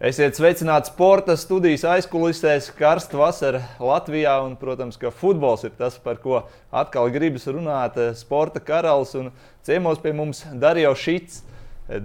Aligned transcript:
Esiet 0.00 0.32
sveicināti 0.32 0.88
sporta 0.88 1.34
studijas 1.36 1.82
aizkulisēs, 1.84 2.70
karsta 2.72 3.18
vasara 3.20 3.58
Latvijā. 3.84 4.38
Un, 4.46 4.54
protams, 4.56 4.96
ka 4.96 5.10
futbols 5.12 5.66
ir 5.68 5.74
tas, 5.76 5.98
par 6.00 6.16
ko 6.22 6.38
atkal 6.72 7.12
gribas 7.12 7.44
runāt. 7.44 7.98
Sporta 8.16 8.64
karalis 8.64 9.12
un 9.20 9.28
ciemos 9.60 10.00
pie 10.00 10.14
mums 10.16 10.40
Darijo 10.56 10.94
Šits. 10.96 11.42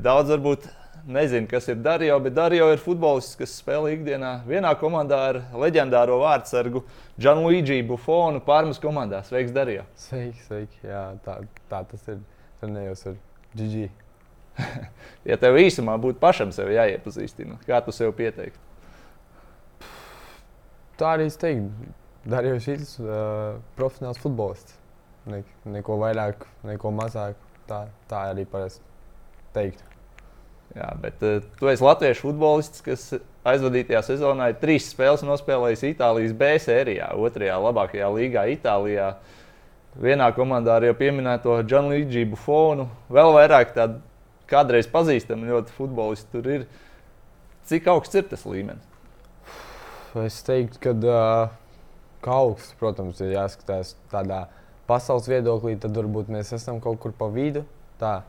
Daudz 0.03 0.35
varbūt 0.35 0.67
nezinu, 1.07 1.47
kas 1.47 1.71
ir 1.71 1.79
Darijo, 1.87 2.19
bet 2.27 2.35
Darijo 2.35 2.67
ir 2.75 2.83
futbolists, 2.83 3.39
kas 3.39 3.55
spēlē 3.63 3.95
ikdienā 3.95 4.41
vienā 4.43 4.75
komandā 4.81 5.23
ar 5.31 5.43
leģendāro 5.55 6.19
vārdsargu 6.19 6.83
Gianluigi 7.15 7.79
Buffonu 7.87 8.43
Pārmas 8.43 8.83
komandā. 8.83 9.23
Sveiks, 9.23 9.55
Darijo! 9.55 9.87
Sveiki, 10.09 10.43
sveiki! 10.49 10.81
Jā, 10.83 11.13
tā, 11.23 11.45
tā 11.71 11.85
tas 11.93 12.11
ir. 12.11 12.19
Trenējos 12.59 13.07
ar 13.13 13.21
Gigi. 13.55 13.87
ja 15.29 15.37
tev 15.41 15.59
īsumā 15.59 15.97
būtu 16.01 16.21
pašam 16.21 16.53
sevi 16.55 16.77
jāiepazīstina, 16.77 17.59
kā 17.67 17.81
tu 17.85 17.95
sev 17.95 18.13
pieteiktu? 18.17 18.59
Tā 20.99 21.15
arī 21.17 21.27
es 21.27 21.35
teiktu. 21.39 21.91
Darīju 22.25 22.61
šīs 22.63 22.93
uh, 23.03 23.57
profesionāls 23.77 24.21
futbolists. 24.21 24.77
Ne, 25.29 25.41
neko 25.69 25.97
vairāk, 26.01 26.45
neko 26.65 26.93
mazāk. 26.95 27.37
Tā, 27.69 27.87
tā 28.09 28.21
arī 28.31 28.45
parasti 28.49 28.81
teikt. 29.53 29.81
Jā, 30.75 30.89
bet 31.01 31.21
uh, 31.25 31.43
tu 31.59 31.69
esi 31.69 31.83
latviešu 31.85 32.27
futbolists, 32.27 32.83
kas 32.85 33.07
aizvadītajā 33.47 34.01
sezonā 34.07 34.49
ir 34.51 34.59
trīs 34.61 34.89
spēles 34.91 35.25
nospēlējis 35.25 35.85
Itālijas 35.91 36.33
B 36.37 36.55
sērijā, 36.61 37.11
otrajā 37.21 37.57
labākajā 37.61 38.09
līgā 38.15 38.47
Itālijā. 38.55 39.13
Vienā 40.01 40.27
komandā 40.35 40.79
ar 40.79 40.87
jau 40.89 40.95
pieminēto 40.97 41.55
Gianluigi 41.69 42.25
Buffonu, 42.27 42.89
vēl 43.13 43.31
vairāk 43.37 43.71
tādu 43.77 44.01
kādreiz 44.49 44.89
pazīstami 44.91 45.49
ļoti 45.49 45.73
futbolisti 45.75 46.31
tur 46.33 46.49
ir. 46.51 46.67
Cik 47.65 47.87
augsts 47.89 48.17
ir 48.19 48.27
tas 48.29 48.45
līmenis? 48.45 48.83
Es 50.21 50.37
teiktu, 50.47 50.79
ka 50.79 50.93
uh, 50.95 51.55
augsts, 52.31 52.75
protams, 52.79 53.19
ir 53.21 53.33
jāskatās 53.35 53.95
tādā 54.11 54.45
pasaules 54.87 55.27
viedoklī, 55.29 55.75
tad 55.81 55.97
varbūt 55.97 56.29
mēs 56.31 56.53
esam 56.55 56.79
kaut 56.83 57.01
kur 57.03 57.13
pa 57.17 57.27
vidu. 57.33 57.65
Tā. 57.99 58.19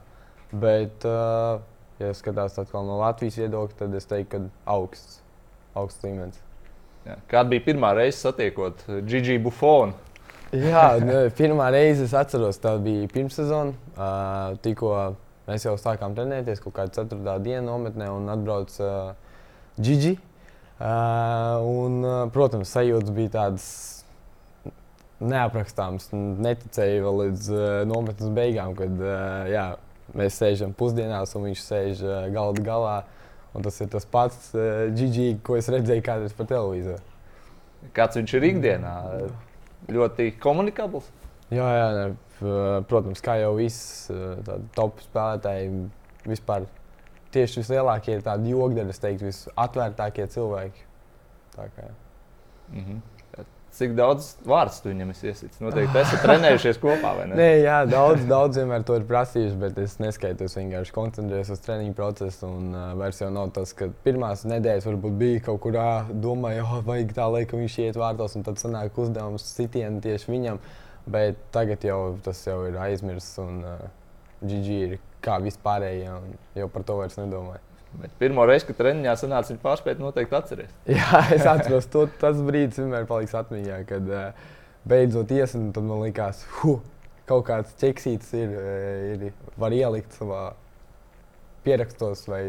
Bet, 0.50 1.04
uh, 1.06 1.60
ja 2.00 2.10
skatās 2.16 2.58
no 2.72 2.98
Latvijas 3.00 3.38
viedokļa, 3.42 3.78
tad 3.78 3.94
es 3.98 4.08
teiktu, 4.08 4.46
ka 4.48 4.72
augsts, 4.76 5.20
augsts 5.76 6.04
līmenis. 6.06 6.42
Jā. 7.06 7.20
Kāda 7.30 7.52
bija 7.52 7.62
pirmā 7.68 7.92
reize 7.94 8.18
satiekot 8.18 8.82
Gigi 9.06 9.38
Buffonu? 9.42 9.94
Jā, 10.54 10.96
ne, 11.02 11.26
pirmā 11.34 11.68
reize 11.74 12.06
es 12.06 12.14
atceros, 12.14 12.58
tā 12.62 12.76
bija 12.82 13.06
pirmssezona. 13.10 13.74
Uh, 13.94 14.58
tikko 14.62 14.94
Mēs 15.46 15.62
jau 15.62 15.76
sākām 15.78 16.16
trenēties 16.16 16.58
kaut 16.62 16.74
kādā 16.74 17.04
4. 17.04 17.20
dienā 17.44 17.62
nometnē 17.62 18.08
un 18.10 18.26
atbrauc 18.32 18.72
uh, 18.82 19.12
Gigi. 19.78 20.16
Uh, 20.76 21.62
un, 21.62 22.00
uh, 22.02 22.14
protams, 22.34 22.72
sajūtas 22.74 23.12
bija 23.14 23.32
tādas 23.36 23.66
neaprakstāmas. 25.22 26.10
Neticēju 26.12 27.04
vēl 27.06 27.20
līdz 27.22 27.50
uh, 27.54 27.66
nometnes 27.88 28.32
beigām, 28.36 28.74
kad 28.76 28.98
uh, 28.98 29.46
jā, 29.48 29.66
mēs 30.18 30.40
sēžam 30.42 30.74
pusdienās 30.76 31.36
un 31.38 31.46
viņš 31.48 31.62
sēž 31.62 32.02
uh, 32.02 32.16
galda 32.34 32.66
galā. 32.66 32.96
Un 33.56 33.64
tas 33.64 33.78
ir 33.80 33.88
tas 33.92 34.04
pats 34.04 34.50
uh, 34.58 34.90
Gigi, 34.98 35.36
ko 35.46 35.56
es 35.60 35.70
redzēju 35.72 36.04
kādreiz 36.04 36.34
pa 36.36 36.48
televizoru. 36.50 37.00
Kāds 37.96 38.18
viņš 38.18 38.34
ir 38.34 38.48
ikdienā? 38.50 38.96
Ļoti 39.94 40.32
komunikabls. 40.42 41.06
Jā, 41.54 41.66
jā, 41.78 41.90
ne, 41.94 42.06
protams, 42.90 43.22
kā 43.22 43.36
jau 43.38 43.52
viss 43.58 44.08
top 44.74 45.02
spēlētāji, 45.04 45.70
vispār 46.26 46.66
tieši 47.34 47.62
vislielākie 47.62 48.18
tādi 48.24 48.54
jogdari, 48.54 48.90
es 48.90 49.02
teiktu, 49.02 49.28
visatvērtākie 49.30 50.26
cilvēki. 50.32 50.88
Tā 51.56 51.68
kā, 51.76 51.92
mm 52.72 52.80
-hmm. 52.80 53.04
Cik 53.76 53.92
daudz 53.92 54.38
vārdu 54.48 54.72
tu 54.82 54.88
viņam 54.88 55.10
esi 55.10 55.26
iesits? 55.28 55.58
Noteikti 55.60 55.98
esat 56.00 56.22
trenējušies 56.24 56.78
kopā, 56.80 57.10
vai 57.18 57.26
ne? 57.28 57.36
Nē, 57.36 57.48
jā, 57.60 57.74
daudz, 57.90 58.22
daudz 58.24 58.56
vienmēr 58.56 58.86
to 58.88 58.96
ir 58.96 59.04
prasījuši, 59.04 59.58
bet 59.60 59.78
es 59.78 59.98
neskaitu, 59.98 60.44
es 60.44 60.56
vienkārši 60.56 60.92
koncentrējos 60.92 61.50
uz 61.50 61.60
treniņu 61.60 61.92
procesu. 61.94 62.46
Un 62.46 62.72
uh, 62.72 62.94
vairs 62.96 63.20
jau 63.20 63.28
nav 63.30 63.50
tas, 63.50 63.74
ka 63.76 63.90
pirmās 64.04 64.46
nedēļas 64.48 64.88
varbūt 64.88 65.18
bija 65.18 65.40
kaut 65.40 65.60
kur, 65.60 65.76
domāju, 66.24 66.64
oh, 66.64 66.80
vajag 66.86 67.12
tā, 67.12 67.28
lai 67.28 67.44
viņš 67.52 67.78
iet 67.78 67.96
vārtos, 67.96 68.36
un 68.36 68.42
tad 68.42 68.56
sanāk 68.56 68.96
uzdevums 68.96 69.44
sitienu 69.44 70.00
tieši 70.00 70.32
viņam. 70.32 70.56
Uh, 70.56 70.85
Bet 71.06 71.38
tagad 71.54 71.84
jau 71.86 72.16
tas 72.24 72.40
jau 72.46 72.64
ir 72.66 72.76
aizmirsts, 72.82 73.36
un 73.38 73.60
uh, 73.62 73.86
GG 74.42 74.78
ir 74.88 74.96
kā 75.22 75.38
vispārējie, 75.42 76.10
un 76.10 76.34
jau 76.58 76.68
par 76.72 76.84
to 76.86 76.98
vairs 76.98 77.18
nedomāju. 77.20 77.62
Bet 77.96 78.12
pirmo 78.20 78.44
reizi, 78.48 78.66
kad 78.68 78.80
treniņā 78.80 79.14
sanāca 79.16 79.52
viņa 79.52 79.62
pārspēt, 79.62 80.02
noteikti 80.02 80.36
atceries. 80.36 80.74
Jā, 80.98 81.22
es 81.32 81.46
atceros, 81.48 81.88
to, 81.92 82.04
tas 82.20 82.40
brīdis 82.44 82.82
vienmēr 82.82 83.06
paliks 83.08 83.36
atmiņā, 83.38 83.80
kad 83.88 84.10
uh, 84.10 84.46
beidzot 84.88 85.32
iesnu, 85.32 85.70
tad 85.76 85.86
man 85.86 86.02
likās, 86.04 86.42
huh, 86.58 86.82
kaut 87.30 87.46
kāds 87.48 87.74
ķeksītis 87.80 88.34
ir, 88.36 88.56
uh, 88.58 89.28
ir, 89.30 89.52
var 89.60 89.74
ielikt 89.74 90.18
savā 90.18 90.48
pierakstos 91.66 92.26
vai 92.30 92.42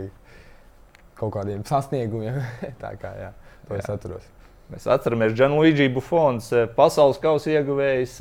kaut 1.17 1.34
kādiem 1.38 1.63
sasniegumiem. 1.67 2.41
Tā 2.84 2.94
kā 3.01 3.13
jā, 3.22 3.31
to 3.69 3.78
jā. 3.78 3.85
es 3.85 3.94
atceros. 3.94 4.28
Mēs 4.67 4.88
atceramies 4.91 5.35
Gianluigi 5.38 5.88
Buffons, 5.95 6.50
eh, 6.51 6.66
pasaules 6.75 7.19
kausa 7.23 7.53
ieguvējs, 7.53 8.17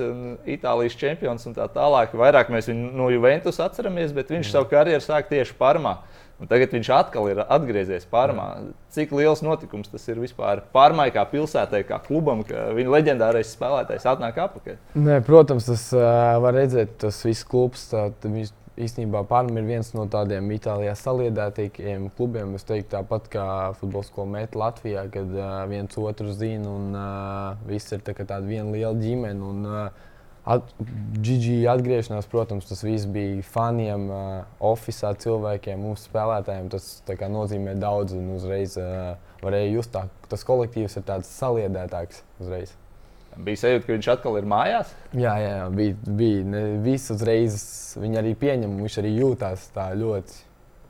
Itālijas 0.56 0.94
čempions 0.98 1.48
un 1.48 1.56
tā 1.56 1.66
tālāk. 1.74 2.14
Vairāk 2.14 2.52
mēs 2.54 2.70
viņu 2.70 2.92
no 2.94 3.08
Juventus 3.10 3.58
atceramies, 3.62 4.14
bet 4.14 4.30
viņš 4.30 4.46
mm. 4.46 4.52
savu 4.52 4.70
karjeru 4.70 5.02
sāk 5.02 5.26
tieši 5.32 5.56
Parmā. 5.58 5.96
Un 6.36 6.50
tagad 6.50 6.74
viņš 6.76 6.90
atkal 6.92 7.30
ir 7.32 7.40
atgriezies 7.42 8.04
Parmā. 8.12 8.46
Mm. 8.60 8.74
Cik 8.94 9.14
liels 9.16 9.42
notikums 9.42 9.88
tas 9.90 10.04
ir 10.06 10.20
vispār 10.20 10.60
Parmai, 10.74 11.08
kā 11.14 11.24
pilsētai, 11.30 11.80
kā 11.88 11.98
klubam, 12.04 12.44
ka 12.46 12.68
viņa 12.76 12.92
leģendārais 12.94 13.50
spēlētājs 13.56 14.06
atnāk 14.12 14.38
atpakaļ? 14.44 14.78
Nē, 15.00 15.18
protams, 15.26 15.66
tas 15.66 15.88
uh, 15.96 16.36
var 16.44 16.54
redzēt, 16.60 16.94
tas 17.02 17.18
viss 17.26 17.46
klubs. 17.48 17.88
Tā, 17.90 18.10
viņš 18.22 18.52
īstenībā 18.76 19.22
Parma 19.28 19.60
ir 19.60 19.68
viens 19.68 19.88
no 19.96 20.04
tādiem 20.10 20.48
Itālijā 20.54 20.94
saliedētākiem 20.98 22.10
klubiem. 22.16 22.54
Es 22.58 22.66
teiktu, 22.68 22.92
tāpat 22.96 23.30
kā 23.32 23.46
futbola 23.80 24.06
skola 24.06 24.32
Mēta 24.34 24.60
Latvijā, 24.60 25.06
kad 25.12 25.32
uh, 25.36 25.62
viens 25.70 25.96
otru 26.00 26.34
zina 26.36 26.70
un 26.70 26.92
uh, 26.92 27.64
viss 27.68 27.94
ir 27.96 28.04
tā 28.04 28.14
tāda 28.18 28.44
viena 28.46 28.70
liela 28.74 28.94
ģimene. 29.00 29.50
Un, 29.50 29.66
uh, 29.70 30.06
at, 30.56 30.72
Gigi 31.24 31.58
atgriešanās, 31.70 32.28
protams, 32.30 32.68
tas 32.68 32.84
viss 32.86 33.08
bija 33.10 33.42
faniem, 33.50 34.08
uh, 34.12 34.56
oficiāliem 34.72 35.22
cilvēkiem, 35.24 35.84
mūsu 35.88 36.10
spēlētājiem. 36.10 36.70
Tas 36.76 36.90
kā, 37.08 37.30
nozīmē 37.32 37.76
daudz 37.80 38.16
un 38.18 38.34
uzreiz 38.36 38.76
uh, 38.80 39.14
varēja 39.44 39.76
just, 39.78 39.96
ka 39.96 40.32
tas 40.32 40.46
kolektīvs 40.46 41.00
ir 41.00 41.08
tāds 41.08 41.32
saliedētāks 41.40 42.22
uzreiz. 42.42 42.76
Bija 43.36 43.60
sajūta, 43.60 43.84
ka 43.84 43.92
viņš 43.92 44.08
atkal 44.14 44.38
ir 44.40 44.48
mājās. 44.48 44.94
Jā, 45.12 45.34
jā, 45.42 45.52
jā 45.58 45.68
bija. 45.76 45.96
bija. 46.18 46.64
Viss 46.86 47.12
uzreiz 47.12 47.58
viņa 48.00 48.22
arī 48.22 48.32
pieņem, 48.40 48.80
viņš 48.80 48.98
arī 49.02 49.12
jūtās 49.18 49.68
tā 49.74 49.90
ļoti, 49.98 50.40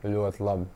ļoti 0.07 0.47
labi. 0.47 0.69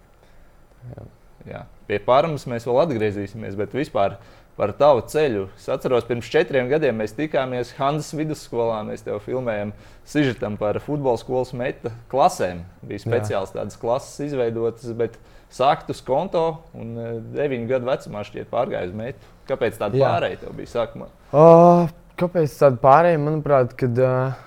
Jā. 0.91 1.07
Jā. 1.49 1.63
Pie 1.87 1.97
pārmas 2.05 2.45
mēs 2.49 2.67
vēl 2.67 2.83
atgriezīsimies, 2.83 3.55
bet 3.57 3.73
vispār 3.75 4.19
par 4.57 4.73
tavu 4.77 5.01
ceļu. 5.09 5.47
Es 5.57 5.67
atceros, 5.71 6.05
pirms 6.05 6.29
četriem 6.31 6.69
gadiem 6.69 6.99
mēs 7.01 7.15
tikāmies 7.17 7.73
Hanzas 7.79 8.11
vidusskolā. 8.17 8.81
Mēs 8.87 9.05
tev 9.05 9.21
filmējām 9.25 9.71
sižetam 10.07 10.57
par 10.61 10.79
futbola 10.83 11.19
skolas 11.19 11.53
meta 11.57 11.93
klasēm. 12.11 12.65
Bija 12.85 13.03
speciāls 13.05 13.55
tādas 13.55 13.79
klases 13.81 14.27
izveidotas, 14.27 14.91
bet 14.97 15.17
sākt 15.51 15.89
uz 15.91 16.03
konto 16.05 16.45
un 16.77 16.93
eh, 16.95 17.13
deviņu 17.35 17.69
gadu 17.71 17.89
vecumā 17.89 18.25
šķiet 18.27 18.51
pārgājis 18.51 18.95
metu. 18.95 19.31
Kāpēc 19.51 19.79
tāda 19.81 19.99
pārējai 19.99 20.39
tev 20.41 20.55
bija 20.57 20.71
sākumā? 20.71 21.09
Uh, 21.31 21.89
kāpēc 22.19 22.55
tāda 22.59 22.79
pārējai? 22.81 23.19
Manuprāt, 23.21 23.75
kad, 23.79 23.99
uh, 23.99 24.37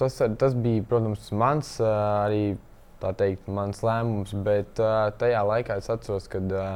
tas, 0.00 0.18
tas 0.40 0.56
bija, 0.58 0.84
protams, 0.90 1.30
mans 1.34 1.76
uh, 1.82 1.90
arī 2.24 2.44
teikt, 3.04 3.50
mans 3.52 3.82
lēmums, 3.84 4.32
bet 4.46 4.80
uh, 4.80 5.10
tajā 5.20 5.42
laikā 5.44 5.76
es 5.80 5.90
atceros, 5.92 6.28
ka 6.32 6.40
uh, 6.40 6.74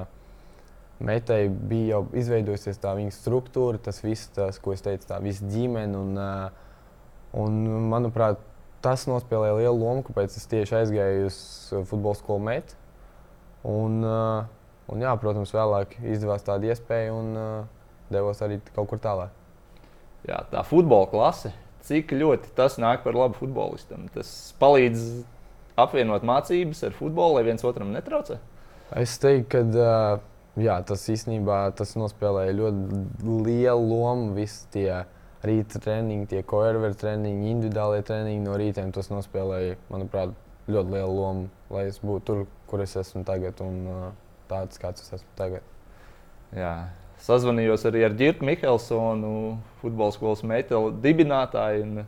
Metai 0.98 1.44
bija 1.48 1.94
jau 1.94 2.00
izveidojusies 2.18 2.80
tā 2.82 2.90
viņa 2.98 3.14
struktūra, 3.14 3.78
tas 3.78 4.00
viss, 4.02 4.32
tas, 4.34 4.58
ko 4.58 4.74
es 4.74 4.82
teicu, 4.82 5.06
tā 5.06 5.20
visa 5.22 5.46
ģimene. 5.46 5.94
Un, 5.94 6.18
uh, 6.18 7.38
un, 7.38 7.60
manuprāt, 7.92 8.42
tas 8.82 9.06
nospēlēja 9.06 9.60
lielu 9.60 9.78
lomu, 9.78 10.02
kāpēc 10.08 10.34
es 10.40 10.50
tieši 10.50 10.80
aizgāju 10.80 11.28
uz 11.30 11.38
futbola 11.86 12.18
skolu 12.18 12.42
Metu. 12.50 12.74
Un, 13.62 14.02
uh, 14.02 14.50
Un, 14.88 15.02
jā, 15.04 15.12
protams, 15.20 15.52
vēlāk 15.52 15.98
izdevās 16.00 16.46
tāda 16.46 16.70
iespēja 16.70 17.12
un 17.12 17.34
uh, 17.36 17.48
devos 18.12 18.40
arī 18.44 18.56
kaut 18.72 18.88
kur 18.90 19.00
tālāk. 19.04 19.34
Jā, 20.28 20.40
tā 20.50 20.62
futbola 20.66 21.08
klase, 21.10 21.52
cik 21.86 22.14
ļoti 22.16 22.54
tas 22.56 22.78
nāk 22.80 23.04
par 23.04 23.16
labu 23.16 23.36
futbolistam. 23.38 24.08
Tas 24.14 24.30
palīdz 24.60 25.04
apvienot 25.78 26.24
mācības 26.26 26.82
ar 26.88 26.96
futbolu, 26.96 27.36
lai 27.36 27.44
viens 27.50 27.64
otram 27.68 27.92
netraucē. 27.94 28.40
Es 28.96 29.18
teiktu, 29.20 29.48
ka 29.52 29.62
uh, 29.68 30.24
jā, 30.60 30.78
tas 30.88 31.04
īstenībā 31.12 31.60
tas 31.78 31.92
nospēlēja 32.00 32.56
ļoti 32.58 33.02
lielu 33.44 33.88
lomu. 33.92 34.32
Visi 34.38 34.64
tie 34.74 35.02
rīta 35.44 35.80
treniņi, 35.84 36.30
tie 36.32 36.40
koerveru 36.48 36.96
treniņi, 36.98 37.52
individuālie 37.52 38.00
treniņi 38.08 38.40
no 38.46 38.56
rītiem, 38.58 38.88
tas 38.96 39.12
nospēlēja, 39.12 39.76
manuprāt, 39.92 40.32
ļoti 40.68 40.96
lielu 40.96 41.12
lomu, 41.14 41.46
lai 41.72 41.86
es 41.92 42.00
būtu 42.02 42.24
tur, 42.26 42.42
kur 42.68 42.82
es 42.84 42.96
esmu 42.98 43.22
tagad. 43.28 43.60
Un, 43.64 43.84
uh, 43.92 44.08
tāds, 44.50 44.80
kāds 44.80 45.04
es 45.04 45.18
esmu 45.18 45.30
tagad. 45.38 45.66
Jā. 46.56 46.74
Sazvanījos 47.24 47.84
arī 47.88 48.04
ar 48.06 48.14
Girku 48.18 48.46
Mihelsonu, 48.46 49.58
futbola 49.82 50.14
skolas 50.14 50.44
metālu 50.46 50.92
dibinātāju. 51.02 52.06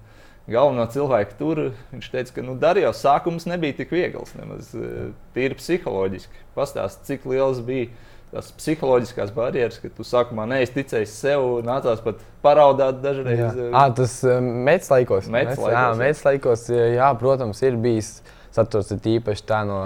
Galveno 0.51 0.87
cilvēku 0.91 1.37
tur 1.39 1.59
viņš 1.93 2.07
teica, 2.11 2.33
ka 2.35 2.43
nu, 2.43 2.57
Darījos 2.59 3.03
sākums 3.05 3.45
nebija 3.47 3.77
tik 3.83 3.93
viegls, 3.95 4.33
nemaz 4.39 4.73
eh, 4.75 5.11
tīri 5.37 5.59
psiholoģiski. 5.59 6.47
Pastāst, 6.57 7.05
cik 7.07 7.27
liels 7.31 7.61
bija 7.67 7.91
tās 8.31 8.51
psiholoģiskās 8.59 9.33
barjeras, 9.35 9.79
ka 9.83 9.91
tu 9.95 10.07
sākumā 10.07 10.47
neizticēji 10.51 11.09
sev, 11.11 11.45
nācās 11.67 12.03
pat 12.05 12.21
paraudāt 12.45 13.01
dažreiz. 13.03 13.41
Jā, 13.43 13.71
à, 13.75 13.87
tas 13.95 14.17
mēģinājums 14.25 14.91
laikos. 14.95 15.31
Mēģinājums 15.35 16.27
laikos, 16.29 16.67
jā, 16.71 16.87
jā, 16.97 17.09
protams, 17.21 17.63
ir 17.67 17.79
bijis. 17.83 18.13
Saturs 18.55 18.91
ir 18.95 19.09
īpaši 19.17 19.47
tā, 19.47 19.63
no, 19.69 19.81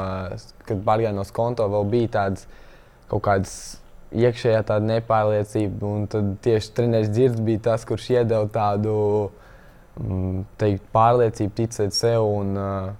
kad 0.64 0.84
pārgāja 0.86 1.14
no 1.16 1.24
skonto, 1.28 1.66
vēl 1.72 1.88
bija 1.92 2.12
tāds 2.18 2.46
kaut 3.10 3.24
kāds 3.26 3.56
iekšējā 4.14 4.62
tāda 4.70 4.88
nepārliecība. 4.88 5.88
Un 5.88 6.06
tad 6.10 6.36
tieši 6.44 6.72
treneris 6.76 7.12
Dzirds 7.12 7.42
bija 7.44 7.64
tas, 7.70 7.84
kurš 7.88 8.10
iedeva 8.14 8.46
tādu 8.52 8.94
mm, 10.00 10.46
teikt, 10.60 10.86
pārliecību, 10.94 11.56
ticēt 11.60 11.96
sev 11.96 12.24
un 12.24 12.54
uh, 12.56 12.94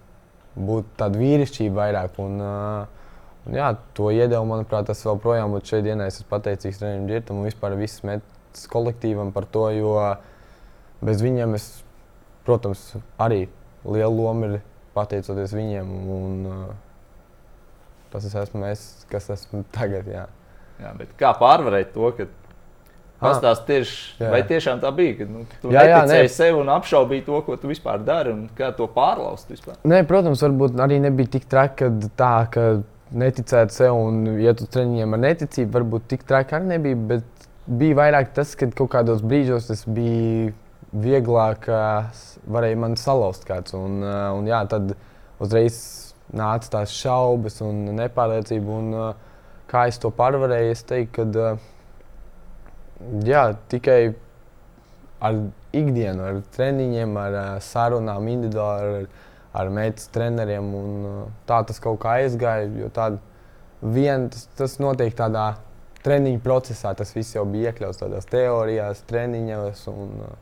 būt 0.54 0.92
tādu 1.00 1.22
vīrišķību 1.22 1.80
vairāk. 1.80 2.20
Un, 2.24 2.42
uh, 2.42 3.04
Un, 3.44 3.56
jā, 3.58 3.74
to 3.96 4.08
iedevu, 4.08 4.46
manuprāt, 4.48 4.86
tas 4.88 5.02
vēl 5.04 5.18
projām, 5.20 5.52
bet 5.52 5.68
šeit 5.68 5.84
dienā 5.84 6.06
es 6.08 6.16
esmu 6.16 6.30
pateicīgs 6.30 6.78
trenerim 6.80 7.08
Girtam 7.10 7.42
un 7.42 7.48
vispār 7.48 7.74
visam 7.76 8.08
metas 8.08 8.64
kolektīvam 8.72 9.34
par 9.36 9.44
to, 9.52 9.66
jo 9.76 9.98
bez 11.04 11.20
viņiem 11.20 11.56
es, 11.58 11.66
protams, 12.48 12.86
arī 13.20 13.42
lielu 13.84 14.16
lomu 14.16 14.48
ir 14.48 14.62
pateicoties 14.94 15.54
viņiem. 15.56 15.90
Un, 16.14 16.38
uh, 16.48 16.72
tas 18.14 18.26
es 18.28 18.38
esmu 18.44 18.64
es, 18.70 18.86
kas 19.10 19.28
esmu 19.34 19.64
tagad. 19.76 20.08
Jā. 20.10 20.28
Jā, 20.82 20.90
kā 21.18 21.30
pārvarēt 21.38 21.92
to, 21.94 22.08
ka 22.16 22.26
Pastāstiet 23.24 23.68
tieši, 23.68 23.98
jā. 24.20 24.30
vai 24.32 24.40
tiešām 24.46 24.80
tā 24.82 24.90
bija, 24.94 25.14
ka 25.20 25.26
nu, 25.30 25.44
tu 25.62 25.70
jā, 25.72 25.84
jā, 25.86 26.00
neticēji 26.02 26.26
ne. 26.26 26.32
sev 26.34 26.58
un 26.60 26.72
apšaubīji 26.74 27.24
to, 27.28 27.38
ko 27.46 27.56
tu 27.60 27.70
vispār 27.70 28.02
dari 28.04 28.32
un 28.34 28.42
kā 28.58 28.72
to 28.76 28.88
pārlaust. 28.90 29.48
Vispār. 29.52 29.78
Nē, 29.88 30.02
protams, 30.08 30.42
varbūt 30.44 30.76
arī 30.82 30.98
nebija 31.04 31.36
tik 31.36 31.46
traki, 31.50 31.76
ka 31.78 32.10
tā, 32.18 32.32
ka 32.52 32.66
neticēt 33.14 33.72
sev 33.72 33.96
un 33.96 34.26
iet 34.34 34.64
uz 34.64 34.70
treniņiem 34.74 35.16
ar 35.16 35.22
neticību, 35.28 35.70
varbūt 35.78 36.10
tik 36.10 36.26
traki 36.28 36.58
arī 36.58 36.72
nebija. 36.74 37.00
Bet 37.14 37.48
bija 37.80 38.00
vairāk 38.02 38.34
tas, 38.36 38.52
ka 38.58 38.68
kaut 38.74 38.92
kādos 38.92 39.24
brīžos 39.24 39.70
tas 39.70 39.86
bija 39.86 40.52
vieglāk, 40.94 41.68
varēja 42.46 42.80
man 42.80 42.96
salauzt 43.00 43.46
kāds. 43.48 43.74
Un, 43.78 44.02
un 44.04 44.48
jā, 44.48 44.62
tad 44.70 44.94
uzreiz 45.42 45.76
nāca 46.34 46.70
tās 46.78 46.94
šaubas 46.94 47.60
un 47.66 47.84
nepārliecība. 47.98 48.78
Un, 48.78 48.94
kā 49.70 49.86
es 49.90 49.98
to 49.98 50.12
pārvarēju, 50.14 50.72
es 50.76 50.84
teiktu, 50.86 51.26
ka 51.34 51.46
jā, 53.26 53.44
tikai 53.72 54.00
ar 55.24 55.40
ikdienu, 55.74 56.22
ar 56.28 56.42
treniņiem, 56.54 57.20
ar 57.20 57.38
sarunām 57.64 58.28
individuāli. 58.30 59.04
Ar, 59.04 59.30
ar 59.54 59.70
meitas 59.70 60.08
treneriem. 60.10 60.72
Un, 60.74 61.06
uh, 61.06 61.20
tā 61.48 61.62
tas 61.66 61.78
kaut 61.82 62.00
kā 62.02 62.18
aizgāja. 62.22 62.66
Jo 62.80 62.90
tād, 62.94 63.20
vien, 63.94 64.28
tas, 64.32 64.48
tas 64.58 64.76
notiek 64.82 65.14
tādā 65.16 65.52
treniņu 66.04 66.42
procesā. 66.44 66.94
Tas 66.98 67.14
viss 67.14 67.36
jau 67.36 67.46
bija 67.48 67.72
iekļauts 67.72 68.02
tādās 68.02 68.28
teorijās, 68.30 69.04
treniņos, 69.10 69.86
un 69.92 70.18
uh, 70.26 70.34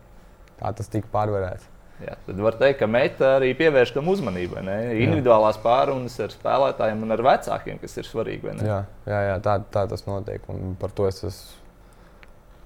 tā 0.62 0.72
tas 0.78 0.90
tika 0.92 1.10
pārvarēts. 1.12 1.68
Jā, 2.02 2.16
tad 2.26 2.38
var 2.42 2.56
teikt, 2.58 2.80
ka 2.80 2.88
meita 2.90 3.36
arī 3.36 3.52
pievērš 3.54 3.92
tam 3.94 4.08
uzmanību. 4.10 4.58
Individuālās 5.04 5.58
pārunas 5.62 6.16
ar 6.24 6.32
spēlētājiem 6.34 7.02
un 7.04 7.14
ar 7.14 7.22
vecākiem, 7.22 7.78
kas 7.82 7.94
ir 8.00 8.08
svarīgi. 8.08 8.56
Jā, 8.66 8.80
jā, 9.06 9.20
jā 9.28 9.36
tā, 9.44 9.60
tā 9.74 9.84
tas 9.90 10.06
notiek. 10.08 10.42
Un 10.50 10.74
par 10.80 10.94
to 10.96 11.06
es 11.10 11.22
esmu 11.28 11.60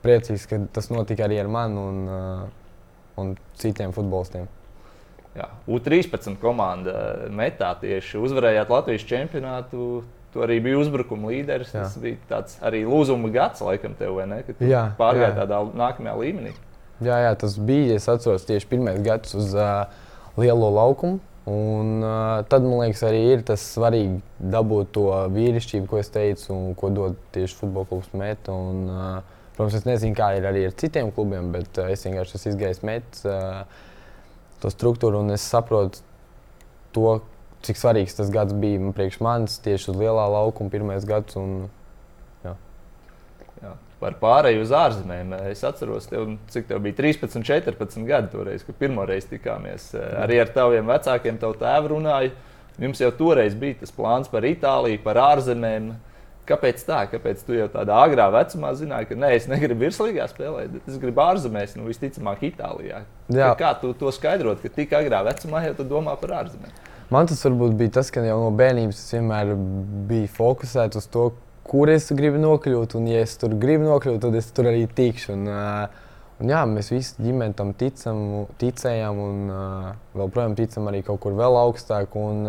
priecīgs, 0.07 0.47
ka 0.49 0.61
tas 0.73 0.89
notika 0.93 1.27
arī 1.27 1.41
ar 1.43 1.51
mani 1.53 1.83
un, 1.83 2.03
uh, 2.09 2.45
un 3.21 3.35
citiem 3.59 3.93
futbolistiem. 3.97 4.47
Jā, 5.37 5.51
U13 5.69 6.39
komanda 6.41 7.29
metā 7.29 7.75
tieši 7.83 8.21
uzvarējāt 8.25 8.71
Latvijas 8.73 9.05
čempionātu. 9.09 10.05
Tu 10.33 10.43
arī 10.45 10.59
biji 10.65 10.79
uzbrukuma 10.81 11.31
līderis. 11.33 11.73
Jā. 11.73 11.85
Tas 11.85 11.97
bija 12.01 12.17
tāds 12.29 12.57
arī 12.65 12.83
lūzuma 12.89 13.29
gads, 13.33 13.61
laikam, 13.65 13.95
tev, 13.97 14.17
vai 14.19 14.27
ne? 14.31 14.41
Kad 14.47 14.65
jā, 14.65 14.83
pārgāji 14.99 15.31
jā. 15.31 15.37
tādā 15.43 15.61
nākamajā 15.77 16.17
līmenī. 16.21 16.53
Jā, 17.05 17.17
jā, 17.27 17.33
tas 17.37 17.57
bija. 17.61 17.97
Es 17.99 18.09
atceros 18.09 18.47
tieši 18.49 18.69
pirmais 18.71 19.01
gads 19.05 19.35
uz 19.37 19.53
uh, 19.57 19.89
lielo 20.41 20.71
laukumu. 20.73 21.21
Un, 21.47 22.01
uh, 22.03 22.41
tad 22.51 22.65
man 22.67 22.81
liekas, 22.83 23.05
arī 23.07 23.21
ir 23.37 23.43
tas 23.47 23.63
svarīgi 23.77 24.19
dabūt 24.41 24.91
to 24.97 25.05
vīrišķību, 25.35 25.87
ko 25.91 26.01
es 26.01 26.11
teicu, 26.11 26.49
un 26.57 26.73
ko 26.79 26.91
dod 26.91 27.21
tieši 27.37 27.61
futbola 27.61 27.87
klubs 27.87 28.11
Meta. 28.19 28.57
Un, 28.57 28.89
uh, 28.91 29.45
protams, 29.55 29.77
es 29.79 29.87
nezinu, 29.87 30.17
kā 30.19 30.33
ir 30.39 30.49
arī 30.49 30.65
ar 30.67 30.75
citiem 30.81 31.13
klubiem, 31.15 31.53
bet 31.55 31.79
uh, 31.79 31.93
es 31.93 32.03
vienkārši 32.09 32.41
esmu 32.41 32.55
izgājis 32.55 32.83
Mets. 32.89 33.23
Uh, 33.29 33.63
to 34.63 34.73
struktūru, 34.73 35.21
un 35.23 35.37
es 35.37 35.45
saprotu 35.47 36.03
to, 36.97 37.19
cik 37.67 37.79
svarīgs 37.79 38.17
tas 38.17 38.33
gads 38.33 38.57
bija 38.57 38.81
man 38.81 38.95
priekš 38.97 39.21
manis 39.23 39.61
tieši 39.63 39.93
uz 39.93 40.01
lielā 40.01 40.27
laukuma 40.33 40.73
pirmais 40.73 41.07
gads. 41.07 41.37
Un. 41.39 41.69
Par 43.97 44.19
pārēju 44.21 44.61
uz 44.61 44.73
ārzemēm. 44.77 45.31
Es 45.49 45.63
atceros, 45.65 46.09
tev, 46.11 46.35
cik 46.53 46.67
tev 46.69 46.83
bija 46.85 46.99
13, 46.99 47.41
14 47.41 48.05
gadi 48.09 48.29
toreiz, 48.35 48.65
kad 48.67 48.77
pirmo 48.77 49.07
reizi 49.09 49.31
tikāmies. 49.31 49.95
Arī 50.21 50.43
ar 50.43 50.53
taviem 50.53 50.91
vecākiem, 50.91 51.39
tavu 51.41 51.57
tēvu 51.63 51.95
runāju. 51.95 52.35
Jums 52.83 53.01
jau 53.01 53.09
toreiz 53.17 53.57
bija 53.57 53.79
tas 53.81 53.95
plāns 53.97 54.29
par 54.29 54.45
Itāliju, 54.45 55.01
par 55.05 55.17
ārzemēm. 55.23 55.95
Kāpēc 56.47 56.83
tā? 56.87 56.99
Kāpēc 57.11 57.41
tu 57.43 57.57
jau 57.57 57.67
tādā 57.73 57.97
agrā 58.05 58.29
vecumā 58.31 58.75
zināji, 58.79 59.09
ka 59.09 59.17
nē, 59.19 59.33
es 59.35 59.49
negribu 59.51 59.89
virslīgā 59.89 60.29
spēlēt, 60.31 60.77
es 60.87 60.99
gribu 61.03 61.25
ārzemēs, 61.25 61.73
nu 61.75 61.89
visticamāk, 61.89 62.45
Itālijā. 62.53 63.01
Jā. 63.35 63.49
Kā 63.59 63.73
tu 63.81 63.91
to 63.99 64.13
skaidrot, 64.15 64.61
ka 64.63 64.71
tik 64.77 64.93
agrā 64.95 65.25
vecumā 65.27 65.65
jau 65.65 65.73
tu 65.81 65.89
domā 65.89 66.15
par 66.21 66.37
ārzemēm? 66.45 66.77
Man 67.11 67.27
tas 67.31 67.43
varbūt 67.47 67.75
bija 67.81 67.97
tas, 67.99 68.13
ka 68.15 68.23
jau 68.23 68.39
no 68.45 68.53
bērnības 68.59 69.01
es 69.01 69.17
vienmēr 69.17 69.57
biju 70.11 70.31
fokusēts 70.37 71.01
uz 71.01 71.11
to, 71.11 71.29
kur 71.67 71.91
es 71.93 72.09
gribu 72.17 72.41
nokļūt. 72.43 72.97
Un, 72.99 73.11
ja 73.11 73.23
es 73.27 73.37
tur 73.41 73.55
gribu 73.61 73.89
nokļūt, 73.89 74.21
tad 74.25 74.39
es 74.39 74.51
tur 74.55 74.71
arī 74.71 74.87
tikšu. 74.87 75.35
Un, 75.35 75.51
un, 75.51 76.53
jā, 76.53 76.63
mēs 76.71 76.93
visi 76.95 77.27
ģimeni 77.27 77.57
tam 77.59 77.75
ticam, 77.79 78.25
ticējām 78.61 79.23
un 79.27 79.45
vēl 80.17 80.33
projām 80.35 80.57
ticam 80.59 80.91
arī 80.91 81.03
kaut 81.07 81.23
kur 81.25 81.37
vēl 81.39 81.59
augstāk. 81.67 82.17
Un, 82.19 82.47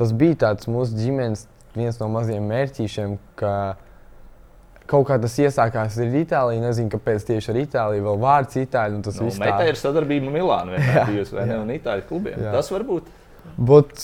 tas 0.00 0.16
bija 0.16 0.42
tāds 0.46 0.70
mūsu 0.70 0.96
ģimenes 0.98 1.46
viens 1.76 2.00
no 2.00 2.08
maziem 2.10 2.46
mērķīšiem, 2.50 3.16
ka 3.38 3.54
kaut 4.90 5.06
kā 5.06 5.18
tas 5.22 5.36
iesākās 5.38 5.98
ar 6.02 6.16
Itāliju. 6.20 6.62
Nezinu, 6.64 6.90
kāpēc 6.92 7.26
tieši 7.28 7.52
ar 7.52 7.60
Itāliju 7.62 8.06
vēl 8.08 8.22
vārds 8.24 8.58
Itāļu. 8.58 9.02
Tas 9.06 9.20
nu, 9.22 9.30
tā 9.38 9.68
ir 9.70 9.78
sadarbība 9.78 10.32
bijusi 11.10 11.36
vai 11.36 11.46
ne 11.50 11.60
un 11.62 11.74
Itāļu 11.76 12.06
klubiem. 12.08 12.40
Jā. 12.42 12.54
Tas 12.56 12.70
var 12.74 12.86
būt. 12.88 13.12
But, 13.56 13.94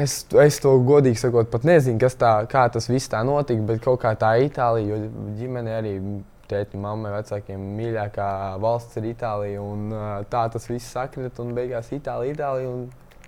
es, 0.00 0.20
es 0.42 0.60
to 0.62 0.76
godīgi 0.86 1.20
sakot, 1.20 1.50
pat 1.52 1.66
nezinu, 1.68 2.12
tā, 2.20 2.32
kā 2.50 2.66
tas 2.72 2.88
viss 2.90 3.12
tā 3.12 3.22
notika, 3.26 3.64
bet 3.68 3.82
kaut 3.84 4.00
kā 4.04 4.14
tā 4.18 4.36
Itālija, 4.46 4.96
jo 4.96 5.32
ģimene 5.40 5.76
arī. 5.80 5.98
Tēti, 6.46 6.78
mammai, 6.78 7.10
vecākiem 7.10 7.58
mīļākā 7.74 8.26
valsts 8.62 9.00
ir 9.00 9.08
Itālija. 9.08 9.64
Un, 9.66 9.88
tā 10.30 10.44
tas 10.54 10.68
viss 10.70 10.92
sakrit, 10.94 11.40
un 11.42 11.50
beigās 11.56 11.90
Itālija, 11.90 12.36
Itālija. 12.36 12.68
Un 12.70 12.84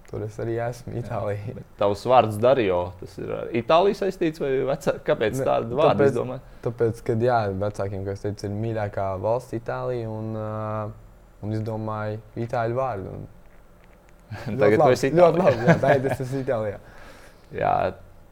Tur 0.08 0.22
es 0.24 0.38
arī 0.40 0.54
esmu 0.64 0.94
Itālijā. 1.02 1.62
Tavs 1.76 2.06
vārds 2.08 2.38
Darijo, 2.40 2.78
tas 2.96 3.16
ir 3.20 3.32
ar 3.36 3.50
Itāliju 3.60 3.96
saistīts 3.98 4.40
vai 4.40 4.54
vecā, 4.70 4.94
kāpēc 5.04 5.42
tāda 5.42 5.76
vārda 5.76 6.06
izdomāta? 6.08 6.54
Tāpēc, 6.64 7.02
ka 7.04 7.16
jā, 7.20 7.40
vecākiem, 7.60 8.06
kā 8.06 8.14
es 8.16 8.24
teicu, 8.24 8.48
ir 8.48 8.54
mīļākā 8.62 9.08
valsts 9.20 9.56
Itālija 9.58 10.08
un, 10.08 10.30
un 11.44 11.52
izdomāju 11.58 12.22
Itāļu 12.40 12.78
vārdu. 12.78 13.12
Un... 13.18 13.28
Tagad 14.46 14.80
tu 14.82 14.90
esi 14.92 15.10
Itālijā. 15.10 15.28
Ļoti 15.28 15.44
labi, 15.44 15.68
jā, 15.68 15.76
tagad 15.82 16.08
es 16.12 16.24
esmu 16.24 16.42
Itālijā. 16.44 16.80
jā, 17.62 17.74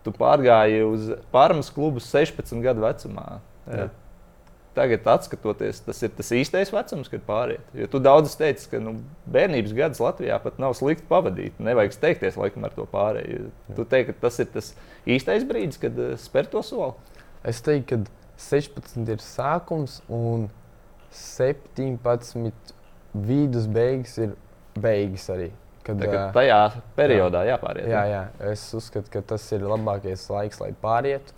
tu 0.07 0.15
pārgāji 0.17 0.83
uz 0.87 1.13
Parmas 1.35 1.71
klubu 1.73 2.03
16 2.05 2.65
gadu 2.65 2.85
vecumā. 2.87 3.29
Jā 3.71 3.89
tagad, 4.77 5.09
skatoties, 5.25 5.81
tas 5.87 6.03
ir 6.05 6.13
tas 6.17 6.31
īstais 6.37 6.71
vecums, 6.75 7.09
kad 7.09 7.25
pāriet. 7.27 7.65
Jo 7.77 7.89
tu 7.91 8.01
daudz 8.03 8.37
teici, 8.39 8.69
ka 8.71 8.81
nu, 8.83 8.97
bērnības 9.33 9.73
gadus 9.77 10.03
Latvijā 10.05 10.37
pat 10.43 10.61
nav 10.63 10.77
slikti 10.77 11.07
pavadīt. 11.09 11.57
Nevajag 11.63 11.97
steigties 11.97 12.37
laikam 12.41 12.67
ar 12.69 12.77
to 12.77 12.85
pārēju. 12.93 13.49
Tu 13.77 13.87
teiksi, 13.89 14.13
ka 14.13 14.27
tas 14.27 14.41
ir 14.43 14.51
tas 14.53 14.71
īstais 15.17 15.47
brīdis, 15.49 15.81
kad 15.81 15.97
uh, 16.01 16.15
spēr 16.21 16.51
to 16.53 16.63
soli. 16.67 16.93
Es 17.47 17.63
teiktu, 17.65 18.05
ka 18.05 18.43
16 18.43 19.13
ir 19.15 19.25
sākums 19.25 20.01
un 20.13 20.49
17 21.17 22.75
vidus 23.27 23.71
beigas 23.73 24.19
ir 24.21 24.37
beigas 24.77 25.31
arī. 25.33 25.53
Kad, 25.87 26.03
Tā, 26.03 26.23
tajā 26.35 26.61
periodā 26.97 27.45
jā, 27.47 27.55
jāpāriet. 27.55 27.89
Jā, 27.93 28.03
jā, 28.11 28.23
es 28.51 28.65
uzskatu, 28.75 29.11
ka 29.13 29.23
tas 29.35 29.45
ir 29.55 29.67
labākais 29.71 30.25
laiks, 30.33 30.59
lai 30.63 30.73
pārietu. 30.83 31.35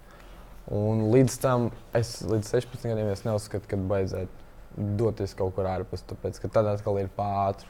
Un 0.72 1.06
līdz 1.12 1.34
tam 1.42 1.66
es 1.96 2.18
līdz 2.24 2.52
16 2.54 2.88
gadiem 2.88 3.10
neuzskatu, 3.28 3.68
ka 3.68 3.80
vajadzētu 3.90 4.86
doties 4.98 5.34
kaut 5.36 5.54
kur 5.56 5.68
ārpus, 5.68 6.04
tāpēc 6.08 6.40
ka 6.40 6.50
tad 6.58 6.70
atkal 6.72 7.00
ir 7.00 7.10
pāri. 7.16 7.68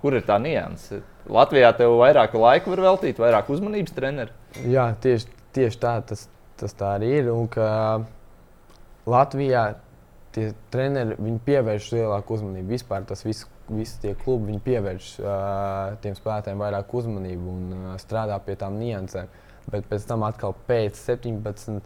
Kur 0.00 0.14
ir 0.16 0.24
tā 0.26 0.36
nianses? 0.42 1.00
Latvijā 1.32 1.72
tev 1.76 1.96
vairāk 2.00 2.36
laika 2.36 2.70
var 2.70 2.84
veltīt, 2.90 3.20
vairāk 3.20 3.48
uzmanības 3.52 3.96
treneri? 3.96 4.36
Jā, 4.68 4.90
tieši, 5.02 5.32
tieši 5.56 5.80
tā 5.82 5.94
tas, 6.06 6.26
tas 6.60 6.76
tā 6.76 6.92
arī 6.98 7.14
ir. 7.22 7.32
Un, 7.32 7.48
Latvijā 9.06 9.64
tie 10.36 10.50
treneri 10.72 11.16
pievērš 11.46 11.90
lielāku 11.94 12.36
uzmanību. 12.36 12.74
Vispār 12.76 13.06
tas 13.08 13.24
viss, 13.24 13.46
visi 13.68 13.98
tie 14.02 14.14
klubi 14.18 14.58
pievērš 14.62 15.08
uh, 15.20 15.96
tiem 16.02 16.16
spēlētājiem 16.18 16.62
vairāk 16.62 16.92
uzmanību 16.94 17.52
un 17.52 17.72
uh, 17.76 17.86
strādā 18.02 18.38
pie 18.44 18.56
tām 18.58 18.78
niansēm. 18.80 19.30
Bet 19.72 19.88
pēc 19.90 20.06
tam 20.06 20.22
atkal 20.26 20.54
pēc 20.68 20.98
17. 21.00 21.80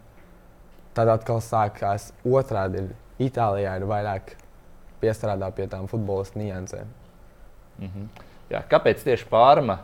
Tad 0.96 1.12
atkal 1.12 1.40
sākās 1.44 2.10
otrādi. 2.26 2.84
Ir, 2.84 2.98
Itālijā 3.20 3.74
ir 3.76 3.84
vairāk 3.84 4.34
piestrādā 5.00 5.50
pie 5.52 5.66
tām 5.68 5.88
futbolistu 5.88 6.40
niansēm. 6.40 6.88
Mm 7.78 7.88
-hmm. 7.88 8.06
Jā, 8.50 8.62
kāpēc 8.68 9.02
tieši 9.04 9.26
Pārma? 9.30 9.78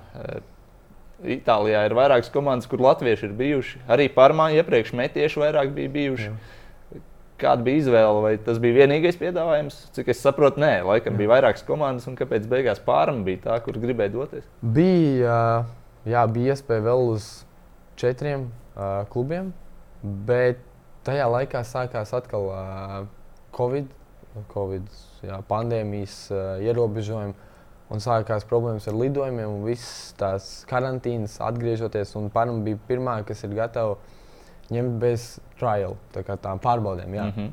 Itālijā 1.25 1.85
ir 1.87 1.95
vairākas 1.97 2.31
komandas, 2.33 2.67
kur 2.67 2.81
latvieši 2.81 3.27
ir 3.27 3.33
bijuši. 3.33 3.79
Arī 3.89 4.09
Pārmā 4.13 4.51
iepriekš 4.57 4.93
metieši 4.93 5.41
vairāk 5.41 5.73
bija 5.75 5.89
bijuši. 5.89 6.31
Jā. 6.31 6.37
Kāda 7.41 7.65
bija 7.67 7.83
izvēle? 7.83 8.21
Vai 8.25 8.35
tas 8.41 8.61
bija 8.63 8.79
vienīgais 8.79 9.19
piedāvājums? 9.21 9.77
Cik 9.97 10.09
es 10.13 10.23
saprotu, 10.25 10.63
nē, 10.63 10.81
laikam 10.89 11.13
jā. 11.13 11.21
bija 11.21 11.33
vairākas 11.35 11.67
komandas, 11.69 12.07
un 12.09 12.17
kāpēc 12.17 12.47
beigās 12.49 12.81
Pārma 12.85 13.27
bija 13.27 13.43
tā, 13.49 13.59
kur 13.65 13.77
gribēja 13.83 14.15
doties? 14.15 14.47
Bija, 14.63 15.67
jā, 16.09 16.23
bija 16.33 16.57
iespēja 16.57 16.87
vēl 16.89 17.13
uz 17.13 17.29
četriem 18.01 18.49
uh, 18.49 19.05
klubiem, 19.13 19.53
bet 20.01 20.65
tajā 21.05 21.29
laikā 21.29 21.61
sākās 21.69 22.15
atkal 22.17 22.49
uh, 22.49 22.97
Covid, 23.57 23.93
COVID 24.55 24.89
jā, 25.27 25.41
pandēmijas 25.51 26.19
uh, 26.33 26.41
ierobežojumi. 26.65 27.37
Un 27.87 28.01
sākās 28.03 28.43
problēmas 28.51 28.89
ar 28.91 28.97
lidojumiem, 28.99 29.61
un 29.61 29.67
visas 29.69 30.09
tās 30.19 30.47
karantīnas 30.67 31.37
atgriežoties. 31.47 32.17
Parma 32.35 32.59
bija 32.65 32.81
pirmā, 32.89 33.21
kas 33.29 33.45
ir 33.47 33.53
gatava 33.55 34.01
ņemt 34.73 34.99
bez 35.03 35.27
trial, 35.61 35.97
tā 36.15 36.25
kā 36.27 36.37
tām 36.41 36.61
pārbaudēm. 36.63 37.15
Jā. 37.15 37.25
Mm 37.25 37.33
-hmm. 37.37 37.51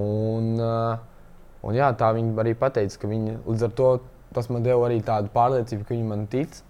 un, 0.00 0.60
uh, 0.60 0.98
un 1.62 1.74
jā, 1.74 1.92
tā 1.96 2.12
viņi 2.14 2.34
arī 2.38 2.54
pateica, 2.54 2.98
ka 2.98 3.08
viņi 3.08 3.38
līdz 3.46 3.64
ar 3.64 3.70
to 3.70 4.00
tas 4.34 4.48
man 4.48 4.62
deva 4.62 4.88
arī 4.88 5.00
tādu 5.02 5.28
pārliecību, 5.34 5.84
ka 5.84 5.94
viņi 5.94 6.04
man 6.04 6.26
tic. 6.26 6.62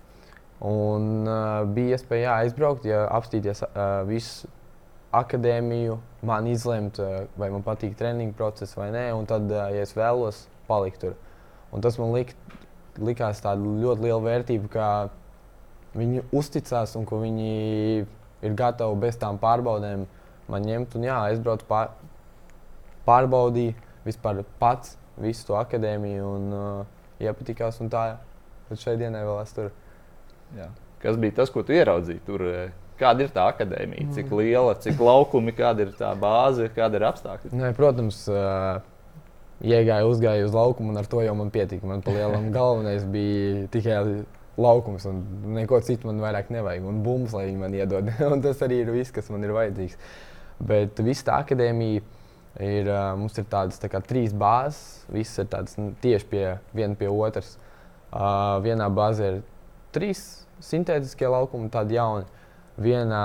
Un 0.60 1.28
uh, 1.28 1.64
bija 1.64 1.96
iespēja 1.96 2.22
jā, 2.22 2.36
aizbraukt, 2.44 2.84
ja 2.84 3.06
apstīties 3.08 3.62
uh, 3.62 4.04
visu 4.08 4.48
akadēmiju, 5.12 5.98
man 6.22 6.46
izlemt, 6.46 6.98
uh, 6.98 7.24
vai 7.36 7.50
man 7.50 7.62
patīk 7.62 7.96
treniņu 7.96 8.32
process 8.36 8.76
vai 8.76 8.90
nē, 8.90 9.12
un 9.16 9.26
tad, 9.26 9.48
uh, 9.50 9.70
ja 9.72 9.80
es 9.82 9.96
vēlos, 9.96 10.48
palikt 10.68 11.00
tur. 11.00 11.16
Un 11.72 11.80
tas 11.80 11.98
man 11.98 12.12
lika 12.12 12.34
likās 13.00 13.40
tāda 13.40 13.62
ļoti 13.62 14.04
liela 14.04 14.20
vērtība, 14.24 14.68
ka 14.70 14.86
viņi 15.96 16.24
uzticās 16.36 16.94
un 16.98 17.06
ka 17.08 17.18
viņi 17.20 18.06
ir 18.42 18.56
gatavi 18.58 18.98
bez 19.02 19.18
tām 19.20 19.38
pārbaudēm 19.40 20.06
man 20.50 20.66
ņemt. 20.66 20.96
Un, 20.98 21.06
jā, 21.08 21.18
es 21.34 21.40
braucu 21.42 21.66
pār, 21.68 21.92
pārbaudīju 23.08 23.76
vispār 24.06 24.42
pats 24.60 24.96
visu 25.20 25.46
to 25.48 25.56
akadēmiju 25.60 26.34
un 26.36 26.52
uh, 26.56 27.00
iepatikās. 27.22 27.80
Un 27.84 27.90
tā 27.92 28.04
līdz 28.70 28.84
šai 28.84 28.96
dienai 29.00 29.24
vēl 29.26 29.42
es 29.42 29.56
tur. 29.56 29.72
Jā. 30.56 30.70
Kas 31.00 31.18
bija 31.20 31.40
tas, 31.40 31.52
ko 31.52 31.64
tu 31.64 31.76
ieraudzīji 31.76 32.24
tur? 32.26 32.46
Kāda 33.00 33.24
ir 33.24 33.30
tā 33.32 33.46
akadēmija? 33.48 34.10
Cik 34.12 34.32
liela, 34.36 34.74
cik 34.76 34.98
laukumi, 35.00 35.54
kāda 35.56 35.86
ir 35.86 35.94
tā 35.96 36.10
bāze, 36.20 36.66
kāda 36.76 36.98
ir 36.98 37.06
apstākļi? 37.08 37.52
Nē, 37.56 37.70
protams, 37.76 38.18
uh, 38.28 38.82
iegāju, 39.64 40.10
uzgāju 40.12 40.50
uz 40.50 40.56
laukumu, 40.56 40.92
un 40.92 41.00
ar 41.00 41.08
to 41.08 41.22
jau 41.24 41.32
man 41.38 41.48
pietika. 41.54 41.88
Man 41.88 42.04
palielam 42.04 42.50
galvenais 42.52 43.06
bija 43.08 43.70
tikai 43.72 43.96
laukums, 44.60 45.06
un 45.08 45.20
neko 45.56 45.80
citu 45.86 46.08
man 46.08 46.20
vairāk 46.22 46.50
nevajag. 46.52 46.86
Un 46.88 47.02
bumbas, 47.04 47.34
lai 47.36 47.46
viņi 47.48 47.60
man 47.60 47.76
iedod. 47.76 48.10
tas 48.46 48.64
arī 48.66 48.82
ir 48.84 48.92
viss, 48.94 49.14
kas 49.14 49.30
man 49.32 49.46
ir 49.46 49.54
vajadzīgs. 49.56 49.96
Bet 50.70 51.00
viss 51.04 51.24
tā 51.26 51.38
akadēmija 51.44 52.02
ir, 52.60 52.90
mums 53.20 53.38
ir 53.40 53.48
tādas 53.52 53.80
tā 53.80 53.88
kā, 53.92 54.02
trīs 54.04 54.34
bāzes. 54.36 55.06
Visas 55.12 55.44
ir 55.44 55.50
tādas 55.52 55.78
nu, 55.80 55.92
tieši 56.02 56.30
pie 56.30 56.44
viena 56.76 56.98
pie 56.98 57.08
otras. 57.12 57.56
Uh, 58.10 58.58
vienā 58.64 58.88
bāzē 58.90 59.34
ir 59.36 59.42
trīs 59.94 60.24
sintētiskie 60.66 61.30
laukumi, 61.30 61.70
tādi 61.72 61.96
jauni. 61.96 62.26
Vienā 62.80 63.24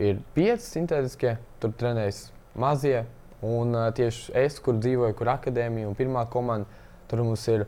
ir 0.00 0.18
pieci 0.34 0.64
sintētiskie, 0.78 1.36
tur 1.62 1.74
trenējas 1.78 2.26
mazie 2.58 3.04
Un 3.44 3.74
uh, 3.76 3.90
tieši 3.92 4.32
es, 4.40 4.56
kur 4.64 4.78
dzīvoju, 4.80 5.14
kur 5.18 5.28
akadēmija 5.34 5.88
un 5.90 5.96
pirmā 5.98 6.22
komanda, 6.32 6.64
tur 7.10 7.20
mums 7.26 7.42
ir 7.52 7.66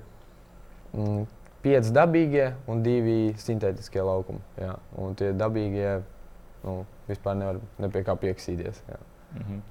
mm, 0.94 1.26
pieci 1.66 1.94
dabīgie 1.94 2.50
un 2.70 2.84
divi 2.86 3.32
sintētiskie 3.42 4.04
laukumi. 4.06 4.42
Jā. 4.60 4.76
Un 5.02 5.16
tie 5.18 5.32
dabīgie 5.36 5.96
nu, 6.66 6.84
vispār 7.10 7.38
nevar 7.38 7.58
ne 7.82 7.90
pie 7.90 8.04
kā 8.06 8.14
pieksīties. 8.20 8.82
Jā. 8.90 9.00
Mm 9.34 9.42
-hmm. 9.42 9.64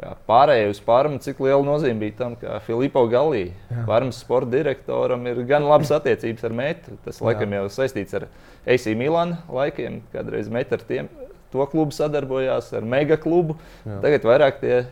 Jā, 0.00 0.14
pārējai 0.24 0.70
uz 0.70 0.78
pārmu, 0.80 1.18
cik 1.20 1.42
liela 1.44 1.60
nozīme 1.60 2.00
bija 2.00 2.14
tam, 2.22 2.36
ka 2.40 2.56
Filipo 2.64 3.02
Galī, 3.12 3.50
pārmas 3.88 4.22
sporta 4.22 4.48
direktoram, 4.54 5.26
ir 5.26 5.42
gan 5.44 5.66
labas 5.68 5.90
attiecības 5.92 6.46
ar 6.48 6.54
Metu. 6.56 6.96
Tas 7.04 7.20
laikam 7.20 7.52
jau 7.52 7.66
saistīts 7.68 8.16
ar 8.16 8.24
AC 8.64 8.86
Milanu 8.96 9.36
laikiem, 9.52 10.00
kādreiz 10.14 10.48
Metu 10.48 10.78
ar 10.78 10.86
tiem, 10.88 11.10
to 11.52 11.66
klubu 11.66 11.92
sadarbojās 11.92 12.72
ar 12.72 12.86
Mega 12.94 13.18
klubu. 13.20 13.58
Jā. 13.84 14.00
Tagad 14.00 14.24
vairāk 14.30 14.60
tie 14.60 14.86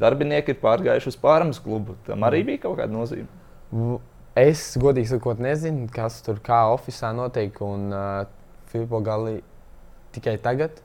darbinieki 0.00 0.54
ir 0.54 0.60
pārgājuši 0.62 1.12
uz 1.12 1.20
pārmas 1.20 1.60
klubu. 1.60 1.98
Tam 2.06 2.24
arī 2.24 2.46
bija 2.48 2.64
kaut 2.64 2.78
kāda 2.78 2.96
nozīme. 2.96 3.28
Es 4.34 4.72
godīgi 4.82 5.12
sakot, 5.12 5.38
nezinu, 5.38 5.86
kas 5.94 6.18
tur 6.26 6.40
kā 6.42 6.64
oficiālā 6.74 7.14
notiek. 7.14 7.60
Un 7.62 7.92
uh, 7.94 8.24
Filipa 8.72 9.00
Gali 9.06 9.36
tikai 10.14 10.34
tagad 10.42 10.80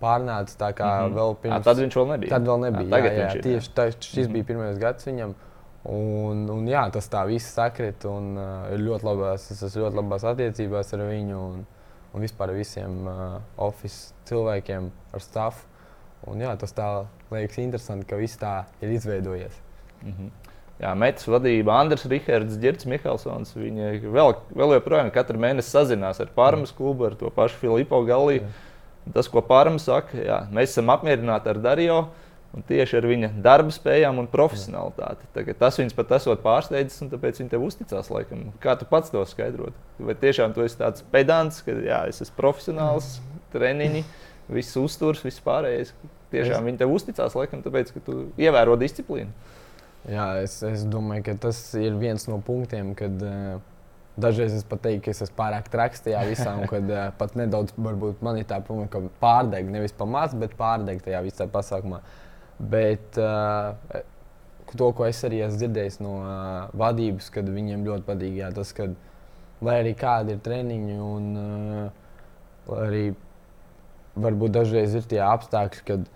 pārnāca 0.00 0.56
tā 0.60 0.72
kā 0.76 0.88
mm 0.88 1.06
-hmm. 1.06 1.14
vēl 1.16 1.36
pirms. 1.42 1.56
À, 1.56 1.62
tad 1.64 1.78
viņš 1.78 1.96
vēl 1.96 2.08
nebija. 2.10 2.30
Tad 2.30 2.48
vēl 2.48 2.60
nebija. 2.60 2.86
À, 2.86 2.90
tagad 2.90 3.12
jā, 3.12 3.18
jā, 3.18 3.36
ir, 3.36 3.42
tieši 3.42 3.70
tā, 3.74 3.86
šis 4.00 4.16
mm 4.16 4.22
-hmm. 4.22 4.32
bija 4.32 4.44
pirmais 4.44 4.78
gads 4.78 5.06
viņam. 5.06 5.34
Un, 5.84 6.50
un 6.50 6.66
jā, 6.68 6.90
tas 6.92 7.08
tā 7.08 7.26
viss 7.26 7.54
sakrit 7.54 8.04
un 8.04 8.36
uh, 8.36 8.68
ļoti 8.76 9.04
labās, 9.04 9.50
es 9.50 9.62
esmu 9.62 9.82
ļoti 9.82 9.96
labās 9.96 10.24
attiecībās 10.24 10.92
ar 10.94 11.00
viņu 11.00 11.36
un, 11.36 11.66
un 12.12 12.20
vispār 12.20 12.50
ar 12.50 12.54
visiem 12.54 13.06
uh, 13.06 13.40
oficiāliem 13.56 14.24
cilvēkiem, 14.24 14.90
ar 15.12 15.20
stafu. 15.20 15.66
Un, 16.26 16.40
jā, 16.40 16.56
tas 16.56 16.72
tā 16.72 17.06
liekas 17.30 17.58
interesanti, 17.58 18.06
ka 18.06 18.16
viss 18.16 18.36
tā 18.36 18.64
ir 18.82 18.90
izveidojies. 18.90 19.56
Mm 20.02 20.12
-hmm. 20.12 20.30
Jā, 20.80 20.94
metas 20.96 21.26
vadība 21.28 21.74
Andris 21.76 22.06
Rihards, 22.08 22.56
Girts 22.60 22.86
Mihelsons. 22.88 23.52
Viņi 23.52 24.00
vēl, 24.14 24.32
vēl 24.56 24.74
joprojām 24.78 25.10
katru 25.12 25.40
mēnesi 25.42 25.74
sazinās 25.74 26.22
ar 26.24 26.30
Pārmas 26.32 26.72
klubu, 26.72 27.10
ar 27.10 27.18
to 27.20 27.28
pašu 27.34 27.60
Filipu 27.60 28.00
Galiju. 28.08 28.48
Tas, 29.12 29.28
ko 29.28 29.42
Pārmas 29.44 29.84
saka, 29.88 30.16
jā, 30.24 30.38
mēs 30.54 30.72
esam 30.72 30.92
apmierināti 30.94 31.52
ar 31.52 31.60
Darīju. 31.68 32.00
Un 32.50 32.64
tieši 32.66 32.96
ar 32.98 33.04
viņa 33.06 33.28
darba 33.44 33.70
spējām 33.70 34.16
un 34.18 34.26
profesionalitāti. 34.30 35.28
Tagad 35.36 35.60
tas 35.60 35.76
viņus 35.78 35.94
pat 35.94 36.16
esot 36.16 36.40
pārsteidzis, 36.42 37.04
un 37.04 37.12
tāpēc 37.12 37.38
viņi 37.38 37.52
tev 37.52 37.62
uzticās. 37.62 38.08
Laikam. 38.10 38.48
Kā 38.64 38.74
tu 38.80 38.88
pats 38.90 39.12
to 39.12 39.22
skaidrot? 39.30 39.76
Vai 40.02 40.16
tiešām 40.18 40.56
tu 40.56 40.64
esi 40.64 40.80
tāds 40.80 41.04
pedants, 41.12 41.60
ka 41.62 41.76
jā, 41.76 42.00
es 42.10 42.18
esmu 42.24 42.40
profesionāls, 42.40 43.20
treniņš 43.54 44.02
viss 44.50 44.80
uzturs, 44.80 45.22
viss 45.22 45.42
pārējais. 45.44 45.94
Tiešām 46.34 46.66
viņi 46.66 46.82
tev 46.82 46.90
uzticās, 46.94 47.38
laikam, 47.38 47.62
tāpēc, 47.62 47.94
ka 47.94 48.02
tu 48.06 48.18
ievēro 48.40 48.74
disciplīnu. 48.80 49.30
Jā, 50.08 50.26
es, 50.40 50.54
es 50.64 50.86
domāju, 50.88 51.26
ka 51.26 51.34
tas 51.48 51.58
ir 51.76 51.98
viens 52.00 52.24
no 52.30 52.38
punktiem, 52.44 52.94
kad 52.96 53.20
uh, 53.20 53.58
dažreiz 54.20 54.54
es 54.56 54.64
pat 54.66 54.80
teiktu, 54.86 55.04
ka 55.06 55.12
es 55.12 55.20
esmu 55.26 55.36
pārāk 55.36 55.68
traks 55.72 56.04
tajā 56.06 56.22
visā, 56.28 56.54
un 56.56 56.70
kad 56.70 56.88
uh, 56.88 57.02
pat 57.18 57.36
nedaudz 57.36 57.74
varbūt 57.76 58.22
man 58.24 58.40
ir 58.40 58.48
tā 58.48 58.62
pamata, 58.64 58.88
ka 58.94 59.12
pārdeg 59.20 59.68
nevis 59.72 59.92
pamāc, 59.96 60.32
bet 60.40 60.56
pārdeg 60.58 61.02
tajā 61.04 61.20
visā 61.26 61.46
pasākumā. 61.52 62.00
Bet 62.72 63.20
uh, 63.20 63.76
to, 64.72 64.90
ko 64.96 65.06
es 65.08 65.20
arī 65.28 65.42
esmu 65.44 65.60
dzirdējis 65.60 66.00
no 66.04 66.16
uh, 66.22 66.72
vadības, 66.80 67.28
kad 67.34 67.48
viņiem 67.52 67.84
ļoti 67.88 68.06
patīk, 68.08 68.38
jā, 68.40 68.50
tas, 68.56 68.72
ka 68.76 68.88
lai 69.64 69.80
arī 69.82 69.92
kādi 70.00 70.36
ir 70.36 70.44
treniņi 70.44 70.96
un 71.04 71.28
uh, 71.36 72.78
arī 72.80 73.04
varbūt 74.20 74.56
dažreiz 74.56 74.96
ir 74.96 75.06
tie 75.10 75.20
apstākļi, 75.24 75.84
kad 75.86 76.08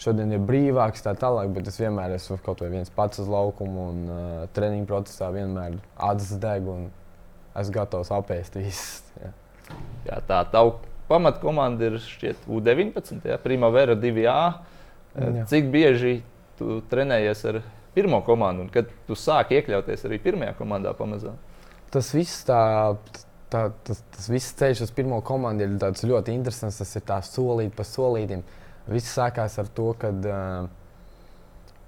šodien 0.00 0.32
ir 0.34 0.42
brīvāks, 0.44 1.04
tā 1.04 1.14
tālāk, 1.18 1.50
bet 1.56 1.70
es 1.70 1.78
vienmēr 1.80 2.16
esmu 2.16 2.38
kaut 2.44 2.62
vai 2.64 2.70
viens 2.74 2.92
pats 2.92 3.22
uz 3.22 3.30
laukumu 3.30 3.88
un 3.92 4.02
uh, 4.06 4.20
treniņu 4.56 4.88
procesā 4.88 5.30
vienmēr 5.34 5.78
acis 6.08 6.36
deg 6.42 6.68
un 6.70 6.88
esmu 7.56 7.76
gatavs 7.78 8.12
apēst 8.16 8.58
visu. 8.60 9.02
Jā. 9.22 9.32
jā, 10.10 10.20
tā 10.28 10.42
tava 10.52 10.76
pamatkomanda 11.08 11.90
ir 11.90 12.00
šķiet 12.02 12.48
U19, 12.50 13.22
ja? 13.24 13.38
Primavera 13.42 13.96
2A. 13.98 14.40
Jā. 15.16 15.46
Cik 15.48 15.70
bieži 15.72 16.18
tu 16.58 16.80
trenējies 16.90 17.44
ar 17.48 17.62
pirmo 17.96 18.20
komandu 18.26 18.66
un 18.66 18.72
kad 18.72 18.90
tu 19.08 19.16
sāki 19.16 19.56
iekļauties 19.60 20.04
arī 20.04 20.18
pirmajā 20.20 20.56
komandā 20.58 20.92
pamazām? 20.98 21.38
Tas 21.94 22.10
viss 22.12 22.44
tā 22.44 22.60
tā, 23.52 23.66
tas, 23.86 24.02
tas 24.14 24.28
viss 24.30 24.54
ceļš 24.58 24.84
uz 24.86 24.92
pirmo 24.94 25.20
komandu 25.26 25.66
ir 25.66 25.76
ļoti 26.10 26.34
interesants. 26.34 26.80
Tas 26.82 26.94
ir 26.98 27.04
tā 27.06 27.18
solīt 27.24 27.74
pa 27.76 27.86
solītam. 27.86 28.44
Viss 28.86 29.14
sākās 29.16 29.58
ar 29.58 29.70
to, 29.74 29.90
ka 29.98 30.12
uh, 30.14 30.68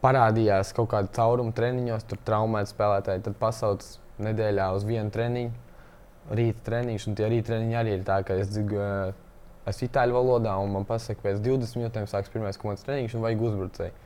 parādījās 0.03 0.75
kaut 0.77 0.91
kāda 0.93 1.11
cauruma 1.15 1.55
treniņos, 1.55 2.07
tur 2.11 2.21
traumēti 2.27 2.73
spēlētāji. 2.73 3.25
Tad 3.29 3.39
pasauc 3.39 3.87
nedēļā 4.23 4.69
uz 4.75 4.87
vienu 4.89 5.15
treniņu, 5.15 5.55
rīta 6.39 6.67
treniņš. 6.71 7.09
Un 7.11 7.19
tie 7.19 7.31
rīta 7.31 7.53
treniņi 7.53 7.79
arī 7.79 7.97
ir 7.99 8.05
tā, 8.07 8.19
ka 8.27 8.37
es 8.43 8.51
dzirdēju, 8.51 9.15
esmu 9.69 9.89
itāļu 9.89 10.17
valodā, 10.17 10.57
un 10.63 10.75
man 10.75 10.87
pasaka, 10.89 11.23
pēc 11.25 11.41
20 11.45 11.79
minūtēm 11.79 12.09
sāks 12.11 12.33
pirmais 12.33 12.59
komandas 12.61 12.87
treniņš, 12.87 13.17
un 13.17 13.25
vajag 13.27 13.47
uzbrucēju. 13.51 14.05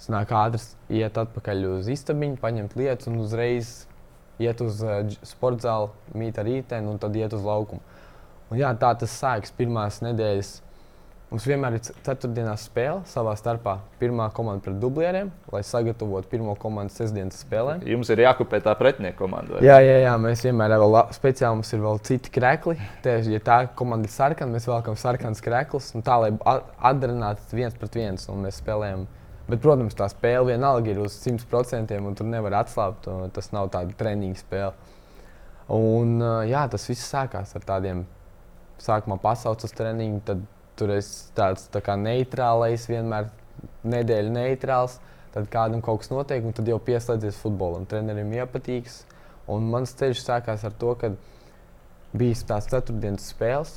Es 0.00 0.08
nāku 0.12 0.36
ātri 0.38 1.00
iet 1.00 1.18
atpakaļ 1.20 1.66
uz 1.74 1.88
istabiņu, 1.92 2.38
paņemt 2.40 2.76
lietas 2.78 3.10
un 3.10 3.18
uzreiz 3.20 3.72
iet 4.40 4.62
uz 4.64 4.80
uh, 4.80 5.02
sporta 5.28 5.66
zāli, 5.66 5.90
mīt 6.16 6.40
ar 6.40 6.48
rītdienu 6.48 6.94
un 6.94 7.00
tad 7.02 7.16
iet 7.18 7.34
uz 7.36 7.44
laukumu. 7.44 7.82
Un, 8.48 8.58
jā, 8.58 8.70
tā 8.80 8.94
tas 8.98 9.12
sākas 9.20 9.52
pirmās 9.54 10.00
nedēļas. 10.04 10.54
Mums 11.30 11.44
vienmēr 11.46 11.76
ir 11.76 11.82
ceturtdienās 11.86 12.64
spēle 12.66 13.04
savā 13.06 13.36
starpā. 13.38 13.76
Pirmā 14.00 14.24
komanda 14.34 14.64
pret 14.64 14.80
dublieriem, 14.82 15.28
lai 15.52 15.60
sagatavotu 15.62 16.26
pirmo 16.32 16.56
komandas 16.58 16.96
sestdienas 16.98 17.38
spēlēm. 17.44 17.84
Jums 17.86 18.10
ir 18.10 18.24
jākopē 18.24 18.58
tā 18.64 18.74
pretinieka 18.74 19.20
komanda. 19.20 19.60
Jā, 19.62 19.76
jā, 19.78 20.00
jā, 20.02 20.16
mēs 20.18 20.42
vienmēr 20.42 20.74
vēl 20.82 20.98
speciāli 21.14 21.60
mums 21.60 21.70
ir 21.70 21.84
vēl 21.86 22.02
citi 22.10 22.34
krekli. 22.34 22.74
Tieši, 23.06 23.36
ja 23.36 23.44
tā 23.46 23.60
komanda 23.78 24.10
ir 24.10 24.14
sarkana, 24.16 24.56
mēs 24.58 24.66
velkam 24.66 24.98
sarkanas 24.98 25.44
kreklus, 25.46 25.94
tā 26.02 26.18
lai 26.18 26.34
atdarinātu 26.42 27.62
viens 27.62 27.78
pret 27.78 28.02
viens 28.02 28.26
un 28.26 28.42
mēs 28.48 28.58
spēlējam. 28.64 29.06
Bet, 29.46 29.62
protams, 29.62 29.94
tā 29.98 30.10
spēle 30.10 30.50
vienalga 30.50 30.90
ir 30.90 30.98
uz 31.06 31.14
100% 31.22 31.94
un 32.02 32.18
tur 32.18 32.26
nevar 32.26 32.58
atslābt. 32.64 33.06
Tas 33.34 33.54
nav 33.54 33.70
tāds 33.70 33.94
treniņu 34.02 34.42
spēle. 34.42 34.74
Un, 35.70 36.18
jā, 36.50 36.66
tas 36.70 36.90
viss 36.90 37.06
sākās 37.06 37.54
ar 37.54 37.66
tādiem 37.76 38.08
sākumā 38.82 39.22
pasaules 39.22 39.78
treniņiem, 39.78 40.24
tad 40.26 40.48
tur 40.80 40.94
es 40.96 41.12
tāds 41.36 41.68
tā 41.72 41.82
kā 41.84 41.94
neitrālais, 42.00 42.88
vienmēr 42.88 43.28
nedēļa 43.84 44.34
neitrāls. 44.34 44.98
Tad 45.30 45.46
kādam 45.52 45.82
kaut 45.84 46.02
kas 46.02 46.10
notiek, 46.10 46.42
un 46.42 46.54
tad 46.56 46.66
jau 46.66 46.80
pieslēdzies 46.82 47.38
futbolam. 47.38 47.84
Trenerim 47.86 48.32
iepatīks. 48.34 49.04
Un 49.50 49.68
mans 49.70 49.92
ceļš 49.98 50.24
sākās 50.24 50.64
ar 50.66 50.74
to, 50.78 50.94
ka 50.98 51.12
bija 52.16 52.38
tās 52.48 52.66
ceturtdienas 52.70 53.28
spēles. 53.30 53.76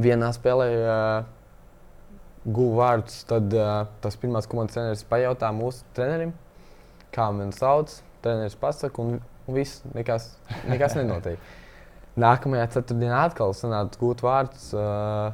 Vienā 0.00 0.28
spēlē 0.36 0.66
uh, 0.76 1.24
guva 2.44 2.76
vārdus, 2.82 3.22
tad 3.28 3.56
uh, 3.56 3.88
tas 4.04 4.16
pirmās 4.20 4.48
komandas 4.48 4.76
treneris 4.76 5.06
pajautā 5.08 5.50
mūsu 5.56 5.84
trenerim, 5.96 6.34
kā 7.14 7.30
man 7.36 7.52
sauc. 7.56 7.96
Treneris 8.20 8.56
pasaka, 8.60 9.00
un, 9.00 9.20
un 9.48 9.56
viss 9.56 9.80
nekas, 9.96 10.34
nekas 10.68 10.96
nenotiek. 11.00 11.40
Nākamajā 12.20 12.66
ceturtdienā 12.76 13.24
atkal 13.30 13.56
sanāca 13.56 14.00
gūt 14.00 14.24
vārdus. 14.24 14.72
Uh, 14.76 15.32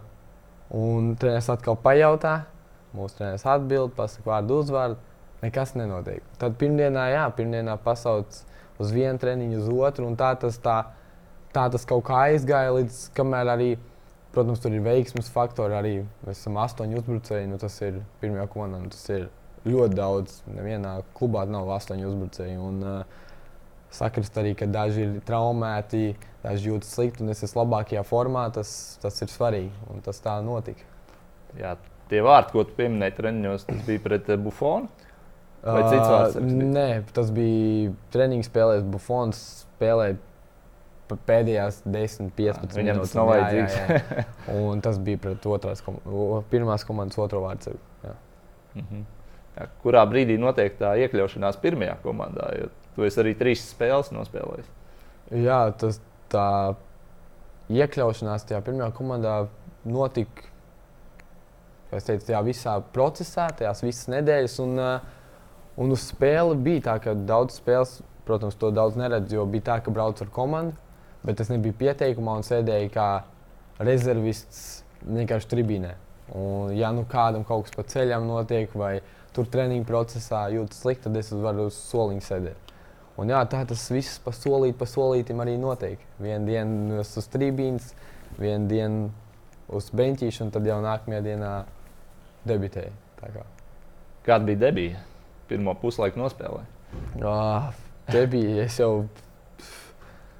un 0.74 1.14
treneris 1.20 1.48
atkal 1.52 1.76
pajautā, 1.82 2.40
mūsu 2.96 3.20
treneris 3.20 3.46
atbild, 3.48 3.94
pasakā 3.96 4.30
vārdu 4.30 4.60
uzvārdu. 4.62 4.98
Nekas 5.42 5.74
nenotiek. 5.76 6.24
Tad 6.40 6.56
pirmdienā, 6.58 7.10
jā, 7.12 7.24
pirmdienā 7.36 7.76
pasauc 7.84 8.38
uz 8.80 8.92
vienu 8.94 9.20
treniņu, 9.20 9.60
uz 9.60 9.68
otru. 9.68 10.08
Tā 10.18 10.32
tas, 10.40 10.56
tā, 10.64 10.76
tā 11.54 11.66
tas 11.72 11.84
kaut 11.88 12.06
kā 12.08 12.22
aizgāja 12.30 12.72
līdz 12.78 13.02
kamēr 13.16 13.52
arī, 13.52 13.68
protams, 14.34 14.62
tur 14.64 14.74
ir 14.74 14.84
veiksmes 14.86 15.28
faktori. 15.32 15.76
Arī 15.76 15.94
mēs 16.26 16.40
esam 16.40 16.56
astoņi 16.62 16.98
uzbrucēji. 17.02 17.50
Nu, 17.52 17.60
tas 17.62 17.76
ir 17.84 18.00
pirmajā 18.22 18.48
komandā. 18.54 18.80
Nu, 18.86 18.92
tas 18.96 19.04
ir 19.12 19.28
ļoti 19.68 20.00
daudz. 20.00 20.40
Nevienā 20.56 20.96
klubā 21.18 21.44
nav 21.50 21.70
astoņi 21.76 22.08
uzbrucēji. 22.08 22.58
Un, 22.62 22.82
uh, 22.82 23.22
sakrist 23.96 24.36
arī, 24.40 24.54
ka 24.58 24.68
daži 24.70 25.06
ir 25.06 25.16
traumēti, 25.26 26.14
daži 26.44 26.70
jūtas 26.70 26.92
slikti, 26.96 27.24
un 27.24 27.32
es 27.32 27.42
esmu 27.46 27.64
labākajā 27.64 28.04
formā. 28.06 28.46
Tas, 28.54 28.70
tas 29.02 29.18
ir 29.24 29.32
svarīgi, 29.32 29.72
un 29.92 30.04
tas 30.04 30.20
tā 30.24 30.36
notika. 30.44 30.86
Jā, 31.56 31.74
tie 32.10 32.22
vārdi, 32.24 32.52
ko 32.54 32.66
tu 32.68 32.76
pieminēji 32.78 33.16
treniņos, 33.18 33.66
tas 33.70 33.82
bija 33.88 34.04
pret 34.04 34.30
eh, 34.32 34.40
Bufonu. 34.40 34.90
Vai 35.66 35.82
cits 35.88 36.06
vārds? 36.06 36.38
Uh, 36.38 36.62
nē, 36.76 36.88
tas 37.16 37.32
bija 37.34 37.90
treniņš 38.14 38.50
spēlēs. 38.50 38.84
Bufons 38.86 39.40
spēlēja 39.64 40.18
pēdējās 41.26 41.80
10, 41.86 42.30
15 42.36 42.78
Viņam 42.78 43.00
minūtes. 43.00 43.12
tas 43.12 43.18
nav 43.18 43.30
vajadzīgs. 43.32 44.22
Un 44.68 44.82
tas 44.84 45.00
bija 45.02 45.22
pret 45.22 45.46
otrās, 45.50 45.82
kom 45.86 45.98
pirmās 46.50 46.86
komandas 46.86 47.18
otro 47.22 47.42
vārdu. 47.46 47.76
Mm 48.76 48.82
-hmm. 48.84 49.04
jā, 49.56 49.68
kurā 49.82 50.02
brīdī 50.06 50.36
notiek 50.38 50.74
tā 50.78 50.92
iekļaušanās 51.02 51.58
pirmajā 51.62 51.96
komandā? 52.02 52.50
Jo 52.60 52.70
Tu 52.96 53.04
esi 53.04 53.20
arī 53.20 53.34
trīs 53.36 53.62
spēles 53.74 54.08
nospēlējis. 54.16 54.68
Jā, 55.36 55.60
tas 55.76 55.98
tā 56.32 56.48
iekļaušanās 57.72 58.46
tajā 58.48 58.62
pirmajā 58.64 58.92
komandā 58.96 59.34
notika. 59.84 60.48
Es 61.94 62.06
teicu, 62.08 62.24
tajā 62.30 62.40
visā 62.46 62.78
procesā, 62.94 63.50
tajās 63.58 63.84
visas 63.84 64.08
nedēļas. 64.10 64.56
Un, 64.64 64.80
uh, 64.80 65.76
un 65.76 65.92
uz 65.94 66.08
spēli 66.08 66.56
bija 66.64 66.86
tā, 66.88 66.96
ka 67.04 67.14
daudz 67.28 67.60
spēles, 67.60 67.98
protams, 68.26 68.56
to 68.58 68.72
daudz 68.74 68.98
neredzu, 68.98 69.38
jo 69.38 69.46
bija 69.50 69.68
tā, 69.70 69.78
ka 69.84 69.94
braucu 69.94 70.24
ar 70.24 70.32
komandu, 70.34 70.74
bet 71.26 71.42
es 71.42 71.52
nebiju 71.52 71.76
pieteikumā 71.78 72.40
un 72.40 72.46
sēdēju 72.46 72.90
kā 72.94 73.10
rezervists 73.86 74.64
vienkārši 75.04 75.52
tribīnē. 75.52 75.94
Un, 76.34 76.72
ja 76.74 76.90
nu 76.94 77.04
kādam 77.06 77.44
kaut 77.46 77.68
kas 77.68 77.76
pa 77.76 77.84
ceļam 77.86 78.26
notiek, 78.26 78.72
vai 78.74 78.98
tur 79.36 79.46
treniņu 79.52 79.86
procesā 79.86 80.46
jūtas 80.54 80.80
slikti, 80.82 81.06
tad 81.06 81.20
es 81.20 81.30
varu 81.30 81.68
uz 81.70 81.76
soliņa 81.92 82.26
sēdēt. 82.26 82.72
Un 83.16 83.32
jā, 83.32 83.38
tā 83.48 83.62
tas 83.68 83.86
viss 83.88 84.18
pa 84.20 84.32
solīt, 84.36 84.76
pa 84.76 84.88
solītam 84.88 85.40
arī 85.40 85.56
notiek. 85.60 86.02
Vienu 86.20 86.50
dienu 86.50 87.00
uz 87.00 87.28
trījus, 87.32 87.94
vienu 88.36 88.68
dienu 88.68 89.06
uz 89.72 89.88
beņķīšu, 89.96 90.44
un 90.44 90.52
tad 90.52 90.68
jau 90.68 90.76
nākamajā 90.84 91.22
dienā 91.24 91.52
debitēju. 92.46 92.92
Kā. 93.16 93.46
Kāda 94.26 94.46
bija 94.46 94.60
debija? 94.66 95.00
Pirmā 95.48 95.72
puslaika 95.80 96.20
nospēlē. 96.20 96.66
Ah, 97.24 97.72
debija, 98.12 98.66
es 98.66 98.76
jau. 98.80 99.06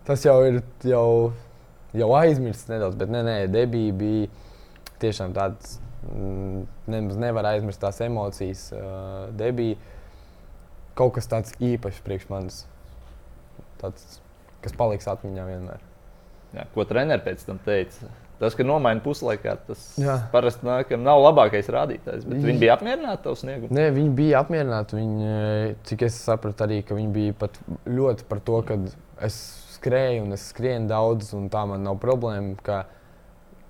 Tas 0.06 0.22
jau 0.22 0.36
ir 0.46 0.60
jau, 0.86 1.32
jau 1.96 2.10
aizmirsts 2.20 2.68
nedaudz, 2.70 2.98
bet 3.00 3.10
nē, 3.10 3.24
nē, 3.26 3.36
debija 3.50 3.96
bija 3.96 4.28
tiešām 5.02 5.34
tāds. 5.36 5.78
Mm, 6.06 6.66
nemaz 6.92 7.16
nevar 7.18 7.48
aizmirst 7.54 7.80
tās 7.82 7.98
emocijas. 8.04 8.68
Uh, 8.76 9.32
debija 9.38 9.80
kaut 10.96 11.16
kas 11.16 11.28
tāds 11.30 11.56
īpašs 11.62 12.04
priekš 12.04 12.28
manis. 12.32 12.62
Tāds, 13.80 14.20
kas 14.64 14.76
paliks 14.76 15.08
atmiņā 15.10 15.48
vienmēr. 15.50 15.82
Jā, 16.56 16.64
ko 16.72 16.86
treneris 16.88 17.24
pēc 17.26 17.44
tam 17.44 17.58
teica? 17.64 18.08
Tas, 18.36 18.52
ka 18.52 18.64
nomaina 18.68 19.00
puslaikā, 19.00 19.54
tas 19.64 19.84
Jā. 20.00 20.18
parasti 20.32 20.66
nāk, 20.66 20.90
nav 21.00 21.22
labākais 21.22 21.70
rādītājs. 21.72 22.26
Bet 22.28 22.42
viņi 22.44 22.60
bija 22.60 22.74
apmierināti 22.76 23.14
ar 23.14 23.22
tavu 23.24 23.38
sniegumu. 23.40 23.70
Nē, 23.72 23.86
viņi 23.96 24.10
bija 24.18 24.42
apmierināti. 24.44 24.98
Viņi, 24.98 25.76
cik 25.88 26.04
es 26.04 26.18
sapratu, 26.20 26.66
arī 26.66 26.82
viņi 26.84 27.08
bija 27.14 27.36
pat 27.40 27.56
ļoti 27.88 28.26
par 28.28 28.42
to, 28.44 28.60
ka 28.68 28.76
es 29.24 29.38
skrēju 29.78 30.26
un 30.26 30.36
es 30.36 30.44
skrienu 30.52 30.90
daudz, 30.90 31.32
un 31.36 31.48
tā 31.52 31.64
man 31.68 31.84
nav 31.88 31.96
problēma. 32.02 32.82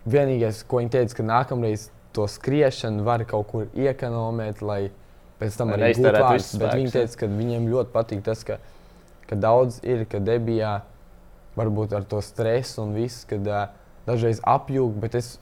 Vienīgais, 0.07 0.65
ko 0.67 0.83
viņi 0.83 0.95
teica, 0.99 1.21
ka 1.21 1.29
nākamreiz 1.31 1.89
to 2.15 2.27
skriešanu 2.31 3.07
var 3.07 3.23
kaut 3.29 3.47
kur 3.53 3.71
iekonomēt, 3.71 4.63
lai 4.67 4.89
pēc 5.41 5.57
tam 5.59 5.73
arī 5.75 5.93
gūtu 5.97 6.13
vārdus. 6.17 6.53
Bet 6.61 6.77
viņi 6.79 6.93
teica, 6.95 7.23
ka 7.23 7.31
viņiem 7.31 7.71
ļoti 7.73 7.93
patīk 7.95 8.23
tas, 8.27 8.45
ka, 8.47 8.61
ka 9.29 9.39
daudz 9.41 9.81
ir, 9.87 10.05
ka 10.11 10.21
debijā 10.23 10.79
varbūt 11.57 11.97
ar 11.97 12.07
to 12.09 12.21
stresu 12.25 12.85
un 12.85 12.95
viss, 12.97 13.25
kad 13.29 13.47
uh, 13.49 13.67
dažreiz 14.09 14.41
apjūg, 14.45 14.97
bet 15.03 15.17
es 15.19 15.37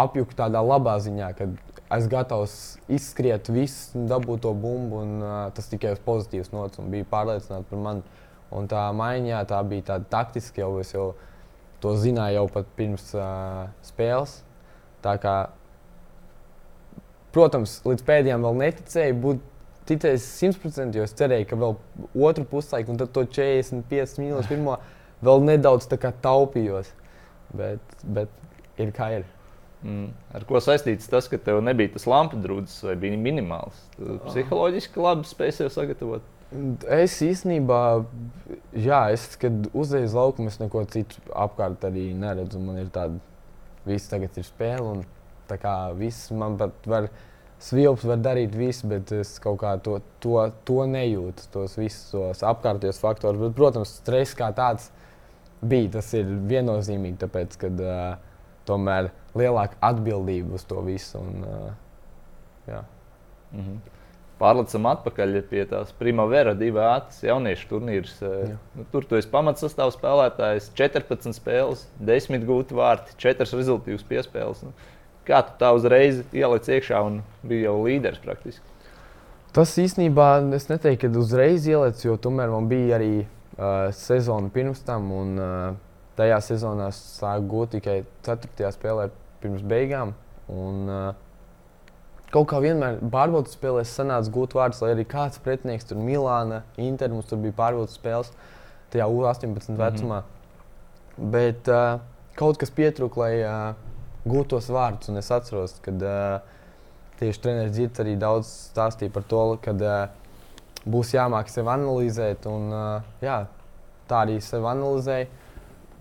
apjūgu 0.00 0.36
tādā 0.38 0.62
labā 0.64 0.96
ziņā, 1.02 1.30
kad 1.38 1.54
es 1.94 2.08
gatavs 2.10 2.56
izskriet 2.90 3.50
visu, 3.52 4.04
dabūt 4.10 4.44
to 4.46 4.54
bumbu, 4.56 5.02
un 5.04 5.16
uh, 5.22 5.34
tas 5.54 5.68
tikai 5.70 5.94
uz 5.94 6.02
pozitīvas 6.04 6.50
nots, 6.54 6.80
un 6.82 6.90
bija 6.94 7.06
pārliecināti 7.10 7.70
par 7.70 7.82
mani. 7.88 8.22
Un 8.54 8.68
tā 8.70 8.84
maiņā 8.94 9.40
tā 9.50 9.58
bija 9.66 9.88
tāda 9.88 10.06
taktiska, 10.12 10.62
jau 10.62 10.76
es 10.78 10.92
jau 10.94 11.08
to 11.82 11.94
zināju 11.98 12.36
jau 12.38 12.44
pat 12.54 12.68
pirms 12.78 13.08
uh, 13.16 13.64
spēles. 13.82 14.36
Tā 15.02 15.16
kā 15.20 15.34
Protams, 17.34 17.80
līdz 17.86 18.06
pēdējiem 18.06 18.46
vēl 18.46 18.58
neticēju, 18.60 19.14
būt 19.24 19.40
ticējis 19.90 20.26
100%, 20.40 20.96
jo 20.96 21.04
es 21.04 21.14
cerēju, 21.18 21.48
ka 21.50 21.58
vēl 21.60 21.76
otru 22.28 22.46
puslaiku, 22.48 22.94
un 22.94 23.00
tad 23.00 23.12
to 23.14 23.24
45 23.26 24.20
minūtes 24.22 24.50
pirmo 24.50 24.78
vēl 25.24 25.42
nedaudz 25.50 25.88
taupījos. 26.22 26.92
Bet, 27.54 27.98
bet 28.02 28.30
ir 28.82 28.90
kā 28.94 29.10
ir. 29.20 29.26
Mm. 29.84 30.14
Ar 30.34 30.46
ko 30.48 30.60
saistīts 30.64 31.10
tas, 31.12 31.26
ka 31.28 31.38
tev 31.38 31.60
nebija 31.62 31.92
tas 31.94 32.06
lampu 32.08 32.38
drūzis 32.40 32.86
vai 32.86 32.94
bija 33.02 33.18
minimāls? 33.20 33.82
Tu 33.98 34.16
psiholoģiski 34.24 35.02
labi 35.02 35.28
spēj 35.28 35.52
sev 35.58 35.68
sagatavot. 35.74 36.30
Es 36.94 37.18
īstenībā, 37.24 37.80
jā, 38.78 39.00
es, 39.12 39.26
kad 39.40 39.68
uzēju 39.74 40.08
uz 40.08 40.16
laukumu, 40.16 40.52
es 40.52 40.60
neko 40.60 40.84
citu 40.92 41.20
apkārt 41.34 41.84
arī 41.88 42.12
neredzu. 42.16 42.62
Man 42.62 42.78
ir 42.80 42.88
tāda, 42.94 43.18
viss 43.84 44.08
tagad 44.08 44.38
ir 44.40 44.46
spēle. 44.46 44.96
Un 44.96 45.04
Tā 45.48 45.58
kā 45.60 45.74
viss 45.98 46.30
man 46.32 46.58
pat 46.60 46.88
var, 46.88 47.08
svilps 47.62 48.04
var 48.08 48.20
darīt 48.24 48.54
visu, 48.56 48.88
bet 48.90 49.12
es 49.12 49.36
kaut 49.42 49.60
kā 49.62 49.74
to, 49.84 49.98
to, 50.24 50.36
to 50.68 50.84
nejūtu, 50.90 51.48
tos 51.54 51.78
visus 51.80 52.12
tos 52.12 52.44
apkārtējos 52.46 53.00
faktorus. 53.02 53.40
Bet, 53.46 53.56
protams, 53.56 53.96
stress 54.02 54.36
kā 54.38 54.50
tāds 54.56 54.90
bija, 55.64 55.96
tas 55.98 56.12
ir 56.16 56.28
viennozīmīgi, 56.50 57.18
tāpēc, 57.24 57.58
ka 57.60 57.72
uh, 57.72 58.04
tomēr 58.68 59.10
lielāka 59.38 59.78
atbildība 59.84 60.58
uz 60.58 60.64
to 60.68 60.82
visu. 60.84 61.20
Un, 61.20 61.44
uh, 61.48 61.74
jā. 62.68 62.84
mm 63.52 63.60
-hmm. 63.60 63.78
pārlecam 64.38 64.86
atpakaļ 64.90 65.42
pie 65.50 65.64
tās 65.64 65.92
Primavera 65.92 66.54
divu 66.54 66.78
ātras 66.78 67.22
jauniešu 67.22 67.68
turnīrus. 67.68 68.16
Jā. 68.22 68.56
Nu, 68.74 68.84
tur 68.92 69.04
tu 69.04 69.16
esi 69.16 69.28
pamatsastāvs 69.28 69.96
spēlētājs, 69.98 70.70
14 70.74 71.32
spēles, 71.32 71.86
10 72.00 72.44
gūti 72.44 72.74
vārti, 72.74 73.16
4 73.16 73.56
rezultātus 73.56 74.04
piespēles. 74.08 74.62
Nu, 74.62 74.72
kā 75.26 75.42
tu 75.46 75.56
tā 75.60 75.72
uzreiz 75.76 76.22
ieliec 76.32 76.68
iekšā 76.68 77.00
un 77.06 77.22
bija 77.42 77.70
jau 77.70 77.78
līderis 77.86 78.22
praktiski? 78.24 78.62
Tas 79.54 79.70
īstenībā 79.78 80.28
es 80.56 80.66
neteiktu, 80.66 81.12
ka 81.12 81.20
uzreiz 81.20 81.66
ieliec, 81.70 82.00
jo 82.02 82.16
tomēr 82.18 82.50
man 82.50 82.66
bija 82.70 82.96
arī 82.96 83.12
uh, 83.22 83.92
sezona 83.94 84.50
pirms 84.54 84.82
tam. 84.86 85.12
Un, 85.14 85.36
uh, 85.38 85.76
tajā 86.18 86.38
sezonā 86.46 86.88
sāku 86.94 87.46
gūt 87.50 87.76
tikai 87.76 88.00
4. 88.26 88.70
spēlē 88.74 89.08
pirms 89.42 89.62
beigām. 89.70 90.14
Un, 90.50 90.90
uh, 90.90 92.26
kaut 92.34 92.48
kā 92.50 92.60
vienmēr 92.62 92.98
pārbaudas 93.12 93.54
spēlēs 93.54 93.94
sanāca 93.94 94.32
gūt 94.34 94.56
vārdus, 94.58 94.82
lai 94.82 94.92
arī 94.94 95.06
kāds 95.08 95.40
pretinieks 95.42 95.86
tur 95.88 96.00
Milāna, 96.02 96.62
Inter, 96.80 97.12
mums 97.14 97.30
tur 97.30 97.38
bija 97.42 97.54
pārbaudas 97.58 97.94
spēles 97.98 98.32
tajā 98.92 99.06
U18 99.06 99.46
mm 99.46 99.60
-hmm. 99.62 99.80
vecumā. 99.82 100.22
Bet 101.16 101.68
uh, 101.70 102.00
kaut 102.34 102.58
kas 102.58 102.70
pietrūka, 102.74 103.18
lai 103.22 103.34
uh, 103.42 103.74
gūtu 104.24 104.56
tos 104.56 104.70
vārdus. 104.72 105.10
Un 105.12 105.20
es 105.20 105.30
atceros, 105.34 105.76
ka 105.84 105.94
uh, 105.94 106.54
tieši 107.20 107.42
treneris 107.44 107.74
Dzirds 107.76 108.02
arī 108.04 108.16
daudz 108.20 108.50
stāstīja 108.72 109.12
par 109.14 109.26
to, 109.30 109.44
ka 109.64 109.74
uh, 109.76 109.94
būs 110.84 111.14
jāmāk 111.16 111.52
sevi 111.52 111.72
analizēt. 111.74 112.48
Un, 112.50 112.68
uh, 112.72 113.14
jā, 113.24 113.44
tā 114.10 114.24
arī 114.26 114.40
sevi 114.44 114.68
analizēja. 114.70 115.30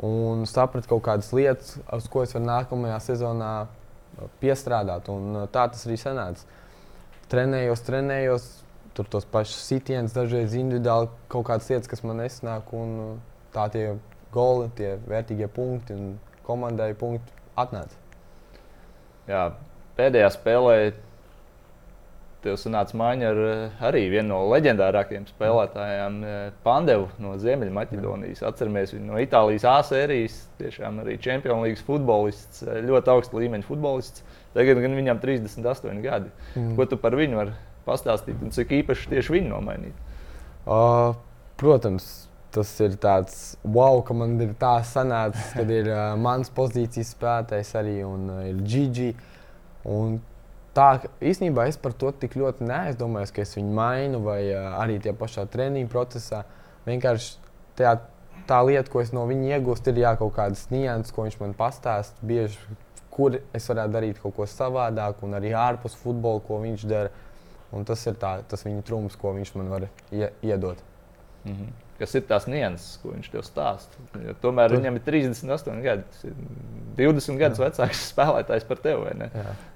Un 0.04 0.48
sapratu 0.50 0.90
kaut 0.90 1.04
kādas 1.06 1.30
lietas, 1.36 1.78
uz 1.94 2.10
ko 2.12 2.24
es 2.26 2.34
varu 2.34 2.48
nākamajā 2.50 2.98
sezonā 3.12 3.54
piestrādāt. 4.42 5.10
Un 5.14 5.46
tā 5.54 5.68
tas 5.70 5.86
arī 5.88 6.00
sanāca. 6.02 6.48
Trenējos, 7.32 7.84
trenējos, 7.86 8.48
tur 8.98 9.08
tos 9.10 9.26
pašus 9.30 9.62
sitienus, 9.70 10.16
dažreiz 10.16 10.58
individuāli 10.58 11.10
kaut 11.32 11.48
kādas 11.50 11.70
lietas, 11.72 11.90
kas 11.92 12.04
man 12.06 12.20
nesnāk. 12.22 12.74
Un 12.78 13.20
tā 13.54 13.68
tie 13.74 13.94
goli, 14.34 14.70
tie 14.78 14.96
vērtīgie 15.08 15.50
punkti 15.54 15.96
un 15.98 16.16
komandai 16.46 16.92
punkti 16.98 17.42
atnāca. 17.60 18.03
Jā, 19.30 19.48
pēdējā 19.98 20.30
spēlē 20.36 20.78
tev 22.44 22.58
sanāca 22.60 22.98
maiņa 23.00 23.28
ar 23.30 23.42
eh, 23.48 23.84
arī 23.88 24.04
vienu 24.12 24.34
no 24.34 24.40
leģendārākajiem 24.52 25.26
spēlētājiem, 25.30 26.18
eh, 26.28 26.42
Pandevu 26.66 27.08
no 27.24 27.36
Ziemeļmaķedonijas. 27.40 28.44
Atceramies 28.48 28.94
viņu 28.96 29.12
no 29.12 29.22
Itālijas 29.22 29.66
A 29.70 29.78
sērijas, 29.88 30.42
tiešām 30.60 31.00
arī 31.04 31.18
Champions 31.24 31.64
League 31.64 31.84
futbolists, 31.88 32.66
eh, 32.68 32.82
ļoti 32.84 33.14
augsta 33.14 33.40
līmeņa 33.40 33.68
futbolists. 33.68 34.26
Tagad 34.58 34.82
gan 34.84 34.98
viņam 35.00 35.22
38 35.24 36.04
gadi. 36.04 36.34
Mm. 36.58 36.76
Ko 36.78 36.88
tu 36.90 37.00
par 37.00 37.16
viņu 37.18 37.40
vari 37.40 37.56
pastāstīt 37.88 38.44
un 38.44 38.54
cik 38.56 38.76
īpaši 38.84 39.16
tieši 39.16 39.38
viņu 39.38 39.50
nomainīt? 39.56 39.96
Uh, 40.64 41.18
protams, 41.60 42.28
tas 42.54 42.70
ir 42.84 42.98
tāds 43.02 43.40
wow, 43.64 44.02
ka 44.06 44.16
man 44.18 44.36
ir 44.44 44.54
tā 44.60 44.76
sanācis, 44.86 45.54
kad 45.58 45.72
ir 45.74 45.90
uh, 45.94 46.14
mans 46.20 46.52
pozīcijas 46.54 47.14
spēlētājs 47.16 47.74
arī 47.80 47.98
un 48.08 48.30
uh, 48.30 48.44
ir 48.50 48.62
Gigi. 48.68 49.10
Un 49.90 50.20
tā 50.78 50.88
īstenībā 51.22 51.68
es 51.70 51.80
par 51.82 51.96
to 52.00 52.14
tik 52.22 52.38
ļoti 52.40 52.68
neaizdomājos, 52.70 53.34
ka 53.34 53.44
es 53.44 53.56
viņu 53.58 53.74
mainu 53.78 54.24
vai 54.28 54.40
uh, 54.52 54.78
arī 54.82 55.00
tie 55.04 55.16
pašā 55.18 55.48
treniņa 55.54 55.92
procesā. 55.92 56.44
Vienkārši 56.88 57.36
tajā, 57.80 57.98
tā 58.50 58.62
lieta, 58.68 58.90
ko 58.92 59.02
es 59.04 59.14
no 59.16 59.26
viņa 59.30 59.58
iegūstu, 59.58 59.92
ir 59.92 60.04
jā, 60.06 60.16
kaut 60.20 60.36
kādas 60.38 60.68
nianses, 60.74 61.14
ko 61.16 61.28
viņš 61.28 61.40
man 61.42 61.58
pastāsta. 61.58 62.26
Bieži, 62.26 62.80
kur 63.14 63.40
es 63.54 63.70
varētu 63.70 63.98
darīt 63.98 64.22
kaut 64.22 64.38
ko 64.38 64.50
savādāk, 64.50 65.22
un 65.26 65.38
arī 65.40 65.54
ārpus 65.58 65.98
futbola, 66.00 66.44
ko 66.46 66.62
viņš 66.66 66.90
dara. 66.90 67.14
Un 67.74 67.88
tas 67.90 68.04
ir 68.06 68.18
tā, 68.22 68.36
tas 68.46 68.62
viņa 68.68 68.84
trumps, 68.86 69.18
ko 69.18 69.32
viņš 69.34 69.56
man 69.58 69.72
var 69.74 69.88
ie, 70.14 70.28
iedot. 70.46 70.84
Mm 71.44 71.56
-hmm 71.56 71.83
kas 72.00 72.16
ir 72.18 72.26
tās 72.30 72.48
nianses, 72.50 72.98
ko 73.02 73.14
viņš 73.14 73.30
tev 73.34 73.46
stāsta. 73.48 74.04
Jo 74.24 74.36
tomēr 74.44 74.72
Tur... 74.72 74.82
viņam 74.82 74.98
ir 75.00 75.06
38 75.06 75.84
gadi. 75.86 76.06
Tas 76.12 76.26
ir 76.28 76.36
20 77.00 77.42
gadus 77.42 77.62
Jā. 77.62 77.70
vecāks 77.70 78.04
spēlētājs 78.12 78.68
par 78.70 78.82
tevi. 78.84 79.30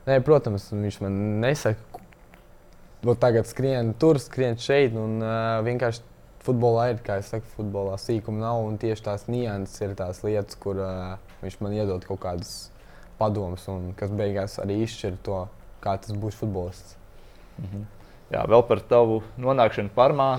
Nē, 0.08 0.20
protams, 0.26 0.70
viņš 0.74 1.00
man 1.06 1.18
nesaka, 1.44 2.04
ka 3.06 3.18
tagad 3.22 3.50
skrien 3.50 3.94
tur, 4.02 4.20
skrien 4.22 4.60
šeit. 4.62 4.96
Un, 4.98 5.20
uh, 5.24 5.60
vienkārši 5.68 6.06
futbolā 6.48 6.92
ir, 6.94 7.04
kā 7.06 7.20
jau 7.20 7.28
teicu, 7.34 7.54
futbolā 7.58 7.98
sīkuma 8.02 8.44
nav. 8.46 8.64
Un 8.70 8.80
tieši 8.82 9.06
tās 9.10 9.28
nianses 9.32 9.84
ir 9.86 9.98
tās 10.00 10.24
lietas, 10.26 10.58
kur 10.62 10.82
uh, 10.82 11.18
viņš 11.44 11.60
man 11.64 11.76
iedod 11.78 12.08
kaut 12.08 12.24
kādas 12.26 12.56
padomus, 13.18 13.66
un 13.72 13.92
kas 13.98 14.14
beigās 14.14 14.60
arī 14.62 14.82
izšķir 14.86 15.22
to, 15.26 15.46
kā 15.84 15.98
tas 16.02 16.18
būs 16.18 16.38
futbolists. 16.40 16.98
Mhm. 17.62 17.86
Jā, 18.28 18.42
vēl 18.44 18.64
par 18.68 18.82
tavu 18.84 19.22
nonākšanu 19.40 19.94
Parmā 19.96 20.30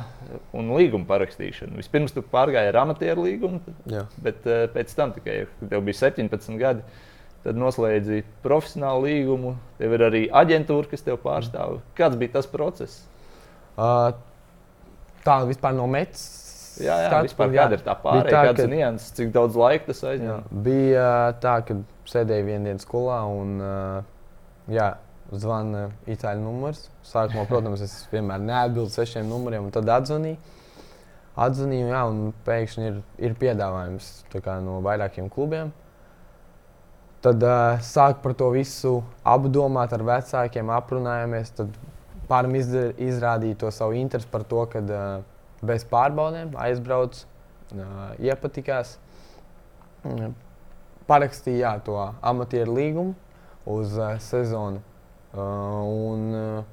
un 0.57 0.66
līgumu 0.77 1.09
parakstīšanu. 1.09 1.79
Vispirms 1.81 2.12
tu 2.12 2.20
pārgāji 2.20 2.68
ar 2.68 2.83
amatieru 2.83 3.24
līgumu, 3.24 3.62
Jā. 3.88 4.03
bet 4.20 4.44
uh, 4.44 4.66
pēc 4.74 4.92
tam 4.96 5.14
tikai, 5.16 5.38
kad 5.61 5.70
tev 5.72 5.87
bija 5.87 6.01
17 6.03 6.59
gadi, 6.61 6.85
tad 7.46 7.57
noslēdzi 7.57 8.20
profesionālu 8.44 9.07
līgumu. 9.07 9.55
Tev 9.81 9.96
ir 9.96 10.05
arī 10.11 10.22
aģentūra, 10.29 10.90
kas 10.90 11.07
tev 11.07 11.16
pārstāv. 11.22 11.79
Kāds 11.96 12.20
bija 12.20 12.37
tas 12.37 12.51
process? 12.51 13.07
Uh, 13.79 14.11
tā 15.24 15.40
vispār 15.48 15.72
no 15.79 15.88
metas. 15.88 16.29
Jā, 16.79 16.92
jā 16.92 17.09
skats, 17.09 17.33
vispār, 17.33 17.51
jā. 17.57 17.64
kāda 17.64 17.79
ir 17.79 17.88
tā 17.88 17.94
pārējā, 18.05 18.29
tā, 18.29 18.42
kādas 18.51 18.66
ka... 18.66 18.70
nianses, 18.70 19.14
cik 19.16 19.33
daudz 19.35 19.57
laika 19.59 19.88
tas 19.88 20.05
aizņem? 20.12 20.29
Jā, 20.29 20.61
bija 20.68 21.09
tā, 21.42 21.57
ka 21.66 21.81
sēdēju 22.07 22.46
vienā 22.53 22.68
dienā 22.68 22.85
skolā 22.85 23.16
un 23.33 23.57
uh, 23.59 24.05
jā, 24.70 24.92
zvana 25.33 25.88
itāļu 26.09 26.43
numurs. 26.43 26.87
Sākumā, 27.07 27.45
protams, 27.49 27.83
es 27.85 27.97
vienmēr 28.12 28.41
neatbildu 28.43 28.93
sešiem 28.95 29.29
numuriem, 29.29 29.67
un 29.69 29.75
tad 29.75 29.88
atzvanīju. 29.99 30.38
Atzvanīju, 31.38 31.91
jā, 31.93 32.01
un 32.11 32.33
pēkšņi 32.47 32.88
ir, 32.88 32.97
ir 33.29 33.37
piedāvājums 33.38 34.09
kā, 34.35 34.59
no 34.64 34.81
vairākiem 34.85 35.29
klubiem. 35.31 35.71
Tad 37.23 37.43
uh, 37.43 37.79
sāk 37.83 38.23
par 38.23 38.35
to 38.38 38.49
visu 38.55 38.99
apdomāt 39.27 39.93
ar 39.95 40.05
vecākiem, 40.07 40.73
aprunājāmies. 40.75 41.53
Tad 41.61 41.79
pārim 42.31 42.57
izrādīja 42.59 43.59
to 43.64 43.73
savu 43.75 43.99
interesi 43.99 44.31
par 44.31 44.47
to, 44.49 44.64
ka 44.73 44.83
uh, 44.83 45.07
bez 45.67 45.87
pārbaudēm 45.91 46.55
aizbrauc, 46.59 47.23
uh, 47.75 48.12
iepatikās. 48.23 48.97
Parakstīja 51.09 51.64
jā, 51.64 51.73
to 51.85 51.99
amatieru 51.99 52.79
līgumu 52.79 53.17
uz 53.69 53.99
uh, 53.99 54.14
sezonu 54.23 54.83
un 55.37 56.29
uh, 56.35 56.64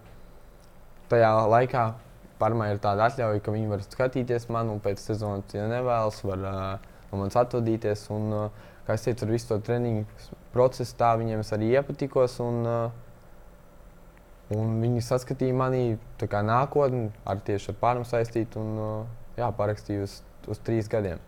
tajā 1.12 1.32
laikā 1.52 1.86
Parmā 2.36 2.68
ir 2.74 2.82
tāda 2.84 3.08
atļauja, 3.08 3.40
ka 3.40 3.54
viņi 3.54 3.70
var 3.72 3.84
skatīties 3.86 4.50
mani 4.52 4.74
un 4.74 4.82
pēc 4.84 5.00
sezonas, 5.00 5.54
ja 5.56 5.70
nevēlas, 5.72 6.18
var 6.28 6.42
uh, 6.44 6.88
no 7.12 7.22
manis 7.22 7.38
atvadīties. 7.40 8.10
Un, 8.12 8.26
uh, 8.36 8.74
kā 8.88 8.98
es 8.98 9.06
teicu, 9.06 9.24
ar 9.24 9.32
visu 9.32 9.48
to 9.54 9.60
treniņu 9.64 10.04
procesu 10.52 10.98
tā 11.00 11.14
viņiem 11.22 11.46
arī 11.56 11.72
iepatikos. 11.78 12.36
Un, 12.44 12.60
uh, 12.68 12.90
un 14.56 14.76
viņi 14.84 15.06
saskatīja 15.08 15.56
mani 15.56 15.96
kā 16.20 16.44
nākotni, 16.44 17.08
ar 17.24 17.40
tieši 17.40 17.72
ar 17.72 17.80
pārmu 17.80 18.10
saistītu 18.10 18.60
un 18.60 18.76
uh, 18.84 19.16
jā, 19.40 19.48
parakstīju 19.56 20.04
uz, 20.04 20.20
uz 20.52 20.60
trīs 20.68 20.92
gadiem. 20.92 21.24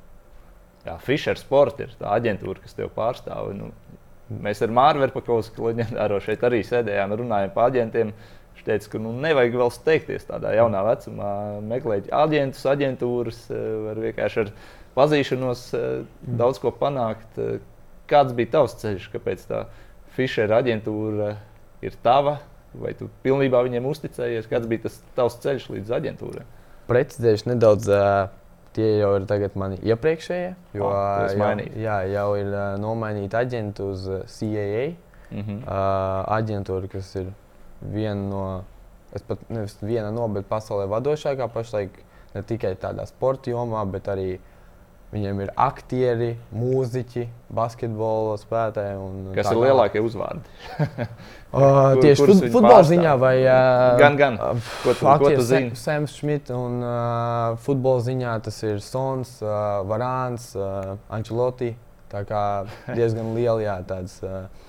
Jā, 0.84 1.00
Fischer 1.04 1.40
Sport 1.40 1.80
ir 1.84 1.96
tā 2.00 2.12
aģentūra, 2.20 2.60
kas 2.64 2.76
tev 2.76 2.92
pārstāv. 2.96 3.54
Nu, 3.56 3.72
Mēs 4.28 4.60
ar 4.66 4.74
Mārtu 4.76 5.06
Verpakovsku 5.06 5.70
leģendāro 5.70 6.20
šeit 6.24 6.42
arī 6.44 6.60
sēdējām, 6.68 7.16
runājām 7.22 7.54
par 7.56 7.70
aģentiem. 7.72 8.12
Viņš 8.58 8.66
teica, 8.66 8.90
ka 8.92 9.00
nu, 9.00 9.14
nevajag 9.24 9.56
vēl 9.62 9.72
steigties 9.72 10.28
tādā 10.28 10.52
jaunā 10.58 10.82
vecumā, 10.84 11.32
meklēt 11.64 12.10
aģentus, 12.12 12.66
aģentūras, 12.68 13.40
eh, 13.54 13.68
var 13.86 14.02
vienkārši 14.04 14.42
ar 14.44 14.52
pazīšanos 14.98 15.64
eh, 15.78 15.86
daudz 16.42 16.60
ko 16.64 16.74
panākt. 16.76 17.40
Eh, 17.40 17.62
kāds 18.12 18.36
bija 18.36 18.58
tavs 18.58 18.76
ceļš, 18.82 19.08
kāpēc 19.16 19.46
tā 19.48 19.64
Fischera 20.18 20.60
aģentūra 20.64 21.36
ir 21.86 21.96
tava, 22.04 22.40
vai 22.74 22.96
tu 22.98 23.08
pilnībā 23.24 23.62
viņiem 23.64 23.88
uzticējies? 23.88 24.50
Kāds 24.50 24.68
bija 24.68 24.88
tas 24.88 25.00
tavs 25.16 25.40
ceļš 25.46 25.70
līdz 25.76 25.96
aģentūrai? 26.02 26.44
Precizēšu 26.90 27.54
nedaudz. 27.54 27.88
Uh 27.88 28.46
Tie 28.78 28.88
jau 29.00 29.12
ir 29.18 29.26
mani 29.58 29.80
iepriekšējie. 29.82 30.50
Jo, 30.78 30.86
oh, 30.86 31.24
jau, 31.34 31.52
jā, 31.82 31.98
jau 32.14 32.28
ir 32.38 32.52
uh, 32.54 32.76
nomainīta 32.82 33.42
aģenta 33.42 33.84
uz 33.84 34.06
CAA. 34.06 34.88
Mm 35.28 35.42
-hmm. 35.44 35.64
uh, 35.64 36.38
aģentūra, 36.38 36.88
kas 36.88 37.16
ir 37.16 37.32
viena 37.82 38.30
no, 38.30 38.44
es 39.12 39.22
pat 39.22 39.42
nevis 39.50 39.76
viena 39.82 40.12
no, 40.12 40.28
bet 40.28 40.46
pasaulē 40.48 40.86
vadošākā 40.88 41.50
pašlaik 41.54 41.98
ne 42.36 42.44
tikai 42.44 42.76
tādā 42.76 43.06
sporta 43.06 43.52
jomā, 43.52 43.84
bet 43.92 44.08
arī 44.08 44.30
uh, 44.36 44.57
Viņiem 45.08 45.38
ir 45.40 45.52
aktieri, 45.56 46.34
mūziķi, 46.52 47.22
basketbola 47.56 48.34
spēlētāji. 48.42 48.98
Kas 49.38 49.54
ir 49.54 49.60
lielākie 49.62 50.02
uzvārdi? 50.04 50.44
uh, 51.56 51.94
tieši 52.02 52.26
fut, 52.26 52.42
futbola 52.52 52.82
ziņā, 52.90 53.14
vai 53.22 53.38
uh, 53.46 53.96
gan, 54.02 54.18
gan. 54.20 54.40
Ko 54.84 54.92
tu, 54.92 55.08
ko 55.08 55.30
tu 55.32 55.46
zini? 55.48 55.72
Sams 55.80 56.18
Šmits 56.20 56.52
un 56.52 56.84
uh, 56.84 57.56
futbola 57.64 58.04
ziņā 58.04 58.34
tas 58.44 58.60
ir 58.68 58.82
Sons, 58.84 59.38
uh, 59.46 59.80
Varāns, 59.88 60.50
uh, 60.60 60.98
Ančeloti. 61.08 61.72
Tā 62.12 62.26
kā 62.28 62.42
diezgan 62.92 63.32
liela 63.36 63.64
jā, 63.64 63.78
tāds, 63.88 64.18
uh, 64.28 64.68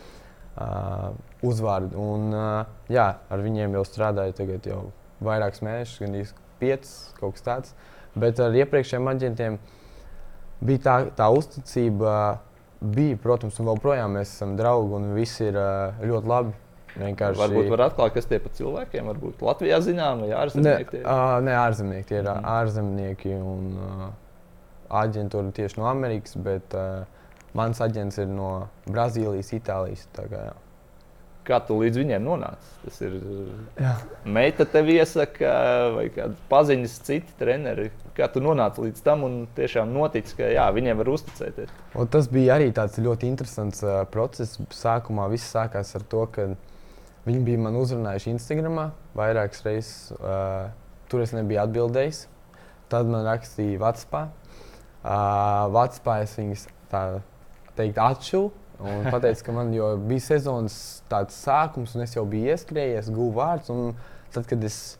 uh, 0.55 1.11
uzvārdi. 1.51 1.98
Un, 1.98 2.31
uh, 2.35 2.62
jā, 2.94 3.09
ar 3.27 3.42
viņiem 3.42 3.74
jau 3.79 3.83
strādāju 3.87 4.37
tagad 4.38 4.70
jau 4.70 4.85
vairākus 5.24 5.66
mēnešus, 5.66 5.98
gan 6.05 6.14
īsti 6.22 6.46
piecus, 6.62 6.94
kaut 7.18 7.35
kas 7.35 7.46
tāds. 7.46 7.74
Bet 8.18 8.38
ar 8.42 8.55
iepriekšējiem 8.55 9.12
aģentiem 9.12 9.59
bija 10.61 10.85
tā, 10.85 10.99
tā 11.18 11.31
uzticība. 11.35 12.12
Bija, 12.79 13.16
protams, 13.18 13.57
un 13.59 13.73
joprojām 13.73 14.12
mēs 14.14 14.37
esam 14.37 14.53
draugi, 14.55 14.92
un 14.94 15.09
viss 15.16 15.40
ir 15.42 15.57
ļoti 15.59 16.31
labi. 16.31 16.53
Vienkārši... 16.99 17.38
Varbūt 17.38 17.71
var 17.73 17.83
atklāt, 17.88 18.14
kas 18.14 18.27
tie 18.31 18.38
par 18.42 18.55
cilvēkiem 18.57 19.11
varbūt 19.11 19.42
Latvijā 19.44 19.79
zinām, 19.85 20.25
vai 20.25 20.31
ārzemnieki? 20.38 21.03
Ne, 21.03 21.05
uh, 21.05 21.35
ne 21.44 21.55
ārzemnieki, 21.59 22.07
tie 22.11 22.21
ir 22.21 22.31
mm. 22.31 22.47
ārzemnieki 22.55 23.35
un 23.37 23.66
uh, 23.77 24.07
aģentūra 25.03 25.53
tieši 25.59 25.79
no 25.79 25.88
Amerikas, 25.90 26.38
bet 26.42 26.75
uh, 26.79 27.05
mans 27.59 27.83
aģents 27.85 28.18
ir 28.23 28.31
no 28.33 28.53
Brazīlijas, 28.88 29.53
Itālijas. 29.59 30.07
Kā, 30.16 30.49
jā. 30.49 30.57
Kā 31.49 31.63
tu 31.65 31.79
līdz 31.81 31.97
viņiem 32.03 32.25
nonāci? 32.25 32.71
Tas 32.83 33.01
ir 33.07 33.15
jā. 33.81 33.95
meita 34.29 34.67
tev 34.69 34.91
iesaka, 34.93 35.53
vai 35.95 36.05
kāda 36.13 36.37
paziņas, 36.51 36.97
citi 37.09 37.37
treneri. 37.41 37.89
Kā 38.17 38.29
tu 38.33 38.43
nonāci 38.45 38.85
līdz 38.85 39.05
tam 39.07 39.25
un 39.25 39.39
tiešām 39.57 39.95
notici, 39.95 40.37
ka 40.37 40.51
jā, 40.53 40.67
viņiem 40.77 41.01
var 41.01 41.13
uzticēties? 41.15 41.73
Un 41.97 42.13
tas 42.13 42.29
bija 42.33 42.59
arī 42.59 42.69
tāds 42.77 43.01
ļoti 43.01 43.31
interesants 43.33 43.81
uh, 43.87 44.03
process. 44.13 44.61
Sākumā 44.77 45.31
viss 45.33 45.49
sākās 45.57 45.97
ar 45.97 46.05
to, 46.13 46.27
ka 46.35 46.51
Viņi 47.29 47.43
bija 47.45 47.61
man 47.61 47.77
uzrunājuši 47.77 48.31
Instagram 48.33 48.79
vairākas 49.17 49.61
reizes. 49.67 50.13
Uh, 50.17 50.71
tur 51.13 51.21
es 51.21 51.35
nebiju 51.37 51.61
atbildējis. 51.61 52.23
Tad 52.89 53.11
man 53.11 53.27
rakstīja 53.27 53.81
Vatspā. 53.83 54.23
Uh, 55.03 55.67
Vatspā 55.75 56.23
es 56.25 56.33
viņus 56.39 56.63
tā 56.89 57.03
teikt 57.77 58.01
atšuvu. 58.01 58.49
Un 58.79 59.09
pateicu, 59.11 59.43
ka 59.49 59.55
man 59.57 59.73
bija 60.07 60.23
sezonas 60.23 60.79
tāds 61.11 61.35
sākums, 61.43 61.97
un 61.97 62.05
es 62.05 62.14
jau 62.14 62.23
biju 62.29 62.53
ieskrējies, 62.55 63.11
guvu 63.11 63.33
vārdus. 63.41 63.95
Tad, 64.35 64.45
kad 64.47 64.62
es 64.69 64.99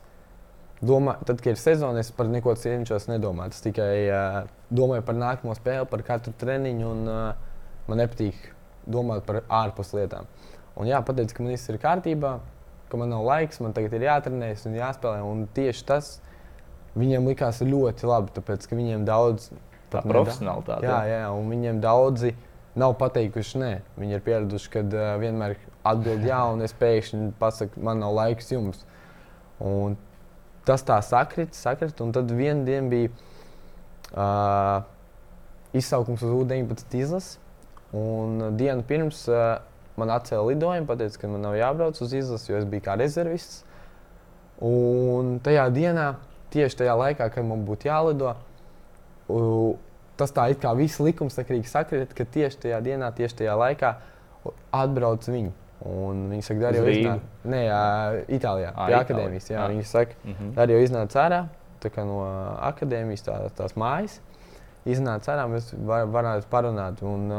domāju, 0.83 1.27
tad, 1.29 1.39
kad 1.39 1.53
ir 1.53 1.59
sezona, 1.61 2.03
es 2.03 2.11
par 2.15 2.27
neko 2.31 2.55
cenšos 2.59 3.07
nedomāt. 3.11 3.55
Es 3.55 3.63
tikai 3.63 3.93
uh, 4.09 4.39
domāju 4.73 5.05
par 5.07 5.15
nākamo 5.19 5.55
spēli, 5.55 5.87
par 5.91 6.03
katru 6.07 6.33
treniņu, 6.41 6.91
un 6.91 7.11
uh, 7.11 7.59
man 7.87 8.01
nepatīk 8.03 8.49
domāt 8.89 9.23
par 9.27 9.43
ārpus 9.61 9.93
lietām. 9.95 10.27
Un 10.79 10.89
jā, 10.89 10.99
pateicu, 11.05 11.37
ka 11.37 11.45
man 11.45 11.55
viss 11.55 11.71
ir 11.71 11.79
kārtībā, 11.79 12.33
ka 12.89 12.99
man 12.99 13.11
nav 13.13 13.23
laiks, 13.27 13.61
man 13.63 13.75
tagad 13.75 13.95
ir 13.95 14.07
jātrenējas 14.09 14.67
un 14.67 14.77
jāspēlē. 14.79 15.23
Un 15.23 15.47
tieši 15.55 15.87
tas 15.87 16.13
viņiem 16.99 17.31
likās 17.31 17.63
ļoti 17.63 18.07
labi, 18.09 18.35
tāpēc 18.35 18.67
ka 18.67 18.79
viņiem 18.79 19.07
daudz. 19.07 19.51
Tā 19.89 20.03
profesionālitāte. 20.05 20.85
Jā, 20.85 20.99
jā, 21.09 21.23
un 21.33 21.47
viņiem 21.49 21.79
daudzi 21.81 22.35
nav 22.79 22.95
pateikuši 22.99 23.61
nē. 23.61 23.71
Viņi 23.99 24.17
ir 24.17 24.23
pieraduši, 24.25 24.71
ka 24.73 24.83
uh, 24.85 25.09
vienmēr 25.21 25.57
atbild 25.87 26.25
jā, 26.27 26.39
un 26.53 26.63
es 26.65 26.75
pēkšņi 26.79 27.33
pasaku, 27.39 27.81
man 27.83 28.01
nav 28.03 28.15
laiks 28.17 28.51
jums. 28.53 28.85
Un 29.59 29.97
tas 30.67 30.83
tā 30.87 30.99
sakrit, 31.05 31.55
sakrit, 31.57 31.99
un 32.03 32.13
tad 32.15 32.31
vienā 32.31 32.65
dienā 32.67 32.91
bija 32.91 33.11
uh, 34.13 34.87
izsaukums 35.75 36.23
uz 36.25 36.35
U-19 36.41 36.99
izlases. 36.99 37.37
Un 37.95 38.53
dienu 38.59 38.85
pirms 38.85 39.23
uh, 39.31 39.57
man 39.99 40.13
atcēla 40.13 40.51
lidojumu, 40.51 40.87
pateica, 40.89 41.23
ka 41.23 41.31
man 41.31 41.43
nav 41.47 41.57
jābrauc 41.57 41.99
uz 42.03 42.13
izlasi, 42.15 42.51
jo 42.51 42.59
es 42.61 42.67
biju 42.69 42.85
kā 42.85 42.95
rezervists. 42.99 43.63
Un 44.65 45.37
tajā 45.43 45.65
dienā, 45.73 46.11
tieši 46.53 46.81
tajā 46.83 46.95
laikā, 46.99 47.29
kad 47.33 47.47
man 47.47 47.63
būtu 47.67 47.89
jālido, 47.89 48.33
tas 50.19 50.35
tā 50.35 50.45
kā 50.59 50.73
viss 50.77 50.99
likumsakrīgi 51.03 51.71
sakrīt, 51.71 52.13
ka 52.17 52.27
tieši 52.27 52.65
tajā 52.65 52.83
dienā, 52.85 53.11
tieši 53.15 53.41
tajā 53.43 53.55
laikā 53.59 53.95
atbrauc 54.75 55.27
viņi. 55.29 55.55
Un 55.87 56.25
viņi 56.27 56.43
saka, 56.43 56.65
arī 56.67 56.79
jau 56.79 56.87
iznāca. 56.91 57.27
Nē, 57.47 57.59
jā, 57.63 57.83
Itālijā, 58.35 58.71
pie 58.75 58.95
akadēmijas. 58.97 59.45
Jā, 59.47 59.59
jā. 59.61 59.67
Viņi 59.71 59.85
saka, 59.87 60.17
mm 60.25 60.33
-hmm. 60.33 60.53
arī 60.59 60.75
jau 60.75 60.81
iznāca 60.83 61.21
ārā 61.23 61.41
no 62.03 62.17
akadēmijas, 62.67 63.23
tā, 63.23 63.37
tās 63.55 63.75
mājas. 63.75 64.19
Iznāca 64.85 65.35
ārā, 65.35 65.47
mēs 65.47 65.71
var, 65.85 66.05
varētu 66.07 66.47
parunāt. 66.51 67.01
Un, 67.01 67.31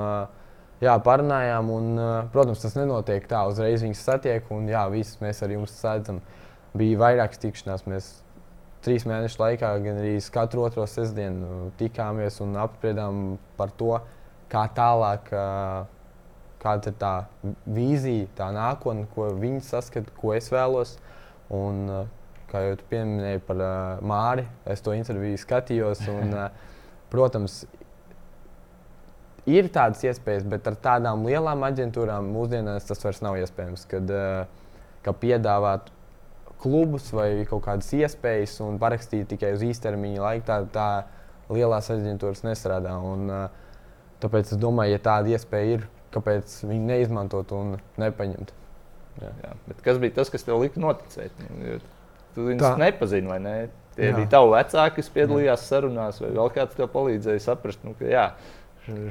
jā, 0.80 0.96
parunājām. 1.04 1.70
Un, 1.70 2.00
protams, 2.32 2.62
tas 2.62 2.74
nenotiek 2.74 3.28
tā, 3.28 3.46
uzreiz 3.48 3.82
viņas 3.82 4.04
satiek, 4.04 4.50
un 4.50 4.68
jā, 4.68 4.88
viss 4.90 5.20
mēs 5.20 5.42
ar 5.42 5.50
jums 5.50 5.76
sēdzam. 5.76 6.20
Bija 6.72 6.98
vairākas 6.98 7.38
tikšanās. 7.38 7.86
Mēs 7.86 8.22
trīs 8.84 9.06
mēnešu 9.08 9.40
laikā 9.42 9.70
gan 9.84 10.00
arī 10.00 10.14
katru 10.32 10.64
otro 10.66 10.86
sestdienu 10.88 11.70
tikāmies 11.80 12.40
un 12.44 12.56
apspriedām 12.60 13.24
par 13.58 13.72
to, 13.76 13.98
kā 14.50 14.64
tālāk, 14.76 15.28
kāda 16.60 16.92
ir 16.92 16.96
tā 17.00 17.12
vīzija, 17.66 18.30
tā 18.38 18.50
nākotne, 18.56 19.06
ko 19.14 19.30
viņi 19.40 19.62
saskata, 19.68 20.14
ko 20.16 20.34
es 20.36 20.50
vēlos. 20.52 20.96
Un, 21.50 21.84
kā 22.50 22.64
jau 22.64 22.78
pieminēji 22.90 23.42
par 23.46 23.60
Māri, 24.06 24.46
es 24.70 24.82
to 24.82 24.94
interviju 24.96 25.38
skatījos. 25.40 26.02
Un, 26.10 26.34
protams, 27.12 27.62
ir 29.50 29.70
tādas 29.72 30.02
iespējas, 30.06 30.46
bet 30.48 30.66
ar 30.70 30.76
tādām 30.82 31.24
lielām 31.28 31.64
aģentūrām 31.68 32.28
mūsdienās 32.34 32.86
tas 32.88 33.02
vairs 33.06 33.22
nav 33.24 33.38
iespējams. 33.40 33.86
Kad, 33.90 34.12
ka 35.06 35.16
piedāvāt 35.16 35.90
klubus 36.60 37.08
vai 37.16 37.44
kaut 37.48 37.64
kādas 37.66 37.90
iespējas 37.96 38.58
un 38.64 38.78
parakstīt 38.82 39.28
tikai 39.32 39.54
uz 39.56 39.64
īstermiņa 39.66 40.22
laiku, 40.24 40.46
tā, 40.48 40.60
tā 40.74 40.88
lielās 41.52 41.90
aģentūras 41.92 42.44
nestrādā. 42.46 42.94
Un, 43.00 43.32
tāpēc 44.22 44.54
es 44.54 44.60
domāju, 44.60 44.94
ja 44.96 45.02
tāda 45.02 45.34
iespēja 45.34 45.78
ir, 45.78 45.88
kāpēc 46.14 46.60
viņi 46.66 46.86
neizmantot 46.92 47.54
un 47.56 47.76
nepaņemt. 48.00 48.54
Jā. 49.20 49.32
Jā, 49.44 49.54
kas 49.84 49.98
bija 50.00 50.16
tas, 50.20 50.30
kas 50.32 50.46
tev 50.46 50.60
lika 50.62 50.80
noticēt? 50.82 51.42
Nu, 51.50 51.78
tu 52.36 52.46
viņus 52.46 52.78
nepazini, 52.80 53.30
vai 53.30 53.40
ne? 53.42 53.56
Tie 53.96 54.08
jā. 54.08 54.14
bija 54.16 54.30
tavi 54.36 54.54
vecāki, 54.54 55.00
kas 55.00 55.10
piedalījās 55.12 55.64
jā. 55.64 55.68
sarunās, 55.74 56.20
vai 56.22 56.30
vēl 56.36 56.52
kāds 56.54 56.78
tev 56.78 56.88
palīdzēja 56.92 57.42
saprast, 57.42 57.82
nu, 57.84 57.96
ka 57.98 58.06
jā, 58.08 58.26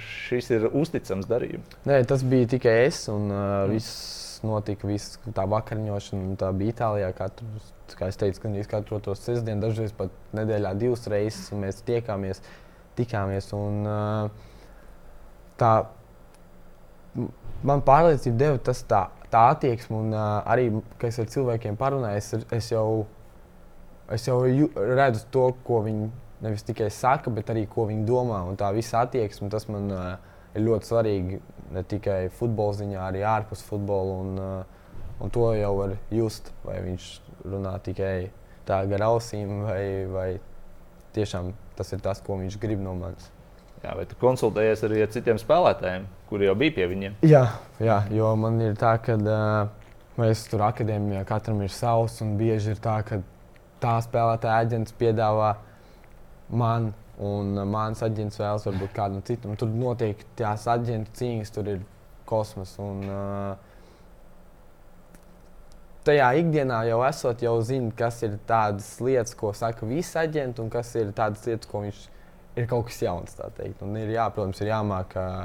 šis 0.01 0.49
ir 0.55 0.69
uzticams 0.71 1.27
darījums. 1.29 1.75
Nē, 1.89 1.99
tas 2.09 2.23
bija 2.25 2.47
tikai 2.55 2.75
es 2.87 3.03
un 3.11 3.27
uh, 3.29 3.67
viss 3.69 4.18
notika, 4.45 4.87
viss 4.87 5.19
tā 5.35 5.45
vakariņošana. 5.49 6.37
Tā 6.39 6.49
bija 6.55 6.75
Itālijā. 6.75 7.11
Katru, 7.17 7.47
kā 7.99 8.09
es 8.11 8.19
teicu, 8.19 8.45
gan 8.45 8.57
katru 8.69 8.99
to 9.03 9.15
sestdienu, 9.17 9.63
dažreiz 9.65 9.93
pat 9.97 10.13
nedēļā 10.37 10.73
divas 10.79 11.07
reizes 11.11 11.51
mēs 11.55 11.83
tiekāmies. 11.87 12.43
tikāmies 12.99 13.53
un, 13.55 13.85
tā, 15.59 15.71
man 17.63 17.83
pārliecība 17.87 18.37
deva 18.41 18.61
tas 18.69 18.81
tā, 18.87 19.05
tā 19.31 19.45
attieksme, 19.53 20.01
un 20.03 20.15
arī, 20.19 20.69
kad 20.97 21.11
es 21.11 21.19
ar 21.23 21.29
cilvēkiem 21.31 21.77
parunāju, 21.79 22.19
es, 22.19 22.49
es 22.59 22.71
jau, 22.73 23.05
es 24.11 24.27
jau 24.27 24.39
redzu 24.75 25.25
to, 25.31 25.45
ko 25.67 25.83
viņi 25.85 26.09
nevis 26.43 26.65
tikai 26.67 26.89
saka, 26.91 27.31
bet 27.31 27.51
arī 27.51 27.65
ko 27.71 27.87
viņi 27.89 28.07
domā. 28.07 28.41
Un 28.47 28.59
tā 28.59 28.71
visa 28.75 29.03
attieksme, 29.03 29.51
tas 29.51 29.67
man 29.71 29.91
ir 30.55 30.63
ļoti 30.65 30.91
svarīgi 30.91 31.41
ne 31.73 31.83
tikai 31.85 32.29
futbola 32.33 32.77
ziņā, 32.79 32.99
arī 33.09 33.23
ārpus 33.27 33.63
futbola. 33.65 34.19
Un, 34.23 34.37
uh, 34.39 35.23
un 35.23 35.33
to 35.33 35.49
jau 35.57 35.73
var 35.77 35.95
just, 36.13 36.51
vai 36.65 36.79
viņš 36.85 37.09
runā 37.45 37.75
tikai 37.85 38.29
tā 38.67 38.83
gar 38.89 39.07
ausīm, 39.09 39.63
vai, 39.65 39.83
vai 40.11 40.29
tiešām 41.15 41.51
tas 41.77 41.91
ir 41.95 42.03
tas, 42.03 42.21
ko 42.23 42.37
viņš 42.39 42.59
grib 42.61 42.81
no 42.83 42.95
manis. 42.97 43.29
Jā, 43.79 43.93
vai 43.95 44.03
tu 44.09 44.17
konsultējies 44.19 44.81
arī 44.83 45.03
ar 45.05 45.11
citiem 45.13 45.37
spēlētājiem, 45.39 46.05
kuri 46.27 46.49
jau 46.49 46.55
bija 46.59 46.75
pie 46.75 46.87
viņiem? 46.91 47.19
Jā, 47.23 47.45
jā 47.79 48.01
jo 48.11 48.33
man 48.39 48.59
ir 48.63 48.75
tā, 48.79 48.97
ka 49.03 49.15
uh, 49.15 49.69
mēs 50.19 50.43
tur 50.51 50.65
akadēmijā 50.67 51.23
katram 51.27 51.61
ir 51.63 51.71
savs, 51.71 52.19
un 52.25 52.35
bieži 52.39 52.73
ir 52.75 52.81
tā, 52.83 52.97
ka 53.07 53.21
tā 53.79 53.95
spēlētāja 54.03 54.65
aģents 54.65 54.95
piedāvā 54.99 55.53
man 56.49 56.91
un 57.19 57.57
mans 57.67 58.03
aģents 58.05 58.39
vēlas 58.39 58.65
varbūt 58.67 58.93
kādam 58.95 59.23
citam. 59.27 59.55
Tur 59.59 59.71
notiek 59.73 60.21
tās 60.39 60.67
aģentu 60.71 61.11
cīņas, 61.19 61.51
tur 61.55 61.67
ir 61.73 61.81
kosmos. 62.29 62.75
Un, 62.79 63.03
uh, 63.09 63.55
tajā 66.07 66.29
ikdienā 66.41 66.81
jau 66.89 67.01
esot, 67.07 67.43
jau 67.43 67.55
zina, 67.65 67.91
kas 67.97 68.21
ir 68.25 68.37
tādas 68.49 68.91
lietas, 69.03 69.35
ko 69.37 69.51
saka 69.57 69.87
visi 69.89 70.17
aģenti, 70.19 70.63
un 70.63 70.71
kas 70.73 70.93
ir 70.99 71.11
tādas 71.17 71.45
lietas, 71.47 71.69
ko 71.69 71.83
viņš 71.85 72.03
ir 72.59 72.69
kaut 72.69 72.87
kas 72.89 73.01
jauns. 73.03 73.39
Un 73.85 73.97
ir, 73.99 74.13
jā, 74.15 74.29
protams, 74.35 74.61
ir 74.63 74.71
jāmāk 74.71 75.17
uh, 75.19 75.43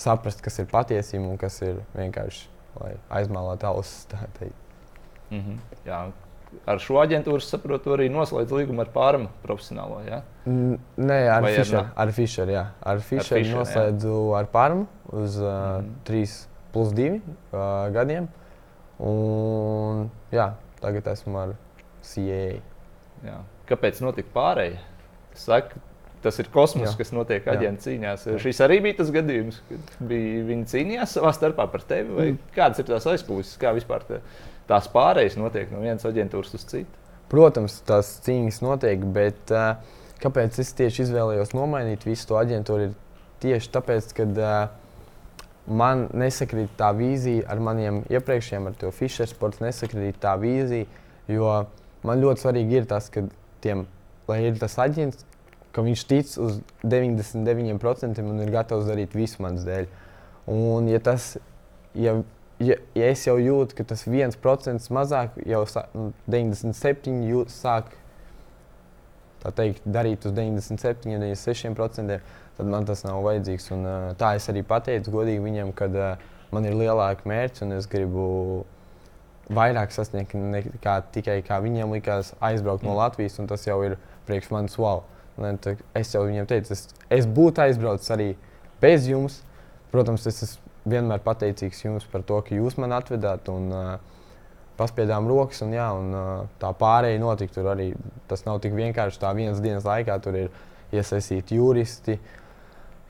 saprast, 0.00 0.42
kas 0.44 0.60
ir 0.60 0.68
patiesība 0.70 1.30
un 1.30 1.40
kas 1.40 1.60
ir 1.64 1.80
vienkārši 1.96 2.50
aizmālēt 3.14 3.64
ausis. 3.64 4.06
Mm 5.30 5.40
-hmm. 5.40 5.58
Jā, 5.86 6.10
ar 6.68 6.80
šo 6.82 6.98
aģentūru 7.02 7.42
saprotu, 7.44 7.94
arī 7.96 8.08
noslēdz 8.12 8.54
līgumu 8.54 8.84
ar 8.84 8.90
pārmu 8.94 9.30
profesionālo. 9.44 10.00
Ja? 10.06 10.22
Nē, 10.46 11.18
ar 11.32 11.46
Fisheru. 11.48 11.84
Ar 11.94 12.12
Fisheru, 12.14 12.64
Fisher, 13.04 13.58
noslēdzu 13.58 14.14
jā. 14.14 14.40
ar 14.40 14.50
pārmu 14.52 14.86
uz 15.12 15.38
uh, 15.42 15.80
mm. 15.80 15.94
3 16.08 16.36
plus 16.74 16.94
2 16.96 17.08
uh, 17.14 17.64
gadiem. 17.94 18.28
Un, 19.04 20.06
jā, 20.34 20.52
tagad 20.82 21.10
esmu 21.14 21.40
ar 21.40 21.56
CAA. 22.04 22.60
Jā. 23.24 23.40
Kāpēc 23.68 24.00
notika 24.04 24.30
pārējai? 24.34 24.78
Saka, 25.38 25.80
tas 26.24 26.38
ir 26.40 26.48
kosmos, 26.54 26.90
jā. 26.92 26.96
kas 27.00 27.12
notiek 27.14 27.46
aģentu 27.50 27.88
cīņās. 27.88 28.26
Jā. 28.30 28.40
Šis 28.42 28.60
arī 28.64 28.80
bija 28.84 29.00
tas 29.00 29.12
gadījums, 29.14 29.60
kad 29.68 29.94
bija, 30.10 30.44
viņi 30.48 30.68
cīnījās 30.72 31.16
savā 31.18 31.32
starpā 31.36 31.66
par 31.72 31.84
tevi. 31.88 32.14
Mm. 32.14 32.42
Kādas 32.54 32.80
ir 32.80 32.88
tās 32.88 33.08
aizkulisēs, 33.12 33.58
kā 33.60 33.74
vispār? 33.76 34.06
Te? 34.08 34.20
Tās 34.68 34.88
pārējas 34.92 35.38
notiek 35.40 35.72
no 35.72 35.82
vienas 35.82 36.06
aģentūras 36.08 36.54
uz 36.56 36.64
citu. 36.70 37.02
protams, 37.32 37.80
tās 37.88 38.16
cīņas 38.24 38.60
notiek, 38.64 39.04
bet 39.14 39.52
uh, 39.52 39.76
kāpēc 40.22 40.60
es 40.62 40.72
tieši 40.78 41.06
izvēlējos 41.08 41.54
nomainīt 41.56 42.06
visu 42.06 42.30
to 42.30 42.38
aģentūru? 42.40 42.92
Tieši 43.42 43.70
tāpēc, 43.74 44.12
ka 44.16 44.26
uh, 44.30 44.52
man 45.66 46.06
nesakrīt 46.16 46.76
tā 46.78 46.90
vīzija 46.96 47.48
ar 47.50 47.60
maniem 47.64 48.02
iepriekšējiem, 48.12 48.68
ar 48.70 48.76
to 48.80 48.92
Fischer 48.94 49.28
sports, 49.28 49.62
nesakrīt 49.64 50.20
tā 50.22 50.36
vīzija, 50.40 50.88
jo 51.32 51.50
man 52.04 52.22
ļoti 52.22 52.44
svarīgi 52.44 52.80
ir 52.80 52.88
tas, 52.88 53.10
ka 53.12 53.24
tiem, 53.64 53.86
lai 54.28 54.42
ir 54.48 54.60
tas 54.60 54.76
aģents, 54.80 55.24
ka 55.74 55.82
viņš 55.82 56.06
tic 56.10 56.36
uz 56.40 56.60
99% 56.86 58.22
un 58.22 58.42
ir 58.44 58.52
gatavs 58.54 58.86
darīt 58.88 59.16
visu 59.16 59.42
manas 59.42 59.64
dēļ. 59.66 59.88
Un, 60.54 60.88
ja, 60.92 61.00
tas, 61.02 61.34
ja, 61.98 62.18
ja, 62.62 62.78
ja 62.94 63.10
es 63.10 63.24
jau 63.26 63.36
jūtu, 63.40 63.76
ka 63.78 63.86
tas 63.94 64.04
viens 64.06 64.36
procents 64.36 64.90
mazāk, 64.94 65.36
jau 65.48 65.64
sā, 65.70 65.86
97% 66.30 67.10
nu, 67.10 67.28
jūt, 67.30 67.52
sāk 67.54 67.92
teikt, 69.54 69.84
darīt 69.84 70.24
uz 70.24 70.32
97, 70.32 71.10
96%, 71.20 72.20
tad 72.56 72.70
man 72.70 72.86
tas 72.88 73.02
nav 73.04 73.20
vajadzīgs. 73.26 73.66
Un, 73.76 73.88
tā 74.20 74.34
es 74.38 74.48
arī 74.48 74.62
pateicu 74.66 75.12
godīgi 75.12 75.42
viņam, 75.44 75.74
ka 75.76 75.90
man 76.54 76.68
ir 76.68 76.76
lielāka 76.78 77.28
mērķa 77.28 77.66
un 77.66 77.76
es 77.76 77.88
gribu 77.90 78.64
vairāk 79.52 79.92
sasniegt 79.92 80.32
nekā 80.32 80.98
tikai 81.12 81.40
kā 81.44 81.58
viņiem 81.60 81.92
likās 81.92 82.32
aizbraukt 82.40 82.86
no 82.86 82.94
mm. 82.94 83.00
Latvijas, 83.02 83.36
un 83.42 83.50
tas 83.50 83.66
jau 83.66 83.82
ir 83.84 83.98
priekš 84.28 84.52
manis 84.54 84.78
wow. 84.80 85.04
Es 85.98 86.14
jau 86.14 86.22
viņiem 86.24 86.46
teicu, 86.48 86.72
es, 86.72 86.86
es 87.12 87.26
būtu 87.26 87.64
aizbraucis 87.66 88.12
arī 88.14 88.30
bez 88.80 89.08
jums. 89.10 89.42
Protams, 89.92 90.24
es 90.30 90.40
esmu 90.46 90.73
vienmēr 90.88 91.22
pateicīgs 91.24 91.84
jums 91.84 92.06
par 92.10 92.24
to, 92.26 92.40
ka 92.44 92.56
jūs 92.56 92.76
man 92.80 92.94
atvedāt 92.96 93.48
un 93.52 93.68
uh, 93.72 93.90
paspiedām 94.78 95.28
rokas. 95.30 95.62
Un, 95.66 95.74
jā, 95.76 95.88
un, 95.96 96.14
uh, 96.14 96.30
tā 96.60 96.70
pārējai 96.78 97.20
notika. 97.22 97.56
Tur 97.56 97.72
arī 97.74 97.90
tas 98.30 98.44
nav 98.48 98.62
tik 98.64 98.76
vienkārši 98.76 99.20
tā 99.22 99.34
vienas 99.36 99.62
dienas 99.64 99.86
laikā. 99.88 100.18
Tur 100.24 100.38
ir 100.44 100.50
iesaistīti 100.94 101.58
juristi, 101.58 102.18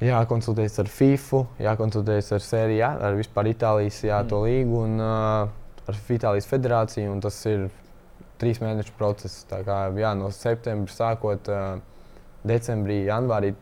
jākonsultējas 0.04 0.80
ar 0.82 0.90
FIFU, 0.90 1.44
jākonsultējas 1.64 2.34
ar 2.37 2.44
sēriju, 2.44 2.90
ar 3.08 3.18
vispār 3.18 3.50
Itālijas 3.52 4.02
jā, 4.06 4.20
mm. 4.24 4.44
līgu 4.48 4.84
un 4.84 5.00
uh, 5.02 5.88
ar 5.88 6.04
Itālijas 6.18 6.50
federāciju. 6.50 7.16
Tas 7.24 7.40
ir 7.50 7.66
trīs 8.40 8.62
mēnešu 8.62 8.94
process. 8.98 9.42
Kā, 9.50 9.88
jā, 9.98 10.14
no 10.18 10.30
septembra 10.34 10.94
sākot. 10.94 11.50
Uh, 11.50 11.90
decembrī, 12.44 13.04
janvārī 13.08 13.54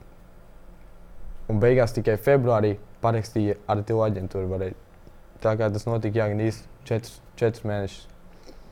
un 1.51 1.61
beigās 1.63 1.95
tikai 1.95 2.19
februārī 2.23 2.75
parakstīja 3.03 3.59
ar 3.71 3.83
to 3.89 4.01
aģentūru. 4.07 4.49
Varēja. 4.55 4.79
Tā 5.43 5.57
kā 5.59 5.69
tas 5.75 5.87
notika, 5.89 6.23
jā, 6.23 6.31
gan 6.33 6.43
īsti 6.47 6.89
četrus, 6.89 7.21
četrus 7.37 7.69
mēnešus. 7.69 8.09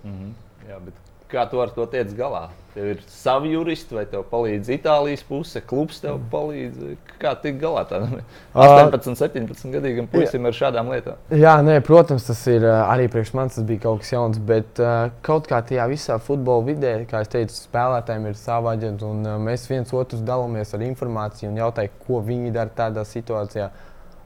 Mm 0.05 0.17
-hmm. 0.17 0.33
Jā, 0.69 0.79
bet 0.85 0.95
kā 1.31 1.47
tu 1.51 1.61
ar 1.63 1.71
to 1.75 1.87
tiec 1.91 2.13
galā? 2.19 2.49
Tev 2.75 2.87
ir 2.87 3.01
savi 3.11 3.51
juristi, 3.51 3.95
vai 3.95 4.05
tev 4.07 4.23
palīdz 4.31 4.69
Itālijas 4.77 5.25
puse, 5.27 5.61
klubs 5.67 5.99
tev 6.03 6.19
mm. 6.19 6.27
palīdz? 6.31 6.97
Kā 7.19 7.33
tikt 7.43 7.59
galā 7.63 7.83
tādam 7.91 8.21
18, 8.55 9.17
17 9.19 9.75
gadīgam 9.75 10.07
puisim 10.11 10.47
ar 10.47 10.55
šādām 10.57 10.93
lietām? 10.95 11.19
Jā, 11.35 11.57
nē, 11.67 11.81
protams, 11.87 12.29
tas 12.29 12.47
ir 12.47 12.65
arī 12.71 13.09
priekš 13.13 13.35
manis, 13.35 13.59
tas 13.59 13.67
bija 13.67 13.83
kaut 13.89 14.05
kas 14.05 14.13
jauns, 14.15 14.39
bet 14.39 14.81
kaut 15.27 15.51
kā 15.51 15.61
tajā 15.67 15.89
visā 15.91 16.19
futbola 16.23 16.65
vidē, 16.71 16.95
kā 17.11 17.25
es 17.25 17.33
teicu, 17.33 17.59
spēlētājiem 17.59 18.31
ir 18.31 18.39
sava 18.39 18.77
aģenta, 18.77 19.11
un 19.11 19.45
mēs 19.45 19.67
viens 19.71 19.93
otrus 19.93 20.23
dalāmies 20.23 20.75
ar 20.75 20.87
informāciju 20.87 21.51
un 21.51 21.63
jautājam, 21.65 22.03
ko 22.07 22.23
viņi 22.27 22.55
dara 22.55 22.71
tādā 22.77 23.07
situācijā. 23.09 23.71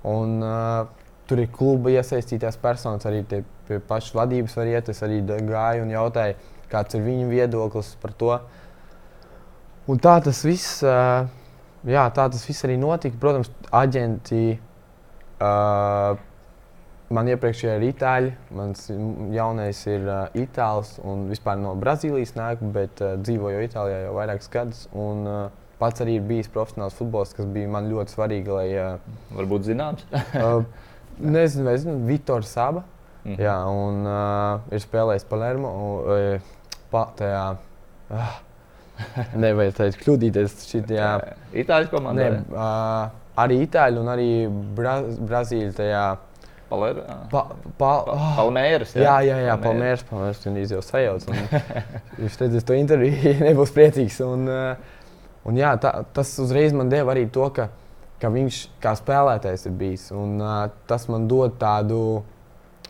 Un, 0.04 0.36
uh, 0.44 1.04
Tur 1.24 1.40
ir 1.40 1.48
kluba 1.48 1.88
iesaistītās 1.88 2.58
personas, 2.60 3.06
arī 3.08 3.22
pie 3.24 3.78
pašas 3.88 4.12
vadības 4.12 4.58
var 4.58 4.68
iet. 4.68 4.90
Es 4.92 5.00
arī 5.06 5.22
gāju 5.24 5.86
un 5.86 5.94
jautāju, 5.94 6.36
kāds 6.68 6.98
ir 6.98 7.04
viņu 7.06 7.30
viedoklis 7.30 7.94
par 8.02 8.12
to. 8.20 8.34
Un 9.88 10.00
tā 10.04 10.18
tas 10.24 10.42
viss, 10.44 10.82
jā, 10.84 12.04
tā 12.18 12.28
tas 12.28 12.44
viss 12.44 12.68
arī 12.68 12.76
notika. 12.80 13.16
Protams, 13.20 13.48
aģenti. 13.72 14.58
Uh, 15.44 16.14
man 17.12 17.28
iepriekšējā 17.28 17.72
ir 17.76 17.88
itāļi, 17.88 18.30
mans 18.54 18.86
jaunais 19.34 19.80
ir 19.90 20.06
uh, 20.06 20.36
itālis 20.40 20.94
un 21.04 21.26
vispār 21.28 21.58
no 21.60 21.74
Brazīlijas 21.80 22.32
nāk, 22.36 22.62
bet 22.72 23.02
uh, 23.04 23.16
dzīvoju 23.20 23.64
Itālijā 23.66 24.04
jau 24.06 24.14
vairākus 24.16 24.52
gadus. 24.52 24.86
Un, 24.92 25.26
uh, 25.26 25.63
pats 25.78 26.04
arī 26.04 26.18
ir 26.18 26.26
bijis 26.28 26.50
profesionāls 26.52 26.96
futbolists, 26.98 27.36
kas 27.36 27.46
bija 27.54 27.70
man 27.70 27.90
ļoti 27.90 28.14
svarīgi. 28.14 28.54
Lai, 28.54 28.66
uh, 28.78 29.38
Varbūt 29.38 29.68
zināms. 29.68 30.04
uh, 30.14 30.64
nezinu, 31.18 31.68
vai 31.68 31.76
zinu, 31.82 32.00
Vitors 32.08 32.52
Saba. 32.52 32.84
Mm 33.24 33.34
-hmm. 33.34 33.40
Jā, 33.40 33.58
un 33.68 34.06
uh, 34.06 34.72
ir 34.72 34.80
spēlējis 34.84 35.28
Palermo. 35.28 35.68
Un, 35.68 36.34
uh, 36.34 36.40
pa, 36.90 37.08
tajā, 37.18 37.56
uh, 38.10 38.34
nevajag 39.44 39.74
teikt, 39.74 40.02
kļūdīties 40.04 40.60
šitajā. 40.68 41.10
Itāļu 41.64 41.90
komandā? 41.90 42.30
Ne, 42.30 42.44
uh, 42.52 43.08
arī 43.36 43.62
Itāļu 43.66 44.04
un 44.04 44.12
arī 44.12 44.30
Bra 44.76 45.00
Brazīļu 45.02 45.72
tajā. 45.72 46.04
Paler, 46.68 46.96
pa, 47.30 47.44
pa, 47.78 47.90
oh. 48.08 48.22
Palmēras. 48.38 48.94
Jā, 48.96 49.18
jā, 49.22 49.36
jā, 49.44 49.56
Palmēras. 49.60 50.02
Palmēras 50.08 50.40
tur 50.42 50.56
jau 50.58 50.80
sajauc. 50.82 51.26
Viņš 52.18 52.38
redzēs 52.40 52.66
to 52.66 52.74
interviju, 52.78 53.34
nebūs 53.44 53.74
priecīgs. 53.76 54.16
Un, 54.24 54.48
uh, 54.48 54.94
un 55.44 55.56
jā, 55.60 55.74
tā, 55.80 56.04
tas 56.16 56.38
uzreiz 56.42 56.72
man 56.72 56.92
deva 56.92 57.14
arī 57.14 57.26
to, 57.32 57.48
ka, 57.54 57.68
ka 58.20 58.30
viņš 58.32 58.60
kā 58.82 58.94
spēlētājs 58.98 59.66
ir 59.68 59.74
bijis. 59.80 60.10
Un, 60.12 60.38
uh, 60.40 60.70
tas 60.88 61.08
man 61.12 61.28
dod 61.30 61.58
tādu 61.60 62.22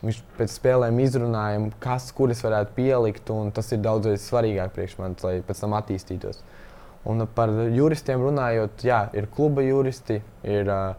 Viņš 0.04 0.18
pēc 0.36 0.52
spēlēm 0.58 0.98
izrunāja, 1.00 1.60
kas, 1.80 2.10
kuras 2.12 2.42
varētu 2.44 2.74
pielikt, 2.76 3.30
un 3.32 3.48
tas 3.56 3.70
ir 3.72 3.80
daudz 3.84 4.10
svarīgāk 4.20 4.74
priekš 4.74 4.98
manis, 4.98 5.24
lai 5.24 5.38
pēc 5.46 5.62
tam 5.62 5.76
attīstītos. 5.78 6.42
Un 7.08 7.24
par 7.36 7.52
juristiem 7.72 8.20
runājot, 8.24 8.84
jā, 8.84 9.00
ir 9.16 9.28
kluba 9.32 9.64
juristi, 9.64 10.18
ir 10.44 10.68
uh, 10.72 10.92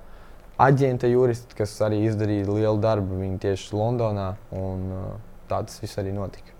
aģenta 0.61 1.09
juristi, 1.09 1.57
kas 1.57 1.75
arī 1.85 2.01
izdarīja 2.07 2.49
lielu 2.49 2.81
darbu. 2.81 3.19
Viņi 3.21 3.39
tieši 3.45 3.77
Londonā, 3.77 4.31
un 4.57 4.83
uh, 4.93 5.07
tā 5.49 5.61
tas 5.67 5.81
viss 5.81 6.01
arī 6.01 6.13
notika. 6.13 6.53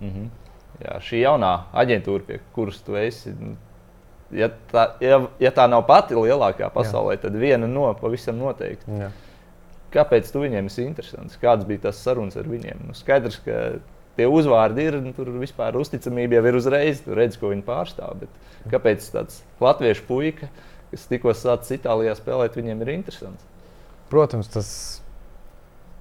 Mm 0.00 0.10
-hmm. 0.10 0.30
Jā, 0.84 0.98
šī 1.00 1.22
jaunā 1.22 1.52
aģentūra, 1.72 2.26
pie 2.26 2.40
kuras 2.54 2.80
tu 2.82 2.96
esi, 2.96 3.34
nu, 3.38 3.56
ja 4.34 4.50
tā, 4.70 4.86
ja, 5.04 5.20
ja 5.42 5.52
tā 5.54 5.66
nav 5.70 5.84
pati 5.88 6.16
lielākā 6.18 6.70
pasaulē, 6.74 7.16
jā. 7.16 7.24
tad 7.26 7.38
viena 7.40 7.68
no 7.70 7.88
pavisam 7.98 8.38
noteikti. 8.40 8.98
Jā. 9.00 9.10
Kāpēc 9.94 10.30
tu 10.34 10.42
viņiem 10.42 10.68
esi 10.70 10.82
interesants? 10.82 11.38
Kādas 11.38 11.68
bija 11.68 11.86
tās 11.86 12.00
sarunas 12.02 12.36
ar 12.40 12.48
viņiem? 12.50 12.82
Nu, 12.88 12.96
skaidrs, 12.98 13.38
ka 13.44 13.60
tie 14.18 14.26
uzvārdi 14.30 14.88
ir, 14.88 14.98
tur 15.14 15.30
vispār 15.38 15.78
uzticamība 15.78 16.40
jau 16.40 16.44
ir 16.50 16.58
uzreiz, 16.58 17.02
tu 17.04 17.14
redz, 17.14 17.38
ko 17.38 17.52
viņi 17.52 17.66
pārstāv. 17.66 18.24
Bet 18.24 18.72
kāpēc 18.74 19.06
tāds 19.14 19.42
latviešu 19.62 20.06
puika, 20.08 20.50
kas 20.90 21.06
tikko 21.10 21.34
sācis 21.38 21.78
Itālijā 21.78 22.14
spēlēt, 22.18 22.58
viņiem 22.58 22.82
ir 22.82 22.92
interesants? 22.96 23.46
Protams, 24.10 24.50
tas 24.50 24.68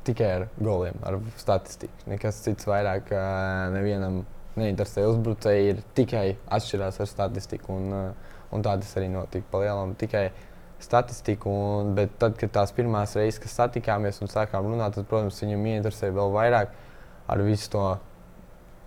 tikai 0.08 0.30
ar 0.40 0.48
goliem, 0.58 0.98
ar 1.06 1.20
statistiku. 1.40 1.94
Nekas 2.12 2.42
cits 2.44 2.68
vairāk 2.68 3.14
nevienam 3.74 4.24
neinteresē. 4.60 5.06
Uzbrucēji 5.10 5.70
ir 5.74 5.84
tikai 5.98 6.26
atšķirās 6.58 7.00
ar 7.04 7.10
statistiku, 7.10 7.78
un, 7.78 8.16
un 8.54 8.66
tā 8.66 8.76
tas 8.82 8.98
arī 9.00 9.10
notika 9.14 9.48
pa 9.52 9.64
lielam. 9.64 9.96
Tikai 10.00 10.28
statistiku. 10.84 11.50
Un, 11.50 11.94
bet 11.98 12.18
tad, 12.22 12.38
kad 12.40 12.52
tās 12.54 12.74
pirmās 12.76 13.16
reizes, 13.18 13.40
kad 13.42 13.54
satikāmies 13.54 14.22
un 14.24 14.32
sākām 14.32 14.68
runāt, 14.70 14.98
tad, 14.98 15.08
protams, 15.10 15.40
viņam 15.44 15.68
ieinteresēja 15.72 16.16
vēl 16.18 16.34
vairāk 16.36 16.76
ar 17.32 17.44
visu 17.48 17.72
to. 17.74 17.88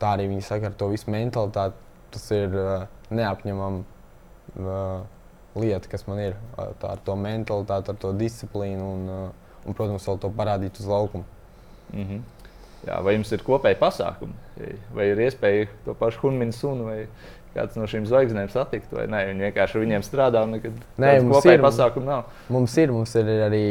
Tā 0.00 0.12
arī 0.12 0.28
viņi 0.28 0.44
saka, 0.44 0.68
ar 0.68 0.76
to 0.76 0.90
visu 0.92 1.10
mentalitāti. 1.12 1.84
Tas 2.12 2.26
ir 2.36 2.52
uh, 2.52 2.84
neapņemama 3.16 3.80
uh, 4.60 5.06
lieta, 5.56 5.88
kas 5.92 6.04
man 6.08 6.20
ir. 6.20 6.36
Uh, 6.54 6.74
tā, 6.80 6.92
ar 6.94 7.02
to 7.04 7.16
mentalitāti, 7.20 7.92
ar 7.92 8.00
to 8.02 8.12
disciplīnu 8.16 8.90
un, 8.92 9.08
uh, 9.08 9.54
un 9.64 9.76
protams, 9.76 10.04
vēl 10.06 10.20
to 10.20 10.32
parādīt 10.36 10.80
uz 10.82 10.88
laukuma. 10.90 11.24
Mm 11.92 12.04
-hmm. 12.04 12.20
Jā, 12.86 13.00
vai 13.02 13.16
jums 13.16 13.32
ir 13.34 13.42
kopēji 13.42 13.80
pasākumi? 13.80 14.36
Vai 14.94 15.08
ir 15.10 15.24
iespēja 15.26 15.66
to 15.84 15.94
pašu 15.98 16.22
Hunminu 16.22 16.54
sunu 16.54 16.86
vai 16.86 17.00
kāds 17.56 17.78
no 17.78 17.86
šīm 17.88 18.04
zvaigznēm 18.08 18.50
satikt, 18.52 18.92
vai 18.94 19.06
nē, 19.10 19.22
viņi 19.30 19.46
vienkārši 19.48 19.78
ar 19.78 19.84
viņiem 19.84 20.04
strādā 20.04 20.42
un 20.44 20.56
nekad 20.56 20.76
tādu 21.00 21.62
pasākumu 21.64 22.08
nav. 22.08 22.32
Mums 22.52 22.76
ir, 22.82 22.92
mums 22.92 23.14
ir 23.18 23.30
arī 23.46 23.62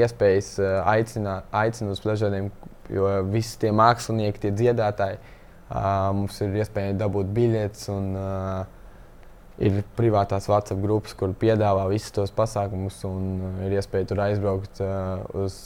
iespējas 0.00 0.54
uh, 0.62 0.78
aicināt, 0.94 1.48
aicināt 1.54 1.98
uz 1.98 2.04
dažādiem, 2.04 2.48
jo 2.92 3.10
visi 3.28 3.58
tie 3.60 3.74
mākslinieki, 3.76 4.46
tie 4.46 4.54
dziedātāji, 4.56 5.20
uh, 5.20 6.08
mums 6.16 6.40
ir 6.44 6.56
iespēja 6.62 6.96
dabūt 7.04 7.30
biļetes 7.36 7.90
un 7.92 8.10
uh, 8.16 8.64
ir 9.62 9.82
privātās 9.98 10.48
WhatsApp 10.50 10.80
grupas, 10.82 11.16
kur 11.16 11.36
piedāvā 11.36 11.86
visus 11.92 12.14
tos 12.16 12.32
pasākumus 12.36 12.98
un 13.08 13.62
ir 13.68 13.78
iespēja 13.78 14.10
tur 14.10 14.20
aizbraukt 14.26 14.82
uz 15.36 15.56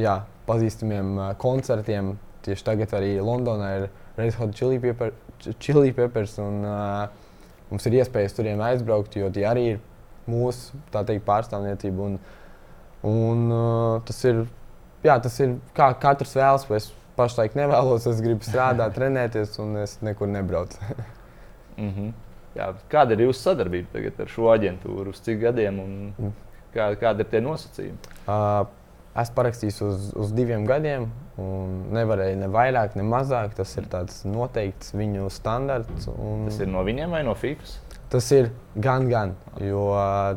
jā, 0.00 0.22
pazīstamiem 0.48 1.36
koncertiem. 1.40 2.16
Tieši 2.46 2.64
tagad 2.66 2.92
arī 2.98 3.16
Londonā 3.22 3.70
ir 3.76 3.88
Red 4.18 4.36
Hot 4.38 4.54
Chili 4.56 4.78
Pepper, 4.82 5.12
Chili 5.58 5.92
Peppers. 5.92 6.36
Un, 6.42 6.60
uh, 6.66 7.08
mums 7.70 7.86
ir 7.88 7.98
iespējas 8.00 8.36
turien 8.36 8.60
aizbraukt, 8.64 9.18
jo 9.18 9.30
tie 9.34 9.46
arī 9.48 9.64
ir 9.74 9.80
mūsu 10.28 10.78
teikt, 10.94 11.24
pārstāvniecība. 11.26 12.10
Un, 12.10 12.20
un, 13.08 13.44
uh, 13.50 13.98
tas 14.08 14.22
ir, 14.28 14.44
jā, 15.06 15.18
tas 15.24 15.40
ir 15.44 15.58
kā 15.76 15.90
katrs 16.02 16.36
vēlas. 16.38 16.68
Es 16.78 16.92
pašlaik 17.18 17.58
nevēlos, 17.58 18.06
es 18.06 18.22
gribu 18.22 18.46
strādāt, 18.46 18.94
trenēties, 18.98 19.58
un 19.62 19.76
es 19.82 19.98
nekur 20.06 20.30
nebraucu. 20.30 20.78
mm 21.82 21.92
-hmm. 21.92 22.16
Jā, 22.58 22.72
kāda 22.90 23.14
ir 23.14 23.28
jūsu 23.28 23.44
sadarbība 23.44 24.00
ar 24.22 24.30
šo 24.32 24.48
aģentūru? 24.50 25.12
Uz 25.14 25.20
cik 25.22 25.40
gadiem 25.40 25.78
un 25.78 25.90
mm. 26.18 26.32
kā, 26.74 26.88
kāda 26.98 27.22
ir 27.22 27.30
tie 27.30 27.40
nosacījumi? 27.44 27.98
Uh, 28.26 28.66
es 29.22 29.32
parakstīju 29.34 29.88
uz, 29.88 30.08
uz 30.18 30.32
diviem 30.36 30.66
gadiem, 30.68 31.08
un 31.40 31.74
nevarēju 31.96 32.38
ne 32.42 32.48
vairāk, 32.52 32.96
ne 32.98 33.06
mazāk. 33.06 33.54
Tas 33.58 33.74
ir 33.80 33.88
tāds 33.90 34.22
noteikts 34.28 34.94
viņu 34.94 35.28
standarts. 35.34 36.08
Un... 36.12 36.46
Tas 36.48 36.60
ir 36.62 36.70
no 36.72 36.84
viņiem 36.86 37.16
vai 37.16 37.24
no 37.26 37.34
FIFAS? 37.38 37.78
Tas 38.08 38.30
ir 38.32 38.52
gan, 38.76 39.08
gan. 39.10 39.34
Jo 39.60 39.90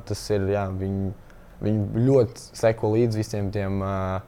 tas 0.07 0.25
ir, 0.33 0.49
jā, 0.51 0.65
viņi, 0.75 1.13
viņi 1.63 2.05
ļoti 2.09 2.49
seko 2.59 2.91
līdzi 2.95 3.21
visiem 3.23 3.53
tiem. 3.53 3.79
Uh, 3.79 4.19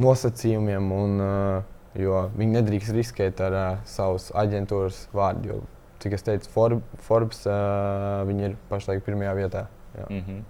nosacījumiem, 0.00 0.90
un, 0.96 1.20
uh, 1.20 1.88
jo 1.98 2.24
viņi 2.36 2.58
nedrīkst 2.58 2.94
riskēt 2.96 3.40
ar 3.44 3.56
uh, 3.56 3.70
savas 3.88 4.30
aģentūras 4.38 5.06
vārdu. 5.16 5.52
Jo, 5.52 5.58
cik 6.02 6.16
es 6.16 6.26
teicu, 6.26 6.50
For, 6.52 6.78
Forbes 7.06 7.44
uh, 7.46 8.22
viņi 8.28 8.48
ir 8.50 8.56
pašlaik 8.70 9.04
pirmajā 9.06 9.34
vietā. 9.38 9.66
Jā. 9.98 10.06
Mm 10.08 10.22
-hmm. 10.26 10.40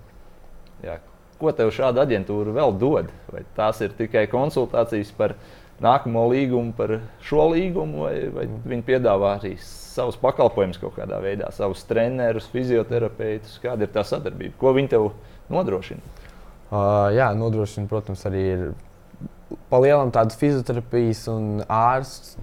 Jā. 0.86 0.98
Ko 1.42 1.50
tev 1.58 1.72
šāda 1.74 2.04
aģentūra 2.06 2.54
vēl 2.54 2.76
dod? 2.78 3.08
Vai 3.32 3.42
tās 3.56 3.80
ir 3.82 3.94
tikai 3.98 4.28
konsultācijas 4.30 5.10
par 5.18 5.34
nākamo 5.82 6.28
līgumu, 6.30 6.70
par 6.76 7.00
šo 7.26 7.48
līgumu, 7.50 8.04
vai, 8.04 8.14
vai 8.30 8.44
mm. 8.46 8.60
viņi 8.70 8.86
piedāvā 8.86 9.32
arī 9.40 9.56
savus 9.58 10.20
pakalpojumus 10.22 10.78
kaut 10.78 10.94
kādā 11.00 11.18
veidā, 11.24 11.50
savus 11.50 11.82
trenerus, 11.88 12.46
fizioterapeitus? 12.52 13.58
Kāda 13.64 13.88
ir 13.88 13.90
tā 13.94 14.06
sadarbība? 14.06 14.54
Ko 14.60 14.70
viņi 14.76 14.92
tev 14.94 15.10
nodrošina? 15.50 16.14
Uh, 16.70 17.10
jā, 17.16 17.26
nodrošina, 17.36 17.90
protams, 17.90 18.22
arī 18.30 18.46
ir 18.52 18.64
palielam 19.72 20.14
tādas 20.14 20.38
fizioterapijas 20.40 21.26
un 21.28 21.66
ārsts 21.66 22.38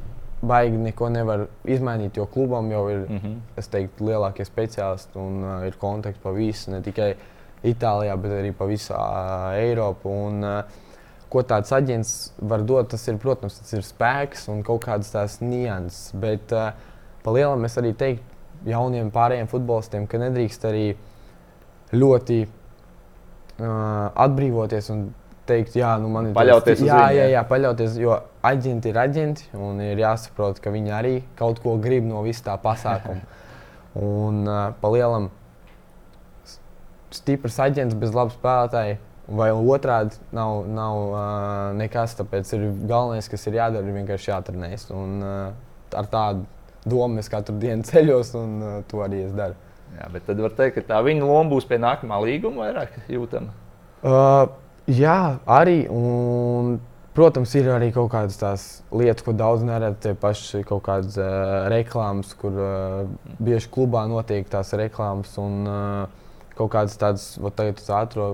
baigi 0.45 0.77
neko 0.79 1.09
nevar 1.11 1.47
izmainīt, 1.67 2.19
jo 2.19 2.27
klubam 2.29 2.69
jau 2.71 2.83
ir, 2.91 3.01
mm 3.07 3.17
-hmm. 3.23 3.69
teiktu, 3.71 4.05
lielākie 4.11 4.45
speciālisti 4.45 5.17
un 5.19 5.43
uh, 5.43 5.67
ir 5.67 5.75
kontakti 5.79 6.19
pa 6.23 6.31
visu, 6.31 6.71
ne 6.71 6.81
tikai 6.81 7.15
Itālijā, 7.67 8.13
bet 8.21 8.37
arī 8.37 8.53
pa 8.55 8.67
visu 8.69 8.95
Eiropu. 9.59 10.13
Un, 10.29 10.45
ko 11.29 11.43
tāds 11.45 11.71
aģents 11.75 12.13
var 12.41 12.63
dot, 12.65 12.89
tas 12.93 13.05
ir, 13.07 13.19
protams, 13.21 13.59
tas 13.61 13.75
ir 13.77 13.85
spēks 13.85 14.47
un 14.51 14.63
kaut 14.65 14.83
kādas 14.87 15.11
tās 15.13 15.37
nianses. 15.43 16.09
Bet 16.17 16.53
uh, 16.55 16.71
pa 17.23 17.35
lielam 17.35 17.65
es 17.67 17.77
arī 17.81 17.93
teiktu 17.97 18.69
jauniem 18.69 19.11
pārējiem 19.13 19.49
futbolistiem, 19.51 20.07
ka 20.09 20.19
nedrīkst 20.19 20.65
arī 20.67 20.85
ļoti 21.95 22.39
uh, 22.45 24.09
atbrīvoties 24.25 24.89
un 24.95 25.07
teikt, 25.49 25.77
jā, 25.79 25.95
nu 26.01 26.11
man 26.13 26.29
ir 26.29 26.35
paļauties 26.37 26.83
jā, 26.85 26.99
jā, 27.15 27.29
jā, 27.33 27.41
paļauties, 27.49 27.95
jo 28.01 28.17
aģenti 28.45 28.91
ir 28.91 28.99
aģenti 29.01 29.47
un 29.57 29.79
ir 29.81 30.01
jāsaprot, 30.01 30.59
ka 30.61 30.73
viņi 30.73 30.93
arī 30.93 31.15
kaut 31.39 31.61
ko 31.63 31.77
grib 31.81 32.05
no 32.05 32.21
vis 32.25 32.41
tā 32.45 32.57
pasākuma. 32.61 33.21
un 34.09 34.43
uh, 34.45 34.59
pa 34.81 34.91
lielam 34.93 35.29
stiprs 37.15 37.59
aģents 37.63 37.97
bez 37.99 38.13
laba 38.15 38.33
spēlētāja. 38.35 38.99
Vai 39.29 39.51
otrādi 39.53 40.17
nav, 40.33 40.63
nav 40.73 40.99
uh, 41.05 41.17
nekas, 41.77 42.15
tāpēc 42.17 42.49
ir 42.57 42.63
galvenais, 42.89 43.27
kas 43.29 43.43
ir 43.45 43.59
jādara, 43.59 43.85
ir 43.85 43.97
vienkārši 43.99 44.31
jāatrenējas. 44.31 44.87
Un 44.97 45.19
uh, 45.21 45.51
ar 45.93 46.09
tādu 46.09 46.47
domu 46.89 47.21
es 47.21 47.29
katru 47.29 47.53
dienu 47.61 47.85
ceļos, 47.85 48.33
un 48.39 48.55
uh, 48.63 48.79
to 48.89 49.03
arī 49.05 49.21
es 49.27 49.35
daru. 49.37 49.53
Jā, 49.99 50.09
bet 50.15 50.25
tad 50.25 50.41
var 50.41 50.55
teikt, 50.57 50.79
ka 50.79 50.95
tā 50.95 51.03
viņa 51.05 51.29
loma 51.29 51.53
būs 51.53 51.69
pie 51.69 51.77
nākamā 51.81 52.17
līguma 52.25 52.65
vairāk 52.65 52.97
jūtama. 53.09 53.53
Uh, 54.01 54.49
Jā, 54.89 55.37
arī. 55.45 55.83
Un, 55.93 56.79
protams, 57.13 57.51
ir 57.59 57.67
arī 57.69 57.91
kaut 57.93 58.09
kādas 58.13 58.39
tās 58.39 58.63
lietas, 58.95 59.21
ko 59.25 59.35
daudz 59.37 59.61
neredz. 59.65 59.99
Tie 60.01 60.15
paši 60.17 60.63
kaut 60.65 60.81
kādas 60.87 61.17
uh, 61.21 61.67
reklāmas, 61.69 62.31
kur 62.39 62.55
uh, 62.57 63.03
bieži 63.37 63.69
klubā 63.69 64.07
notiek 64.09 64.49
tās 64.49 64.73
reklāmas. 64.79 65.35
Un 65.41 65.69
uh, 65.69 66.28
kaut 66.59 66.73
kādas 66.75 66.99
tādas, 66.99 67.25
ko 67.39 67.51
tagad 67.55 67.79
uz 67.79 67.89
ātrā 67.95 68.29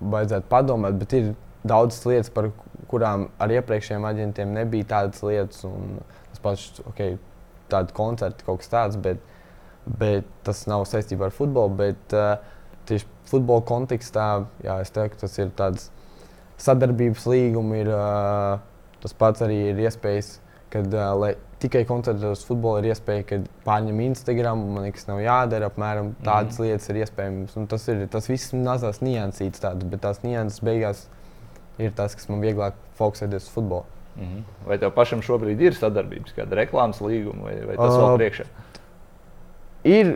vajadzētu 0.00 0.50
padomāt. 0.50 0.98
Bet 1.00 1.14
ir 1.18 1.30
daudzas 1.66 2.04
lietas, 2.06 2.32
par 2.32 2.50
kurām 2.90 3.28
ar 3.42 3.54
iepriekšējiem 3.58 4.06
aģentiem 4.06 4.52
nebija 4.54 4.90
tādas 4.94 5.24
lietas. 5.26 5.64
Tas 6.32 6.44
pats, 6.44 6.84
ok, 6.86 7.02
tādi 7.72 7.96
koncerti, 7.96 8.46
kaut 8.46 8.62
kas 8.62 8.70
tāds, 8.70 9.00
bet, 9.02 9.22
bet 9.86 10.28
tas 10.46 10.64
nav 10.70 10.86
saistībā 10.88 11.30
ar 11.30 11.34
futbolu. 11.34 11.74
Bet, 11.82 12.14
uh, 12.14 12.36
tieši 12.86 13.08
futbola 13.30 13.64
kontekstā, 13.66 14.28
jā, 14.64 14.78
es 14.84 14.92
teiktu, 14.94 15.24
tas 15.24 15.38
ir 15.40 15.52
tāds 15.58 15.90
sadarbības 16.62 17.26
līgums, 17.28 17.80
ir 17.82 17.90
uh, 17.92 18.60
tas 19.02 19.16
pats 19.18 19.42
arī 19.44 19.58
ir 19.72 19.82
iespējas, 19.86 20.36
kad 20.72 20.94
uh, 20.94 21.34
tikai 21.62 21.84
koncentrētos 21.88 22.42
uz 22.42 22.48
futbolu, 22.48 22.82
ir 22.82 22.92
iespēja, 22.92 23.24
ka 23.28 23.38
pārņem 23.66 24.00
Instagram, 24.10 24.62
man 24.74 24.86
nekas 24.88 25.08
nav 25.08 25.22
jādara, 25.24 25.70
apmēram 25.70 26.12
tādas 26.24 26.58
mm. 26.58 26.66
lietas 26.66 26.90
ir 26.92 27.00
iespējamas. 27.02 27.56
Un 27.60 27.68
tas 27.70 27.86
ir 27.92 28.04
tas 28.12 28.28
viss 28.28 28.52
mazās 28.56 29.00
niansītas 29.04 29.64
tādas, 29.64 29.88
bet 29.88 30.04
tās 30.04 30.22
nianses 30.24 30.64
beigās 30.64 31.06
ir 31.82 31.94
tas, 31.96 32.16
kas 32.16 32.28
man 32.32 32.44
vieglāk 32.44 32.76
fokusēties 33.00 33.48
uz 33.48 33.52
futbolu. 33.54 33.84
Mm 34.16 34.24
-hmm. 34.24 34.68
Vai 34.68 34.78
tev 34.78 34.92
pašam 34.96 35.22
šobrīd 35.22 35.60
ir 35.60 35.74
sadarbības, 35.74 36.32
kāda 36.36 36.56
reklāmas 36.56 37.00
līguma, 37.00 37.42
vai, 37.48 37.56
vai 37.66 37.76
tas 37.76 37.92
uh, 37.92 38.00
vēl 38.00 38.16
priekšā? 38.16 38.44
Ir 39.84 40.12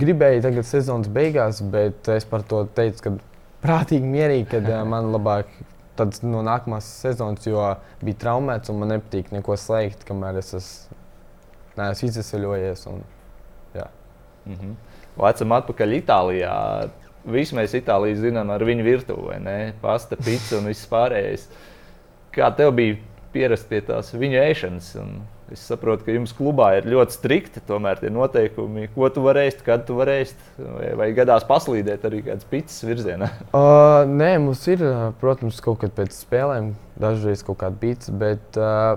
gribēju 0.00 0.42
tagad 0.42 0.64
sezonas 0.66 1.08
beigās, 1.08 1.60
bet 1.62 2.08
es 2.08 2.24
par 2.24 2.42
to 2.42 2.64
teicu, 2.64 3.02
ka 3.02 3.12
prātīgi 3.62 4.08
mierīgi, 4.08 4.48
kad 4.50 4.68
uh, 4.72 4.84
man 4.88 5.12
labāk 5.12 5.46
tad 6.10 6.24
no 6.26 6.42
nākamās 6.46 6.88
sezonas, 7.02 7.46
jo 7.46 7.62
bija 8.02 8.20
traumēts 8.26 8.72
un 8.72 8.80
man 8.82 8.94
nepatīk 8.96 9.32
neko 9.34 9.56
slēgt, 9.58 10.06
kamēr 10.08 10.40
es 10.40 10.52
esmu, 10.58 10.98
neesmu 11.78 12.08
izceļojies. 12.08 12.86
Un, 12.92 13.04
mm 13.74 14.54
-hmm. 14.54 14.74
Lecam 15.22 15.52
atpakaļ 15.52 15.96
Itālijā. 16.00 16.54
Visu 17.24 17.56
mēs 17.56 17.74
Itālijā 17.78 18.16
zinām 18.16 18.50
ar 18.50 18.64
viņu 18.64 18.84
virtuvi, 18.84 19.72
pasta, 19.80 20.16
pizza 20.16 20.58
un 20.58 20.66
viss 20.66 20.88
pārējais. 20.88 21.48
Kā 22.32 22.50
tev 22.56 22.72
bija 22.72 22.96
pierast 23.32 23.68
pie 23.68 23.80
tās 23.80 24.14
viņa 24.14 24.44
ēšanas? 24.50 24.94
Un 25.00 25.22
Es 25.52 25.60
saprotu, 25.68 26.06
ka 26.06 26.14
jums 26.14 26.32
klubā 26.32 26.70
ir 26.78 26.86
ļoti 26.88 27.12
strikti 27.12 27.60
tie 27.66 28.10
noteikumi, 28.12 28.86
ko 28.94 29.10
tu 29.12 29.24
vari 29.24 29.46
ēst, 29.50 29.60
kad 29.66 29.84
tu 29.84 29.98
vari 29.98 30.22
ēst. 30.22 30.38
Vai, 30.56 30.92
vai 30.96 31.08
gadās 31.16 31.44
paslīdēt 31.48 32.06
arī 32.08 32.22
kādas 32.24 32.48
pitas 32.48 32.80
virzienā? 32.86 33.28
Uh, 33.52 34.08
nē, 34.08 34.38
mums 34.40 34.62
ir, 34.70 34.80
protams, 35.20 35.58
kaut 35.62 35.82
kad 35.82 35.92
pēc 35.94 36.14
spēlēm, 36.16 36.70
dažreiz 37.00 37.42
kaut 37.44 37.58
kāda 37.60 37.76
pita, 37.78 38.14
bet 38.16 38.56
uh, 38.56 38.96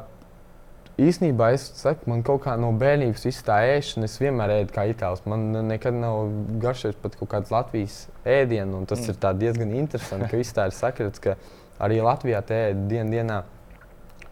īsnībā 1.02 1.50
es 1.56 1.66
saku, 1.76 2.08
man 2.10 2.24
kaut 2.26 2.46
kā 2.46 2.56
no 2.60 2.72
bērnības 2.80 3.28
viss 3.28 3.44
tā 3.46 3.60
ēšana, 3.74 4.08
es 4.08 4.16
vienmēr 4.22 4.54
ēdu 4.62 4.76
kā 4.76 4.88
itālis. 4.92 5.26
Man 5.28 5.50
nekad 5.68 5.98
nav 6.00 6.30
garšojis 6.64 7.00
pat 7.04 7.18
kaut 7.20 7.32
kāds 7.34 7.52
Latvijas 7.54 7.98
ēdienu, 8.24 8.80
un 8.80 8.88
tas 8.90 9.04
mm. 9.04 9.12
ir 9.12 9.42
diezgan 9.42 9.76
interesanti, 9.82 10.32
ka 10.32 10.40
viss 10.40 10.56
tā 10.56 10.70
ir 10.70 10.78
sakrits, 10.78 11.24
ka 11.24 11.36
arī 11.84 12.00
Latvijā 12.06 12.40
te 12.48 12.62
ēd 12.70 12.88
dien 12.92 13.12
dienā 13.12 13.44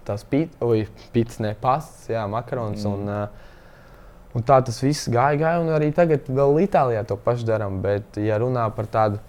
tās 0.08 0.26
pīcis, 0.30 1.40
ne 1.44 1.54
pastas, 1.60 2.08
jā, 2.12 2.24
makarons. 2.30 2.86
Mm. 2.86 2.94
Un, 2.94 3.10
uh, 3.10 4.34
un 4.38 4.46
tā 4.48 4.60
tas 4.66 4.80
viss 4.84 5.12
gāja, 5.12 5.40
gāja, 5.42 5.62
un 5.64 5.74
arī 5.76 5.92
tagad 5.96 6.30
vēl 6.30 6.64
Itālijā 6.66 7.04
to 7.10 7.18
pašu 7.20 7.48
darām. 7.50 7.82
Bet, 7.84 8.18
ja 8.22 8.40
runā 8.42 8.66
par 8.76 8.90
tādu 8.92 9.22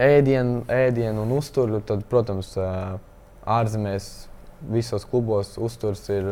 ēdienu, 0.00 0.64
ēdienu 0.70 1.24
un 1.26 1.36
uzturu, 1.38 1.82
tad, 1.86 2.04
protams, 2.10 2.54
ārzemēs 3.50 4.10
visos 4.70 5.06
klubos 5.08 5.54
uzturs 5.58 6.04
ir 6.12 6.26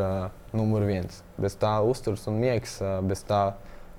numur 0.52 0.84
viens. 0.88 1.22
Bez 1.40 1.56
tā 1.60 1.78
uzturs 1.84 2.26
un 2.28 2.38
miegs, 2.42 2.78
bez 3.08 3.24
tā 3.28 3.42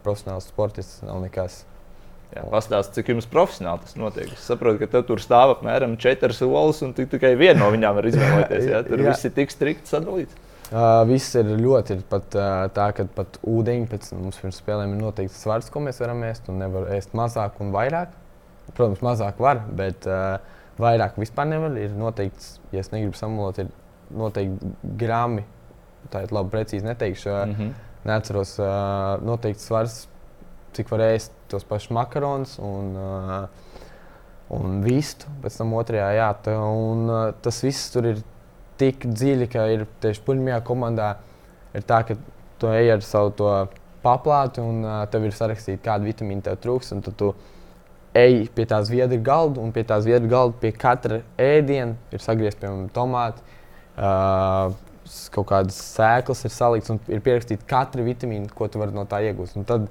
profesionāls 0.05 0.49
sportists 0.49 1.03
nav 1.05 1.21
nekas. 1.23 1.63
Jā, 2.29 2.43
pastāst, 2.45 2.93
cik 2.93 3.07
jums 3.09 3.25
profesionāli 3.29 3.81
tas 3.81 3.95
notiek. 3.97 4.29
Es 4.35 4.43
saprotu, 4.45 4.85
ka 4.85 5.01
tur 5.05 5.21
stāv 5.21 5.55
apmēram 5.55 5.95
četras 6.01 6.43
olas, 6.45 6.83
un 6.85 6.91
tikai 6.93 7.31
viena 7.39 7.63
no 7.63 7.71
viņām 7.73 7.95
var 7.97 8.05
izvēlēties. 8.05 8.67
Jā? 8.69 8.81
Tur 8.89 9.01
jā. 9.01 9.07
viss 9.09 9.25
ir 9.25 9.33
tik 9.33 9.53
strikti 9.53 9.89
sadalīts. 9.89 10.37
Uh, 10.69 11.01
viss 11.09 11.33
ir 11.39 11.49
ļoti 11.57 11.95
ir 11.95 12.03
pat, 12.11 12.27
uh, 12.37 12.67
tā, 12.75 12.91
ka 12.93 13.07
pat 13.15 13.39
U-19 13.41 14.19
mums 14.19 14.37
pirms 14.37 14.59
spēlēm 14.61 14.93
ir 14.93 15.01
noteikts 15.01 15.39
svars, 15.41 15.71
ko 15.73 15.81
mēs 15.81 15.97
varam 16.03 16.21
ēst. 16.27 16.51
Un 16.53 16.61
nevar 16.61 16.91
ēst 16.93 17.17
mazāk 17.17 17.57
un 17.65 17.73
vairāk. 17.73 18.13
Protams, 18.77 19.01
mazāk 19.01 19.41
var, 19.41 19.63
bet 19.79 20.05
uh, 20.05 20.37
vairāk 20.77 21.17
vispār 21.17 21.49
nevar. 21.49 21.73
Ir 21.81 21.97
noteikts, 21.97 22.59
ja 22.75 22.85
es 22.85 22.93
negribu 22.93 23.17
samulot, 23.17 23.63
ir 23.63 23.73
noteikti 24.13 24.69
grāmi. 25.01 25.47
Tā 26.13 26.21
ir 26.27 26.37
labi, 26.37 26.53
precīzi 26.53 26.85
neteikšu. 26.85 27.33
Mm 27.33 27.57
-hmm. 27.57 27.73
Neatceros, 28.05 28.53
uh, 28.61 29.17
noteikts 29.25 29.65
svars 29.65 30.03
cik 30.77 30.91
var 30.93 31.03
ēst 31.09 31.33
tos 31.51 31.65
pašus 31.67 31.93
makaronus 31.95 32.57
un, 32.63 32.91
uh, 32.95 33.77
un 34.55 34.79
vistu. 34.85 35.29
Pēc 35.43 35.59
tam 35.61 35.75
otrajā, 35.79 36.09
jā, 36.17 36.29
tā, 36.45 36.55
un, 36.57 37.05
uh, 37.09 37.21
tas 37.43 37.61
viss 37.65 37.91
tur 37.93 38.09
ir 38.11 38.23
tik 38.79 39.05
dziļi, 39.09 39.49
ka 39.51 39.67
ir 39.73 39.85
tieši 40.03 40.23
pirmajā 40.27 40.61
komandā 40.67 41.13
ir 41.75 41.85
tā, 41.87 42.01
ka 42.07 42.17
tu 42.59 42.71
ej 42.71 42.95
ar 42.95 43.05
savu 43.05 43.33
to 43.39 43.53
paplātu 44.03 44.63
un 44.63 44.83
uh, 44.85 44.99
tev 45.11 45.27
ir 45.27 45.35
sarakstīts, 45.35 45.83
kāda 45.85 46.07
vitamīna 46.07 46.47
tev 46.47 46.59
trūks. 46.63 46.93
Tu 47.19 47.31
ej 48.17 48.45
pie 48.55 48.65
tā 48.69 48.79
zviedru 48.87 49.19
galda 49.23 49.61
un 49.61 49.73
pie 49.75 49.83
tā 49.87 49.99
zviedru 50.03 50.31
galda 50.31 50.57
pie 50.61 50.71
katra 50.73 51.21
ēdiena 51.39 51.97
ir 52.13 52.23
sagriezti 52.23 52.63
piemēram 52.63 52.87
tomāti. 52.95 53.43
Uh, 53.99 54.71
kaut 55.33 55.47
kādas 55.49 55.77
sēklas 55.95 56.45
ir 56.45 56.53
saliktas 56.53 56.93
un 56.93 56.99
ir 57.09 57.21
pierakstīta 57.25 57.65
katra 57.69 58.05
vitamīna, 58.05 58.49
ko 58.53 58.67
tu 58.69 58.81
vari 58.81 58.95
no 58.95 59.05
tā 59.09 59.21
iegūt. 59.25 59.55
Un 59.59 59.65
tad 59.67 59.87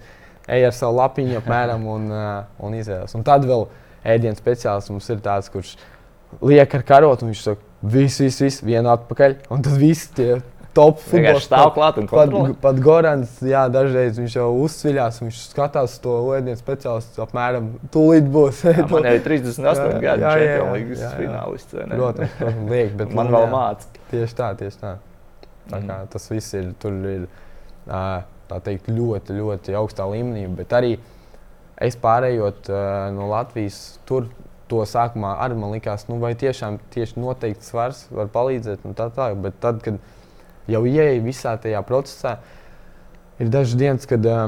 ej 0.49 0.67
ar 0.69 0.75
savu 0.77 0.97
lapiņu 0.99 1.39
apmēram 1.43 1.87
un, 1.87 2.11
uh, 2.13 2.29
un 2.65 2.77
izvēles. 2.79 3.15
Un 3.19 3.25
tad 3.27 3.45
vēl 3.49 3.67
ēdienas 4.09 4.41
speciālists 4.43 4.91
mums 4.95 5.09
ir 5.13 5.23
tāds, 5.25 5.51
kurš 5.53 5.75
liek 6.45 6.75
ar 6.79 6.85
karotu 6.89 7.27
un 7.27 7.33
viņš 7.33 7.43
saka, 7.51 7.65
viss, 7.83 8.21
viss, 8.21 8.41
viss, 8.43 8.63
vienu 8.65 8.91
atpakaļ. 8.95 9.39
Un 9.55 9.63
tad 9.67 9.77
viss 9.81 10.09
tie 10.17 10.39
top 10.77 11.01
Vienkārši 11.11 11.47
stāv 11.49 11.73
klāt 11.75 11.97
un 11.99 12.07
Pat, 12.11 12.31
pat 12.63 12.77
Gorans, 12.85 13.33
jā, 13.43 13.65
dažreiz 13.73 14.19
viņš 14.21 14.37
jau 14.37 14.49
uzsviļās, 14.63 15.17
viņš 15.25 15.39
skatās 15.51 15.97
to 16.05 16.15
ēdienas 16.37 16.61
speciālistu 16.63 17.25
apmēram 17.25 17.71
tūlīt 17.95 18.29
būs. 18.31 18.61
Jā, 18.69 18.85
man 18.93 19.09
jau 19.09 19.15
ir 19.17 19.25
38 19.25 19.89
Jā, 19.89 19.99
gadi, 20.05 20.27
League 20.77 20.95
jā, 20.95 21.03
jā. 21.03 21.11
finālists. 21.19 21.75
Protams, 21.75 22.37
protams 22.39 22.71
liek, 22.71 22.93
bet 23.01 23.15
Man 23.19 23.31
nu, 23.33 23.37
vēl 23.39 23.49
māca. 23.57 23.91
Tieši 24.13 24.39
tā, 24.39 24.53
tieši 24.61 24.81
tā. 24.85 24.95
tā 25.69 25.81
kā, 25.83 25.97
Mhm. 25.99 26.09
tas 26.15 26.31
viss 26.31 26.55
ir, 26.55 26.71
tur 26.81 26.95
ir 27.11 27.27
ā, 27.89 28.05
tā 28.49 28.61
teikt, 28.65 28.91
ļoti, 28.93 29.37
ļoti 29.39 29.77
augstā 29.79 30.07
līmenī. 30.11 30.47
Bet 30.59 30.75
arī 30.77 30.97
es 31.85 31.97
pārējot 32.01 32.71
ā, 32.73 32.83
no 33.15 33.29
Latvijas, 33.31 33.99
tur 34.09 34.29
to 34.69 34.83
sākumā 34.85 35.37
arī 35.45 35.57
man 35.59 35.73
likās, 35.73 36.07
nu, 36.11 36.19
vai 36.21 36.35
tiešām 36.39 36.79
tieši 36.93 37.21
noteikti 37.21 37.65
svars 37.65 38.05
var 38.13 38.29
palīdzēt. 38.33 38.85
Tā, 38.99 39.09
tā. 39.15 39.31
Bet 39.41 39.59
tad, 39.63 39.81
kad 39.85 40.01
jau 40.69 40.85
ieeja 40.89 41.23
visā 41.25 41.57
tajā 41.61 41.81
procesā, 41.89 42.39
ir 43.41 43.51
dažas 43.53 43.79
dienas, 43.81 44.09
kad 44.09 44.27
ā, 44.29 44.39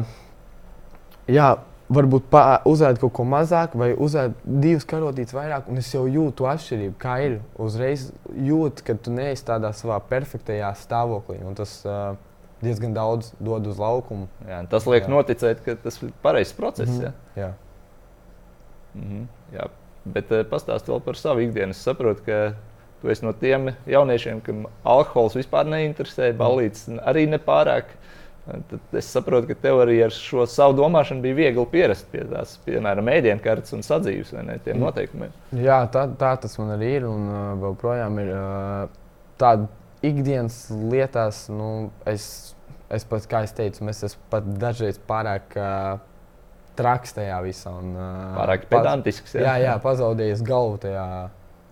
jā, 1.30 1.50
varbūt 1.90 2.28
pā- 2.30 2.60
uzēd 2.68 3.00
kaut 3.02 3.12
ko 3.16 3.26
mazāk, 3.26 3.74
vai 3.78 3.90
uzēd 3.94 4.36
divas 4.44 4.86
karotītes 4.88 5.34
vairāk, 5.34 5.68
un 5.70 5.80
es 5.82 5.90
jau 5.94 6.04
jūtu 6.06 6.46
atšķirību. 6.50 6.96
Kā 7.00 7.16
ir? 7.26 7.38
Uzreiz 7.58 8.10
jūtu, 8.30 8.84
ka 8.86 8.94
tu 8.94 9.14
neesi 9.14 9.46
tādā 9.46 9.72
savā 9.76 9.98
perfektajā 10.10 10.70
stāvoklī. 10.78 11.40
un 11.46 11.56
Tas 11.58 11.80
uh, 11.86 12.14
diezgan 12.62 12.94
daudz 12.94 13.32
dod 13.40 13.66
uz 13.66 13.78
laukumu. 13.80 14.28
Jā, 14.48 14.62
tas 14.70 14.86
liek 14.86 15.06
Jā. 15.06 15.12
noticēt, 15.14 15.62
ka 15.64 15.74
tas 15.80 16.00
ir 16.02 16.10
pareizs 16.22 16.52
process. 16.56 16.90
Mhm. 16.90 17.02
Jā. 17.02 17.12
Jā. 17.44 17.50
Mhm. 18.94 19.22
Jā. 19.54 19.68
Bet 20.10 20.30
uh, 20.32 20.44
pastāsti 20.48 20.90
vēl 20.92 21.02
par 21.04 21.18
savu 21.20 21.42
ikdienu. 21.44 21.74
Es 21.76 21.82
saprotu, 21.84 22.24
ka 22.26 22.38
tu 23.02 23.10
esi 23.12 23.24
no 23.24 23.32
tiem 23.36 23.70
jauniešiem, 23.88 24.40
kam 24.44 24.64
alkohols 24.88 25.36
vispār 25.38 25.68
neinteresē, 25.68 26.32
balīts 26.36 26.86
arī 27.08 27.26
nepārāk. 27.30 27.96
Tad 28.50 28.96
es 28.98 29.06
saprotu, 29.12 29.46
ka 29.52 29.54
tev 29.62 29.78
arī 29.84 29.98
ar 30.02 30.10
šo 30.14 30.42
savu 30.48 30.74
domāšanu 30.80 31.22
bija 31.22 31.36
viegli 31.38 31.66
pierast 31.70 32.08
pie 32.10 32.24
tās, 32.26 32.56
piemēram, 32.64 33.06
ēdienkartes 33.12 33.76
un 33.76 33.84
sadzīves 33.86 34.32
vai 34.34 34.42
ne, 34.48 34.56
tiem 34.64 34.78
Mhm. 34.80 34.84
noteikumiem. 34.88 35.34
Jā, 35.60 35.82
tā, 35.92 36.06
tā 36.18 36.32
tas 36.40 36.56
man 36.58 36.72
arī 36.78 36.96
ir. 36.96 37.06
Un 37.06 37.28
uh, 37.28 37.54
vēl 37.60 37.76
projām 37.78 38.18
ir 38.24 38.32
uh, 38.34 38.88
tāda 39.38 39.68
ikdienas 40.06 40.62
lietās, 40.70 41.44
nu, 41.52 41.90
es, 42.08 42.54
es 42.92 43.04
pat, 43.08 43.26
kā 43.30 43.42
es 43.46 43.54
teicu, 43.56 43.84
mēs 43.88 44.04
esam 44.06 44.22
pat 44.32 44.46
dažreiz 44.60 45.00
pārāk 45.08 45.56
uh, 45.58 46.00
traks 46.78 47.16
tajā 47.16 47.40
visā. 47.44 47.72
Un, 47.82 47.92
uh, 47.96 48.38
Pārāk 48.38 48.66
pedantisks. 48.70 49.36
Jā, 49.38 49.58
jā, 49.62 49.76
pazaudējis 49.82 50.44
galvu 50.46 50.80
tajā, 50.84 51.06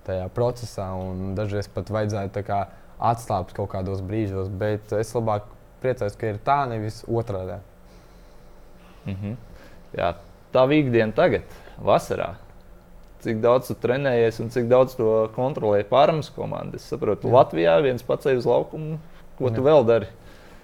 tajā 0.09 0.29
procesā. 0.37 0.91
un 0.99 1.33
Dažreiz 1.39 1.71
pat 1.73 1.93
vajadzēja 1.95 2.35
tā 2.35 2.45
kā 2.47 2.63
atslābt 2.99 3.55
kaut 3.57 3.71
kādos 3.73 4.03
brīžos, 4.05 4.51
bet 4.51 4.93
es 4.99 5.15
labāk 5.15 5.47
priecājos, 5.83 6.17
ka 6.19 6.33
ir 6.33 6.41
tā, 6.45 6.63
nevis 6.71 7.05
otrādi. 7.07 7.61
Mhm. 9.07 9.37
Jā, 9.97 10.13
tā 10.53 10.65
ikdiena 10.75 11.15
tagad, 11.17 11.47
vasarā. 11.81 12.35
Cik 13.25 13.41
daudz 13.43 13.67
tu 13.67 13.75
trenējies 13.83 14.37
un 14.45 14.51
cik 14.55 14.69
daudz 14.71 14.95
to 14.95 15.11
kontrolē 15.35 15.81
pārmas 15.89 16.29
komandas? 16.31 16.85
Es 16.85 16.93
saprotu, 16.93 17.27
Jā. 17.27 17.35
Latvijā 17.35 17.75
viens 17.83 18.05
pats 18.07 18.31
uz 18.31 18.47
laukumu. 18.47 19.01
Ko 19.39 19.51
tu 19.51 19.63
Jā. 19.63 19.67
vēl 19.67 19.87
dari? 19.89 20.11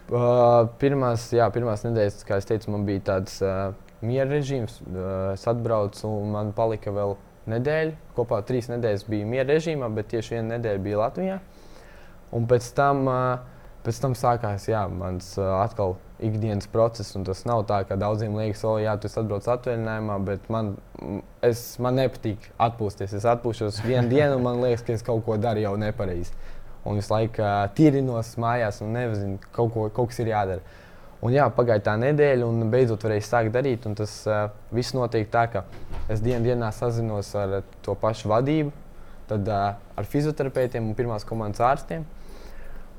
Uh, 0.04 0.68
pirmās, 0.78 1.30
jā, 1.32 1.46
pirmās 1.50 1.82
nedēļas, 1.86 2.22
kā 2.28 2.36
jau 2.36 2.46
teicu, 2.50 2.70
man 2.74 2.84
bija 2.84 3.02
tāds 3.08 3.38
uh, 3.42 3.72
miera 4.04 4.28
režīms. 4.28 4.76
Uh, 4.84 5.32
es 5.32 5.46
atbraucu 5.50 6.06
un 6.10 6.34
man 6.34 6.52
palika 6.54 6.92
vēl 6.94 7.16
nedēļa. 7.50 7.96
Kopā 8.14 8.42
trīs 8.46 8.68
nedēļas 8.70 9.06
bija 9.08 9.26
miera 9.28 9.48
režīmā, 9.54 9.88
bet 9.96 10.12
tieši 10.12 10.36
viena 10.36 10.54
nedēļa 10.54 10.84
bija 10.84 11.00
Latvijā. 11.00 11.40
Un 12.36 12.46
pēc 12.50 12.68
tam, 12.76 13.02
uh, 13.08 13.72
pēc 13.86 14.02
tam 14.04 14.14
sākās 14.18 14.68
jā, 14.70 14.84
mans 14.92 15.34
uh, 15.40 15.56
atkal 15.62 15.96
ikdienas 16.24 16.68
process. 16.70 17.14
un 17.16 17.24
Tas 17.26 17.44
nav 17.48 17.64
tā, 17.68 17.82
ka 17.88 17.98
daudziem 18.00 18.36
liekas, 18.38 18.64
o, 18.68 18.76
jā, 18.82 18.94
tu 19.00 19.08
esi 19.10 19.20
atbraucis 19.20 19.50
atvaļinājumā, 19.54 20.18
bet 20.26 20.48
man, 20.52 20.74
es, 21.44 21.64
man 21.82 21.98
nepatīk 22.00 22.50
atpūsties. 22.68 23.16
Es 23.18 23.26
atpūšos 23.28 23.82
vienu 23.84 24.08
dienu, 24.12 24.38
un 24.38 24.46
man 24.46 24.62
liekas, 24.64 24.84
ka 24.86 24.96
es 24.96 25.04
kaut 25.06 25.24
ko 25.26 25.38
daru 25.40 25.64
jau 25.64 25.74
nepareizi. 25.80 26.32
Un 26.84 27.00
visu 27.00 27.14
laiku 27.14 27.40
uh, 27.40 27.64
tīrinos 27.76 28.34
mājās 28.40 28.82
un 28.84 28.92
nezinu, 28.96 29.38
kaut, 29.52 29.72
ko, 29.72 29.88
kaut 29.94 30.12
kas 30.12 30.20
ir 30.20 30.34
jādara. 30.34 30.80
Un 31.24 31.32
jā, 31.32 31.46
pagāja 31.56 31.80
tā 31.86 31.94
nedēļa, 31.96 32.44
un 32.44 32.68
beidzot 32.72 33.04
varēju 33.06 33.24
sākt 33.24 33.54
darīt. 33.54 33.86
Tas 33.96 34.18
uh, 34.28 34.50
viss 34.74 34.92
notiek 34.92 35.30
tā, 35.32 35.46
ka 35.48 35.64
es 36.12 36.20
dienā 36.20 36.42
dienā 36.44 36.68
sazinos 36.76 37.30
ar 37.40 37.62
to 37.86 37.94
pašu 37.96 38.28
vadību, 38.28 38.74
tad 39.30 39.48
uh, 39.48 39.70
ar 39.96 40.10
fizioterapeitiem 40.12 40.84
un 40.84 40.98
pirmās 40.98 41.24
komandas 41.24 41.64
ārstiem. 41.64 42.04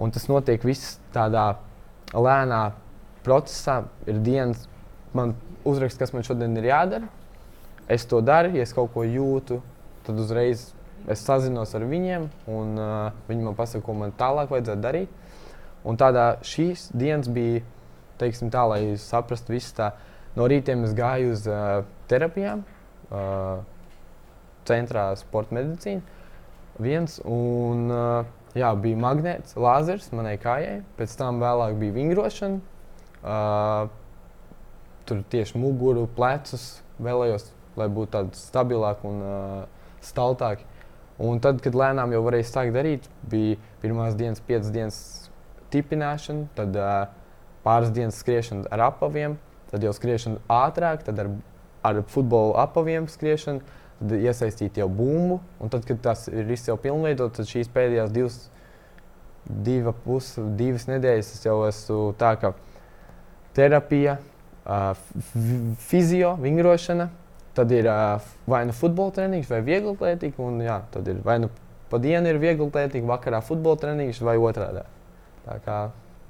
Un 0.01 0.11
tas 0.11 0.26
notiek 0.28 0.65
viss 0.65 0.97
tādā 1.13 1.51
lēnā 2.11 2.63
procesā. 3.26 3.82
Ir 4.07 4.21
dienas, 4.23 4.67
man 5.17 5.36
uzraksta, 5.65 6.05
kas 6.05 6.13
man 6.13 6.26
šodien 6.28 6.55
ir 6.59 6.69
jādara. 6.69 7.09
Es 7.91 8.05
to 8.09 8.21
daru, 8.26 8.53
ja 8.57 8.65
es 8.65 8.73
kaut 8.73 8.93
ko 8.93 9.03
jūtu, 9.05 9.59
tad 10.05 10.21
uzreiz 10.21 10.71
es 11.11 11.21
sazinos 11.21 11.76
ar 11.78 11.86
viņiem, 11.86 12.26
un 12.49 12.80
uh, 12.82 13.11
viņi 13.28 13.45
man 13.45 13.57
pasaka, 13.57 13.84
ko 13.86 13.93
man 13.97 14.13
tālāk 14.17 14.49
vajadzētu 14.53 14.82
darīt. 14.82 15.21
Un 15.86 15.99
tādā 16.01 16.39
šīs 16.45 16.88
dienas 16.97 17.30
bija, 17.30 17.61
teiksim, 18.17 18.49
tā, 18.53 18.63
lai 18.65 18.95
saprastu 19.01 19.53
visu 19.53 19.76
tā. 19.78 19.91
No 20.36 20.47
rītiem 20.49 20.82
es 20.88 20.95
gāju 20.97 21.36
uz 21.36 21.45
uh, 21.45 21.84
terapijām, 22.09 22.63
uh, 23.11 23.61
centrā 24.65 25.11
sporta 25.19 25.55
medicīna. 25.55 26.01
Viens, 26.82 27.19
un 27.21 27.86
uh, 27.93 28.26
jā, 28.57 28.73
bija 28.82 28.99
magnēts, 28.99 29.55
lāzers 29.61 30.09
manai 30.15 30.36
kājai, 30.41 30.80
pēc 30.97 31.13
tam 31.21 31.38
vēlāk 31.43 31.78
bija 31.80 31.95
vingrošana. 32.01 32.74
Uh, 33.26 33.89
tur 35.09 35.23
tieši 35.34 35.57
muguru, 35.57 36.05
plecus 36.17 36.84
vēlējos, 37.01 37.47
lai 37.78 37.88
būtu 37.89 38.11
tādi 38.13 38.38
stabilāki 38.38 39.07
un 39.09 39.21
uh, 39.26 39.86
staltāki. 40.05 40.65
Un 41.26 41.39
tad, 41.41 41.61
kad 41.63 41.78
lēnām 41.78 42.11
jau 42.13 42.21
varēja 42.26 42.49
sākt 42.49 42.76
darīt, 42.76 43.07
bija 43.32 43.57
pirmās 43.82 44.17
dienas, 44.19 44.41
piecas 44.45 44.69
dienas 44.73 44.97
tipināšana, 45.73 46.49
tad 46.57 46.78
uh, 46.78 47.07
pāris 47.65 47.93
dienas 47.95 48.19
skriešana 48.21 48.69
ar 48.73 48.89
apaviem, 48.91 49.39
tad 49.71 49.86
jau 49.86 49.93
skriešana 49.95 50.43
ātrāk, 50.51 51.05
tad 51.07 51.23
ar, 51.23 51.32
ar 51.88 52.01
futbola 52.11 52.65
apaviem 52.65 53.07
skriešana, 53.09 53.63
tad 54.01 54.13
iesaistīt 54.19 54.78
jau 54.82 54.89
bumbu. 54.91 55.39
Un 55.63 55.73
tad, 55.73 55.88
kad 55.88 56.03
tas 56.03 56.28
ir 56.30 56.45
viss 56.49 56.69
jau 56.69 56.78
pilnveidots, 56.82 57.39
tad 57.39 57.49
šīs 57.49 57.71
pēdējās 57.73 58.13
divas, 58.13 58.38
diva 59.45 59.95
pus, 60.05 60.36
divas 60.59 60.86
nedēļas 60.91 61.34
es 61.38 61.45
jau 61.47 61.57
esmu 61.69 62.13
tā, 62.19 62.36
ka 62.41 62.53
terapija, 63.56 64.18
fizio, 65.88 66.34
vingrošana, 66.41 67.10
tad 67.56 67.72
ir 67.72 67.88
vai 68.49 68.64
nu 68.68 68.74
futbola 68.76 69.14
treniņš, 69.16 69.51
vai 69.51 69.62
viegla 69.66 69.93
atlētika. 69.95 70.41
Un, 70.43 70.60
jā, 70.66 70.82
tad 70.93 71.08
ir 71.12 71.22
vai 71.26 71.38
nu 71.43 71.51
pa 71.91 71.99
dienu 72.01 72.32
ir 72.32 72.41
viegla 72.41 72.68
atlētika, 72.68 73.08
vakarā 73.08 73.39
futbola 73.45 73.80
treniņš 73.84 74.20
vai 74.26 74.36
otrādi. 74.41 74.84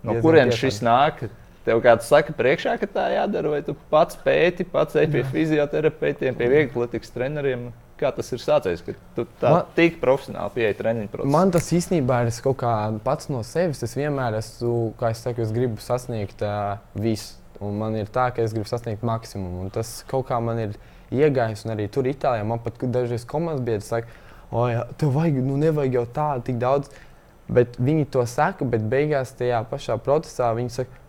No 0.06 0.20
kurienes 0.22 0.60
šis 0.60 0.84
nāk? 0.86 1.26
Tev 1.66 1.80
kāds 1.82 2.06
saka, 2.06 2.34
priekšā, 2.38 2.76
ka 2.78 2.86
tā 2.86 3.08
jādara, 3.16 3.56
vai 3.56 3.64
tu 3.66 3.74
pats 3.90 4.20
pēti, 4.22 4.68
pats 4.70 5.00
ej 5.02 5.08
pie 5.10 5.24
fizioterapeitiem, 5.32 6.36
pie 6.38 6.50
vieglatlētikas 6.52 7.16
treneriem? 7.16 7.72
Kā 7.96 8.10
tas 8.12 8.28
ir 8.36 8.42
sācies, 8.44 8.82
ka 8.84 8.92
tu 9.16 9.24
tā 9.40 9.52
Man- 9.54 9.70
tik 9.76 10.02
profesionāli 10.02 10.52
pieeji 10.58 10.76
treniņu 10.82 11.12
procesam? 11.14 11.32
Man 11.32 11.52
tas 11.56 11.70
īstenībā 11.72 12.26
ir 12.26 12.32
kaut 12.44 12.58
kā 12.60 13.00
pats 13.06 13.30
no 13.32 13.40
sevis. 13.48 13.84
Es 13.88 13.96
vienmēr 13.96 14.36
esmu, 14.42 14.94
kā 15.00 15.14
es 15.14 15.22
saku, 15.24 15.46
es 15.46 15.54
gribu 15.56 15.80
sasniegt 15.80 16.44
uh, 16.44 16.76
visu. 17.00 17.38
Un 17.64 17.78
man 17.80 17.96
ir 17.96 18.12
tā, 18.12 18.34
ka 18.36 18.44
es 18.44 18.52
gribu 18.52 18.68
sasniegt 18.68 19.06
maksimumu. 19.08 19.62
Un 19.64 19.72
tas 19.72 20.04
kaut 20.12 20.28
kā 20.28 20.42
man 20.44 20.60
ir 20.60 20.76
iegājis. 21.16 21.64
Un 21.64 21.72
arī 21.78 21.88
tur 21.88 22.04
Itālijā 22.04 22.44
man 22.44 22.60
pat 22.60 22.84
dažreiz 22.84 23.24
komandas 23.24 23.64
biedri 23.64 23.88
saka, 23.88 24.12
o, 24.52 24.68
jā, 24.68 24.84
tev 25.00 25.16
vajag, 25.16 25.40
nu 25.48 25.56
nevajag 25.62 25.96
jau 26.02 26.06
tādu 26.20 26.48
tik 26.50 26.60
daudz. 26.60 26.92
Bet 27.48 27.80
viņi 27.80 28.10
to 28.12 28.26
saka, 28.28 28.68
bet 28.68 28.84
beigās 28.92 29.32
tajā 29.40 29.64
pašā 29.72 29.96
procesā 30.04 30.52
viņi 30.58 30.82
saka, 30.82 31.04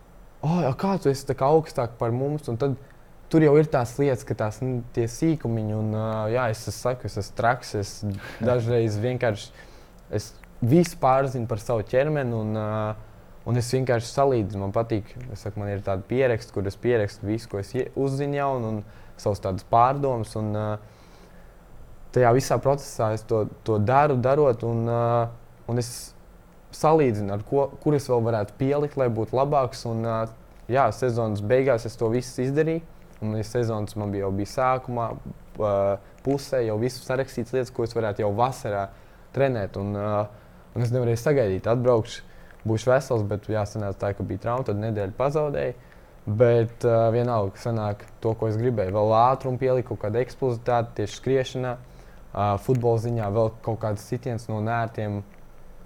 oh, 0.45 0.61
jā, 0.63 0.71
kā 0.79 0.95
tu 1.01 1.11
esi 1.11 1.27
tā 1.27 1.35
kā 1.35 1.51
augstāk 1.51 1.99
par 1.99 2.15
mums. 2.15 2.47
Un 2.47 2.55
tad 2.61 2.79
tur 3.31 3.43
jau 3.43 3.53
ir 3.59 3.67
tās 3.71 3.93
lietas, 3.99 4.25
ka 4.27 4.35
tās 4.37 4.59
nu, 4.63 4.81
sīkumiņi, 4.95 5.75
un 5.75 5.95
uh, 5.95 6.27
jā, 6.31 6.47
es, 6.53 6.63
saku, 6.75 7.07
es 7.09 7.17
esmu 7.19 7.37
traks. 7.37 7.73
Es 7.79 7.91
dažreiz 8.39 8.97
vienkārši 9.03 9.51
es 10.17 10.31
visu 10.61 10.97
pārzinu 11.01 11.49
par 11.49 11.61
savu 11.63 11.85
ķermeni. 11.87 12.35
Un, 12.35 12.55
uh, 12.57 13.05
un 13.47 13.59
es 13.59 13.71
vienkārši 13.73 14.11
salīdzinu, 14.11 14.65
man 14.65 14.75
patīk. 14.75 15.13
Saku, 15.39 15.61
man 15.61 15.71
ir 15.73 15.83
tāda 15.85 16.05
pieraksta, 16.07 16.55
kur 16.55 16.67
es 16.67 16.79
pierakstu 16.79 17.27
visu, 17.27 17.51
ko 17.51 17.61
es 17.61 17.73
uzzinu 17.95 18.39
jaunu, 18.39 18.75
un 18.75 19.19
savus 19.19 19.43
tādus 19.43 19.67
pārdomus. 19.71 20.35
Un, 20.39 20.53
uh, 20.55 21.55
tajā 22.15 22.33
visā 22.37 22.59
procesā 22.63 23.11
es 23.15 23.25
to, 23.27 23.45
to 23.67 23.79
daru, 23.83 24.17
darot. 24.23 24.63
Un, 24.67 24.85
uh, 24.87 25.67
un 25.67 25.83
es 25.83 25.91
salīdzinu, 26.75 27.31
ar 27.33 27.43
ko, 27.47 27.69
kur 27.83 27.95
es 27.97 28.07
vēl 28.07 28.23
varētu 28.23 28.55
pielikt, 28.59 28.99
lai 28.99 29.11
būtu 29.11 29.35
labāks. 29.35 29.83
Un, 29.89 30.05
uh, 30.07 30.27
jā, 30.71 30.87
sezonas 30.95 31.43
beigās 31.43 31.87
es 31.87 31.99
to 31.99 32.11
visu 32.13 32.47
izdarīju. 32.47 32.83
Un 33.21 33.33
sezonas 33.43 33.95
man 33.97 34.11
bija 34.13 34.27
jau 34.27 34.33
bija 34.37 34.51
sākumā, 34.51 35.07
pusē 36.25 36.61
jau 36.67 36.77
visu 36.81 37.01
sarakstīts 37.05 37.55
lietas, 37.55 37.73
ko 37.73 37.85
es 37.87 37.95
varētu 37.97 38.21
jau 38.21 38.31
vasarā 38.37 38.87
trenēt. 39.35 39.77
Un, 39.81 39.95
uh, 39.97 40.25
un 40.75 40.85
es 40.85 40.93
nevarēju 40.93 41.21
sagaidīt, 41.21 41.69
atbraukšu, 41.71 42.25
būšu 42.67 42.91
vesels, 42.91 43.25
bet 43.27 43.47
jāsanāca 43.49 44.01
tā, 44.01 44.13
ka 44.17 44.25
bija 44.27 44.43
trauma, 44.45 44.67
tad 44.67 44.81
nedēļa 44.81 45.17
pazaudēja. 45.17 45.77
Bet 46.27 46.83
uh, 46.83 47.07
vienalga, 47.15 47.55
sanāk 47.61 48.03
to, 48.23 48.33
ko 48.35 48.51
es 48.51 48.59
gribēju. 48.59 48.93
Vēl 48.97 49.13
ātrumu 49.21 49.61
pieliku, 49.61 49.95
kaut 49.95 50.03
kāda 50.05 50.21
eksplozitāte 50.21 50.97
tieši 50.99 51.21
skriešanā, 51.21 51.73
uh, 51.79 52.53
futbola 52.61 53.01
ziņā, 53.05 53.31
vēl 53.33 53.53
kaut 53.65 53.79
kādas 53.85 54.05
sitienas 54.11 54.49
no 54.51 54.59
nērtiem 54.65 55.21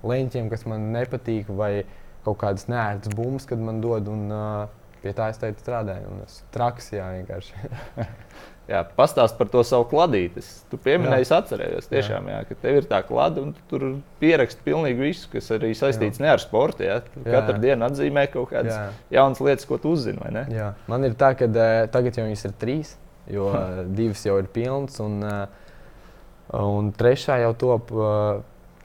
leņķiem, 0.01 0.49
kas 0.49 0.65
man 0.65 0.89
nepatīk, 0.95 1.51
vai 1.53 1.85
kaut 2.25 2.41
kādas 2.41 2.65
nērtas 2.71 3.13
bumbas, 3.17 3.45
kad 3.49 3.61
man 3.61 3.83
dod. 3.85 4.09
Un, 4.09 4.25
uh, 4.33 4.80
pie 5.01 5.13
tā 5.17 5.31
es 5.33 5.41
teicu, 5.41 5.61
strādāju. 5.63 6.07
Un 6.13 6.23
es 6.25 6.39
traks, 6.53 6.91
jā, 6.93 7.07
vienkārši. 7.17 7.69
jā, 8.71 8.81
pastāst 8.97 9.37
par 9.39 9.49
to 9.51 9.63
savu 9.67 9.85
kladīti. 9.91 10.43
Tu 10.71 10.79
pieminēji, 10.81 11.25
es 11.27 11.33
atcerējos, 11.35 11.89
tiešām, 11.91 12.29
jā. 12.31 12.39
Jā, 12.41 12.47
ka 12.49 12.57
tev 12.63 12.79
ir 12.81 12.89
tā 12.89 13.01
klāta 13.07 13.43
un 13.43 13.53
tu 13.57 13.63
tur 13.71 13.87
pieraksti 14.21 14.65
pilnīgi 14.65 15.01
visu, 15.01 15.29
kas 15.33 15.49
arī 15.55 15.71
saistīts 15.77 16.21
jā. 16.21 16.25
ne 16.25 16.33
ar 16.33 16.43
sportu. 16.43 16.85
Jā. 16.87 16.99
Tu 17.05 17.23
jā. 17.23 17.31
Katru 17.33 17.57
dienu 17.63 17.87
atzīmē 17.87 18.27
kaut 18.33 18.51
kādas 18.53 18.75
jā. 18.75 18.83
jaunas 19.17 19.41
lietas, 19.43 19.69
ko 19.69 19.79
tu 19.81 19.95
uzzini. 19.95 20.45
Jā. 20.53 20.73
Man 20.91 21.07
ir 21.07 21.17
tā, 21.19 21.33
ka 21.39 21.49
uh, 21.49 21.71
tagad 21.93 22.19
jau 22.19 22.27
viņas 22.27 22.45
ir 22.49 22.59
trīs, 22.61 22.93
jo 23.31 23.49
uh, 23.51 23.81
divas 23.99 24.21
jau 24.27 24.37
ir 24.41 24.51
pilnas, 24.53 24.99
un, 25.03 25.17
uh, 25.25 26.61
un 26.61 26.93
trešā 26.95 27.41
jau 27.45 27.55
top 27.65 27.91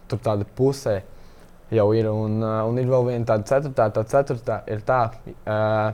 tur 0.07 0.23
tāda 0.23 0.47
pusē. 0.57 1.03
Jau 1.75 1.89
ir, 1.99 2.07
un, 2.07 2.39
un 2.47 2.77
ir 2.79 2.87
vēl 2.87 3.09
viena 3.09 3.27
tāda 3.27 3.43
ceturtā. 3.49 3.89
Tā 3.91 4.05
ceturtā 4.07 4.61
ir 4.71 4.85
tā, 4.87 5.01
uh, 5.43 5.89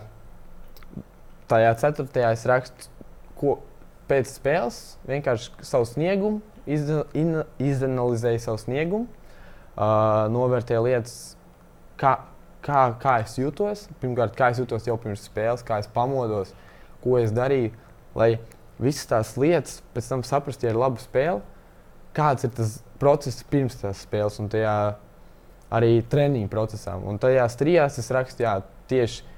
tajā 1.52 1.74
ceturtajā 1.84 2.32
es 2.34 2.46
rakstu, 2.48 2.88
ko, 3.38 3.58
pēc 4.10 4.32
spēles 4.36 4.80
vienkārši 5.08 5.66
savu 5.66 5.86
sniegumu, 5.88 6.40
izanalizēju 6.66 8.42
savu 8.42 8.60
sniegumu, 8.60 9.06
uh, 9.08 10.28
novērtēju 10.32 10.84
lietas, 10.86 11.14
kā, 12.00 12.16
kā, 12.64 12.82
kā 13.02 13.18
es 13.24 13.36
jūtos. 13.38 13.86
Pirmkārt, 14.02 14.36
kā 14.38 14.52
es 14.52 14.60
jūtos 14.62 14.86
jau 14.88 14.98
pirms 15.00 15.26
spēles, 15.28 15.64
kā 15.66 15.80
es 15.82 15.90
pamodos, 15.92 16.52
ko 17.02 17.18
es 17.20 17.34
darīju, 17.34 17.72
lai 18.18 18.34
visas 18.82 19.08
tās 19.10 19.34
lietas 19.40 19.80
pēc 19.94 20.10
tam 20.12 20.26
saprastu, 20.26 20.66
ja 20.66 20.74
ir 20.74 20.80
laba 20.80 21.02
spēle, 21.02 21.42
kāds 22.16 22.46
ir 22.46 22.54
tas 22.56 22.78
process 23.02 23.46
pirms 23.50 23.80
tās 23.80 24.04
spēles 24.06 24.38
un 24.42 24.50
tajā 24.52 24.76
arī 25.72 26.02
treniņu 26.12 26.50
procesā. 26.52 26.98
Un 26.98 27.18
tajās 27.22 27.56
trijās 27.58 27.98
es 27.98 28.10
rakstu 28.12 28.44
jā, 28.44 28.58
tieši 28.90 29.31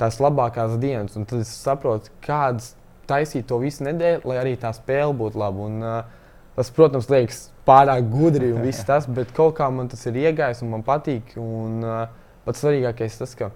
tās 0.00 0.18
labākās 0.22 0.78
dienas, 0.82 1.16
un 1.18 1.26
tad 1.28 1.42
es 1.44 1.52
saprotu, 1.62 2.12
kādas 2.24 2.72
taisīt 3.10 3.48
to 3.50 3.58
visu 3.62 3.84
nedēļu, 3.86 4.24
lai 4.30 4.38
arī 4.40 4.56
tā 4.60 4.72
spēle 4.76 5.14
būtu 5.18 5.40
laba. 5.40 5.68
Un, 5.68 5.78
uh, 5.84 6.32
tas, 6.56 6.70
protams, 6.74 7.10
liekas 7.12 7.44
pārāk 7.68 8.08
gudri 8.12 8.52
un 8.54 8.64
viss 8.66 8.86
tas, 8.90 9.06
bet 9.06 9.34
kaut 9.36 9.56
kā 9.58 9.68
man 9.72 9.90
tas 9.92 10.04
ir 10.10 10.18
iegājis 10.24 10.62
un 10.64 10.74
man 10.76 10.86
patīk. 10.86 11.36
Un, 11.40 11.80
uh, 11.84 12.04
pats 12.46 12.64
svarīgākais 12.64 13.20
tas, 13.20 13.36
ka 13.38 13.52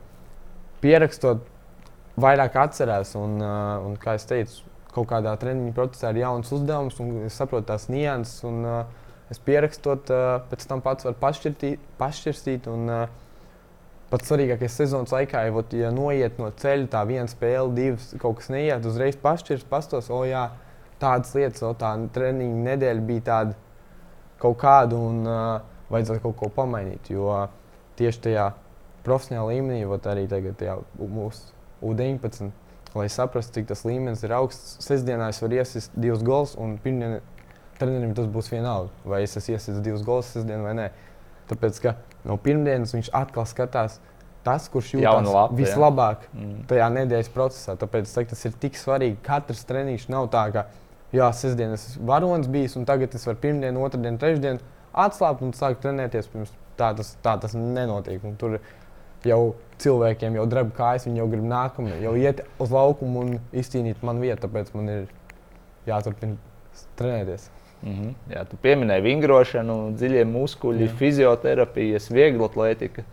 pierakstot, 0.84 1.44
vairāk 2.20 2.56
atcerās. 2.66 3.14
Un, 3.18 3.40
uh, 3.42 3.86
un 3.86 3.98
kā 4.00 4.16
jau 4.18 4.30
teicu, 4.34 4.64
kaut 4.96 5.10
kādā 5.10 5.34
treniņa 5.40 5.74
procesā 5.76 6.12
ir 6.12 6.22
jauns 6.24 6.52
uzdevums, 6.56 7.00
un 7.02 7.26
es 7.26 7.36
saprotu 7.36 7.70
tās 7.72 7.90
nianses. 7.92 8.40
Un, 8.48 8.62
uh, 8.64 9.04
es 9.32 9.42
pierakstot, 9.42 10.12
uh, 10.14 10.40
pēc 10.50 10.66
tam 10.70 10.82
pats 10.84 11.08
varu 11.08 11.18
pašķirstīt. 11.22 12.68
Un, 12.72 12.90
uh, 12.90 13.22
pats 14.10 14.30
svarīgākais 14.30 14.76
sezonas 14.78 15.12
laikā, 15.14 15.46
ja, 15.48 15.54
ot, 15.56 15.74
ja 15.74 15.90
noiet 15.94 16.38
no 16.40 16.50
ceļa, 16.54 16.88
tā 16.92 17.02
viena 17.08 17.26
spēle, 17.30 17.72
divas, 17.74 18.12
kaut 18.22 18.40
kas 18.40 18.50
neiet, 18.54 18.86
uzreiz 18.86 19.18
pašķirs, 19.22 19.66
pastos, 19.70 20.10
o 20.14 20.22
jā, 20.28 20.48
tādas 21.02 21.34
lietas, 21.36 21.64
o 21.66 21.72
tā 21.78 21.92
treniņa 22.14 22.62
nedēļa 22.70 23.06
bija 23.08 23.24
tāda 23.30 23.56
kaut 24.42 24.60
kāda 24.62 24.98
un 25.00 25.24
uh, 25.26 25.40
vajadzētu 25.90 26.22
kaut 26.24 26.38
ko 26.40 26.50
pamainīt. 26.54 27.10
Jo 27.12 27.28
uh, 27.32 27.48
tieši 27.98 28.22
tajā 28.28 28.46
profesionālā 29.06 29.56
līmenī, 29.56 29.82
ot, 29.88 30.06
arī 30.10 30.26
tagad 30.30 30.58
tajā 30.60 30.78
mūsu 30.98 31.52
U19, 31.84 32.52
lai 32.96 33.08
saprastu, 33.12 33.58
cik 33.58 33.68
tas 33.70 33.84
līmenis 33.86 34.24
ir 34.24 34.34
augsts, 34.36 34.78
sestdienā 34.86 35.30
es 35.32 35.42
varu 35.42 35.58
iesist 35.58 35.96
divus 35.98 36.22
gols 36.24 36.54
un 36.60 36.78
pirmdienā 36.82 37.20
trenerim 37.76 38.14
tas 38.16 38.28
būs 38.32 38.48
vienalga, 38.48 38.92
vai 39.04 39.22
es 39.26 39.36
esmu 39.36 39.56
iesist 39.56 39.82
divus 39.84 40.04
gols 40.06 40.30
sestdien 40.32 40.64
vai 40.64 40.72
nē. 40.78 40.86
Tāpēc, 41.50 41.80
ka 41.84 41.92
no 42.26 42.36
pirmdienas 42.42 42.94
viņš 42.96 43.10
atkal 43.16 43.46
skatās 43.48 44.00
tas, 44.46 44.68
kurš 44.70 44.94
jūtas 44.94 45.26
labi, 45.26 45.58
vislabāk 45.62 46.28
mm. 46.30 46.56
tajā 46.70 46.86
nedēļas 46.94 47.30
procesā. 47.34 47.74
Tāpēc 47.80 48.12
teiktu, 48.12 48.34
tas 48.34 48.46
ir 48.46 48.58
tik 48.62 48.78
svarīgi. 48.78 49.18
Katrs 49.26 49.64
treniņš 49.66 50.06
nav 50.12 50.28
tā, 50.30 50.44
ka, 50.54 50.66
jā, 51.14 51.26
sestdienas 51.34 51.88
varonis 52.06 52.50
bijis, 52.50 52.76
un 52.78 52.86
tagad 52.86 53.14
es 53.18 53.26
varu 53.26 53.40
pirmdienu, 53.42 53.82
otrdienu, 53.86 54.20
trešdienu 54.22 54.62
atslābt 54.96 55.44
un 55.44 55.54
sākt 55.56 55.82
trenēties. 55.84 56.30
Pirms. 56.32 56.54
Tā 56.76 56.90
tas, 56.96 57.14
tā 57.24 57.38
tas 57.40 57.54
nenotiek. 57.56 58.20
Un 58.28 58.34
tur 58.36 58.58
jau 59.26 59.40
cilvēkiem 59.80 60.36
jau 60.36 60.44
drēb 60.50 60.74
kājas, 60.76 61.06
viņi 61.08 61.22
jau 61.22 61.28
grib 61.32 61.46
nākamajā, 61.48 62.00
jau 62.04 62.12
iet 62.20 62.42
uz 62.62 62.72
laukumu 62.72 63.22
un 63.24 63.38
izcīnīt 63.56 64.04
man 64.06 64.20
vietu. 64.22 64.44
Tāpēc 64.44 64.74
man 64.76 64.90
ir 64.92 65.06
jāturpina 65.88 66.36
trenēties. 67.00 67.48
-hmm. 67.86 68.14
Jā, 68.34 68.44
tu 68.50 68.58
pieminēji 68.62 69.02
vingrošanu, 69.02 69.76
dziļie 69.96 70.24
muskuļi, 70.24 70.86
Jā. 70.86 70.96
fizioterapijas, 70.98 72.10
viegla 72.10 72.48
atlētika. 72.50 73.04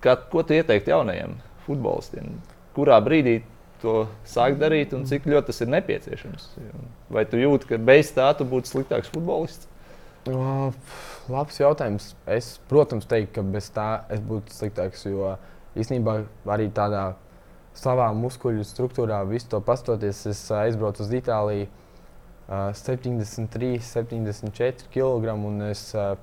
Kā, 0.00 0.16
ko 0.30 0.42
tu 0.42 0.54
ieteiktu 0.54 0.90
jaunajiem 0.90 1.36
futbolistiem? 1.66 2.40
Kurā 2.74 2.98
brīdī 3.00 3.42
to 3.80 4.06
sākt 4.24 4.58
darīt 4.58 4.92
un 4.96 5.04
cik 5.04 5.26
ļoti 5.26 5.46
tas 5.46 5.60
ir 5.60 5.68
nepieciešams? 5.68 6.48
Vai 7.10 7.24
tu 7.24 7.36
jūti, 7.36 7.68
ka 7.68 7.78
bez 7.78 8.12
tā 8.12 8.32
tu 8.36 8.44
būtu 8.44 8.72
sliktāks 8.72 9.12
futbolists? 9.12 9.68
Uh, 10.24 10.72
labs 11.28 11.60
jautājums. 11.60 12.14
Es, 12.26 12.58
protams, 12.68 13.04
teiktu, 13.04 13.34
ka 13.34 13.42
bez 13.42 13.68
tā 13.70 14.04
es 14.12 14.20
būtu 14.24 14.54
sliktāks. 14.56 15.04
Jo 15.04 15.36
īstenībā 15.76 16.22
arī 16.48 16.70
tādā 16.72 17.14
savā 17.76 18.08
muskuļu 18.16 18.64
struktūrā, 18.64 19.20
visu 19.28 19.50
to 19.52 19.60
pastoties, 19.60 20.26
es 20.30 20.50
aizbraucu 20.54 21.04
uz 21.04 21.12
Itāliju 21.12 21.68
73, 22.48 23.78
74 23.80 24.90
kg. 24.92 25.36
Un 25.48 25.62
es 25.70 25.86
uh, 25.96 26.14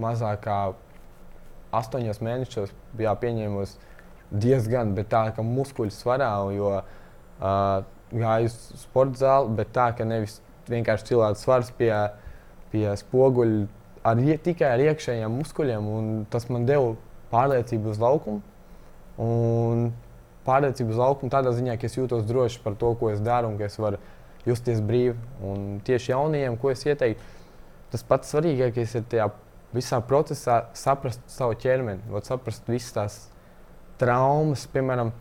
mazāk 0.00 0.44
kā 0.46 0.58
8 1.72 2.22
mēnešos 2.22 2.72
biju 2.96 3.16
pieņēmis 3.22 3.76
diezgan, 4.32 4.94
bet 4.96 5.10
tā 5.12 5.26
kā 5.36 5.44
muskuļu 5.44 5.92
svarā, 5.92 6.32
jo 6.54 6.72
uh, 6.78 7.84
gāju 8.12 8.50
uz 8.50 8.58
sporta 8.84 9.24
zāli, 9.24 9.54
bet 9.58 9.72
tā 9.74 9.90
ka 9.96 10.06
nevis 10.08 10.40
vienkārši 10.70 11.10
cilvēks 11.10 11.42
svars 11.42 11.72
pie, 11.76 11.92
pie 12.72 12.86
spoguļa 13.00 13.66
ar, 14.08 14.22
tikai 14.44 14.70
ar 14.76 14.84
iekšējiem 14.86 15.36
muskuļiem. 15.40 15.90
Tas 16.32 16.48
man 16.52 16.66
deva 16.68 16.94
pārliecību 17.32 17.92
uz 17.92 18.00
laukumu. 18.02 18.42
Un 19.22 19.90
pārliecību 20.46 20.94
uz 20.94 21.00
laukumu 21.00 21.32
tādā 21.32 21.52
ziņā, 21.54 21.76
ka 21.78 21.88
es 21.88 21.96
jūtos 21.98 22.26
droši 22.28 22.62
par 22.64 22.76
to, 22.78 22.94
ko 22.98 23.12
es 23.12 23.20
daru 23.22 23.52
un 23.52 23.58
ka 23.60 23.68
es 23.68 23.78
varu 23.80 24.00
justies 24.48 24.82
brīvi. 24.84 25.16
Un 25.44 25.80
tieši 25.86 26.12
jaunajiem, 26.12 26.56
ko 26.60 26.72
es 26.72 26.84
ieteiktu, 26.86 27.22
tas 27.92 28.04
pats 28.06 28.32
svarīgākais 28.32 28.96
ir 28.98 29.06
tajā 29.10 29.28
visā 29.72 30.00
procesā 30.04 30.62
saprast 30.76 31.22
savu 31.32 31.56
ķermeni, 31.60 32.04
vat, 32.12 32.28
saprast 32.28 32.68
visas 32.70 32.96
tās 32.96 33.18
traumas. 34.00 34.66
Piemēram, 34.72 35.12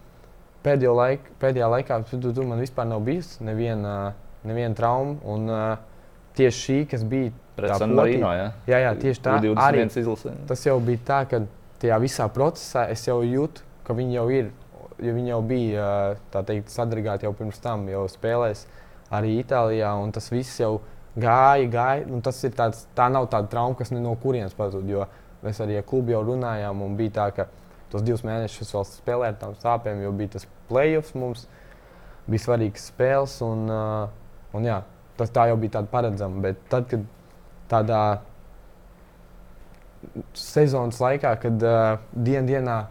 pēdējo 0.66 0.96
laiku, 0.98 1.38
pēdējā 1.42 1.70
laikā 1.76 2.02
tu, 2.10 2.20
tu, 2.26 2.48
man 2.48 2.62
vispār 2.64 2.90
nav 2.90 3.04
bijusi 3.06 3.46
neviena, 3.48 3.96
neviena 4.48 4.76
trauma. 4.78 5.18
Un, 5.28 5.50
tieši 6.38 6.64
šī, 6.66 6.78
kas 6.94 7.04
bija 7.08 7.76
San 7.78 7.92
Marino, 7.94 8.32
jā? 8.34 8.48
jā, 8.70 8.78
jā, 8.86 8.92
tieši 8.98 9.22
tā. 9.22 9.36
Arī, 9.60 9.84
tas 10.50 10.64
jau 10.66 10.78
bija 10.82 11.02
tā, 11.06 11.20
ka 11.30 11.44
tajā 11.84 11.98
visā 12.02 12.26
procesā 12.32 12.88
es 12.94 13.04
jau 13.06 13.20
jūtu, 13.26 13.66
ka 13.86 13.94
viņi 13.98 14.16
jau 14.16 14.24
ir, 14.34 14.48
jo 15.04 15.16
viņi 15.18 15.34
jau 15.34 15.42
bija 15.46 15.90
teikt, 16.32 16.72
sadragāti 16.72 17.28
jau 17.28 17.34
pirms 17.36 17.60
tam, 17.62 17.84
jau 17.92 18.06
spēlēs. 18.10 18.64
Uh, 18.64 18.80
arī 19.12 19.38
Itālijā. 19.42 19.92
Tas 20.16 20.30
viss 20.32 20.60
jau 20.62 20.80
gāja, 21.16 21.68
gāja. 21.72 22.06
Nu, 22.10 22.22
tas 22.24 22.40
tāds, 22.56 22.86
tā 22.98 23.10
nav 23.12 23.28
tāda 23.32 23.52
trauma, 23.52 23.78
kas 23.80 23.94
no 23.94 24.16
kurienes 24.22 24.56
pazūd. 24.58 24.88
Jo 24.90 25.08
mēs 25.44 25.62
arī 25.64 25.80
ar 25.80 25.88
klubu 25.88 26.14
jau 26.14 26.24
runājām, 26.28 26.84
un 26.86 26.96
bija 27.00 27.16
tā, 27.18 27.28
ka 27.36 27.48
tos 27.92 28.06
divus 28.06 28.24
mēnešus 28.28 28.72
vēl 28.76 28.88
spēlēja 28.88 29.34
ar 29.34 29.40
tām 29.42 29.56
sāpēm, 29.60 30.04
jo 30.06 30.12
bija 30.16 30.38
tas 30.38 30.48
playoffs 30.70 31.16
mums, 31.18 31.48
bija 32.30 32.46
svarīgs 32.46 32.90
spēles. 32.92 33.38
Un, 33.46 33.66
uh, 33.68 34.58
un 34.58 34.68
jā, 34.70 34.82
tas 35.20 35.34
tā 35.34 35.50
jau 35.52 35.58
bija 35.60 35.80
tāda 35.80 35.92
paredzama. 35.92 36.44
Bet 36.46 36.62
tad, 36.72 36.88
kad 36.92 37.08
tādā 37.72 38.04
sezonas 40.38 41.00
laikā, 41.02 41.36
kad 41.42 41.66
uh, 41.68 42.00
dien 42.16 42.48
dienā 42.50 42.84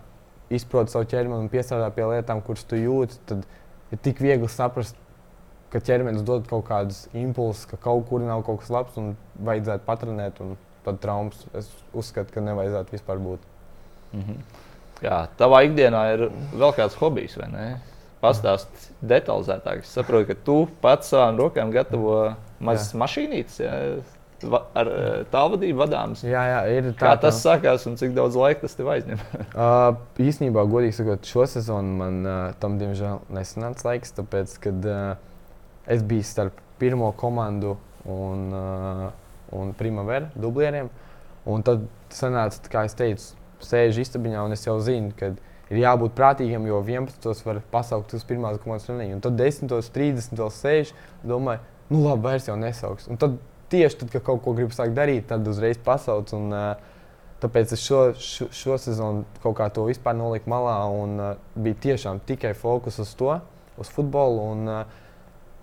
izproti 0.50 0.92
savu 0.92 1.06
ķermeni 1.10 1.46
un 1.46 1.50
piestrādā 1.50 1.90
pie 1.94 2.06
lietām, 2.10 2.42
kuras 2.44 2.66
tu 2.66 2.78
jūti, 2.78 3.18
tad 3.30 3.46
ir 3.94 4.02
tik 4.02 4.20
viegli 4.22 4.50
saprast, 4.50 4.98
ka 5.72 5.82
ķermenis 5.86 6.24
dod 6.26 6.48
kaut 6.50 6.66
kādus 6.68 7.04
impulsus, 7.16 7.66
ka 7.70 7.78
kaut 7.80 8.08
kur 8.08 8.24
nav 8.24 8.42
kaut 8.46 8.62
kas 8.62 8.72
labs 8.74 8.98
un 9.00 9.14
vajadzētu 9.46 9.86
patrenēt 9.86 10.42
un 10.44 10.56
pat 10.84 11.00
traumas. 11.02 11.44
Es 11.56 11.70
uzskatu, 11.96 12.34
ka 12.34 12.44
nevajadzētu 12.44 12.96
vispār 12.96 13.22
būt. 13.22 13.46
Mm 14.12 14.20
-hmm. 14.20 14.38
Jā, 15.00 15.26
tavā 15.38 15.64
ikdienā 15.64 16.02
ir 16.14 16.30
vēl 16.52 16.72
kāds 16.76 16.96
hobijs, 17.00 17.36
vai 17.36 17.48
ne? 17.48 17.80
Pastāst 18.20 18.90
detalizētāk. 19.00 19.78
Es 19.80 19.92
saprotu, 19.96 20.26
ka 20.26 20.34
tu 20.44 20.68
pats 20.80 21.08
savām 21.08 21.38
rokām 21.38 21.70
gatavo 21.72 22.34
mazas 22.60 22.94
mašīnītes. 22.94 23.60
Jā 23.60 24.02
ar 24.48 24.88
eh, 24.88 25.08
tālvadību 25.32 25.80
vadāms. 25.82 26.22
Jā, 26.24 26.42
jā, 26.48 26.60
ir 26.78 26.90
tā. 26.92 27.00
Kā 27.02 27.14
tas 27.20 27.40
sākās 27.42 27.86
un 27.88 27.96
cik 28.00 28.14
daudz 28.16 28.38
laika 28.38 28.64
tas 28.64 28.76
tev 28.78 28.90
aizņem? 28.92 29.20
uh, 29.54 29.98
īsnībā, 30.20 30.64
godīgi 30.70 30.96
sakot, 31.00 31.26
šo 31.28 31.46
sezonu 31.50 31.96
man 32.00 32.20
uh, 32.24 32.38
tam 32.62 32.78
diemžēl 32.80 33.20
nesanāca 33.34 33.90
laiks, 33.90 34.14
tāpēc, 34.16 34.56
kad 34.64 34.88
uh, 34.88 35.29
es 35.90 36.02
biju 36.06 36.24
starp 36.26 36.60
pirmo 36.78 37.10
komandu 37.18 37.76
un, 38.04 38.52
uh, 38.54 39.10
un 39.50 39.72
Primavera 39.76 40.30
dublieriem. 40.34 40.90
Un 41.50 41.64
tad 41.66 41.86
sanāca, 42.14 42.60
kā 42.70 42.84
es 42.86 42.94
teicu, 42.96 43.32
sēžu 43.64 44.04
istabiņā 44.04 44.44
un 44.44 44.54
es 44.54 44.64
jau 44.66 44.76
zinu, 44.84 45.12
ka 45.16 45.32
ir 45.70 45.82
jābūt 45.82 46.14
prātīgam, 46.18 46.66
jo 46.68 46.80
11. 46.84 47.26
var 47.46 47.60
pasaukt 47.72 48.14
uz 48.16 48.24
pirmās 48.28 48.60
komandas 48.62 48.88
treniņu. 48.88 49.18
Un 49.18 49.24
tad 49.24 49.38
10. 49.40 49.74
30. 49.94 50.44
sēž, 50.56 50.94
domāju, 51.26 51.64
nu 51.90 52.04
labi, 52.04 52.26
vairs 52.28 52.48
jau 52.50 52.56
nesauks. 52.60 53.08
Un 53.10 53.20
tad 53.20 53.38
tieši 53.72 54.02
tad, 54.02 54.14
kad 54.14 54.26
kaut 54.26 54.44
ko 54.44 54.54
gribu 54.56 54.74
sākt 54.76 54.96
darīt, 54.96 55.28
tad 55.30 55.46
uzreiz 55.48 55.80
pasauc. 55.84 56.32
Un, 56.36 56.50
uh, 56.54 56.96
tāpēc 57.40 57.74
es 57.76 57.84
šo, 57.84 58.00
šo, 58.20 58.50
šo 58.52 58.80
sezonu 58.82 59.24
kaut 59.44 59.56
kā 59.58 59.70
to 59.72 59.86
vispār 59.88 60.16
noliku 60.18 60.50
malā 60.52 60.76
un 60.92 61.14
uh, 61.18 61.30
bija 61.56 61.78
tiešām 61.88 62.20
tikai 62.28 62.52
fokus 62.58 63.00
uz 63.00 63.14
to, 63.16 63.38
uz 63.80 63.92
futbolu. 63.94 64.50
Un, 64.54 64.68
uh, 64.68 65.08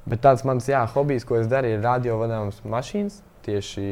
Bet 0.08 0.22
tāds 0.24 0.45
mans 0.47 0.68
jā, 0.70 0.80
hobijs, 0.93 1.26
ko 1.28 1.36
es 1.41 1.49
daru, 1.51 1.74
ir 1.74 1.84
radiovadāmas 1.84 2.62
mašīnas. 2.64 3.20
Tieši 3.43 3.88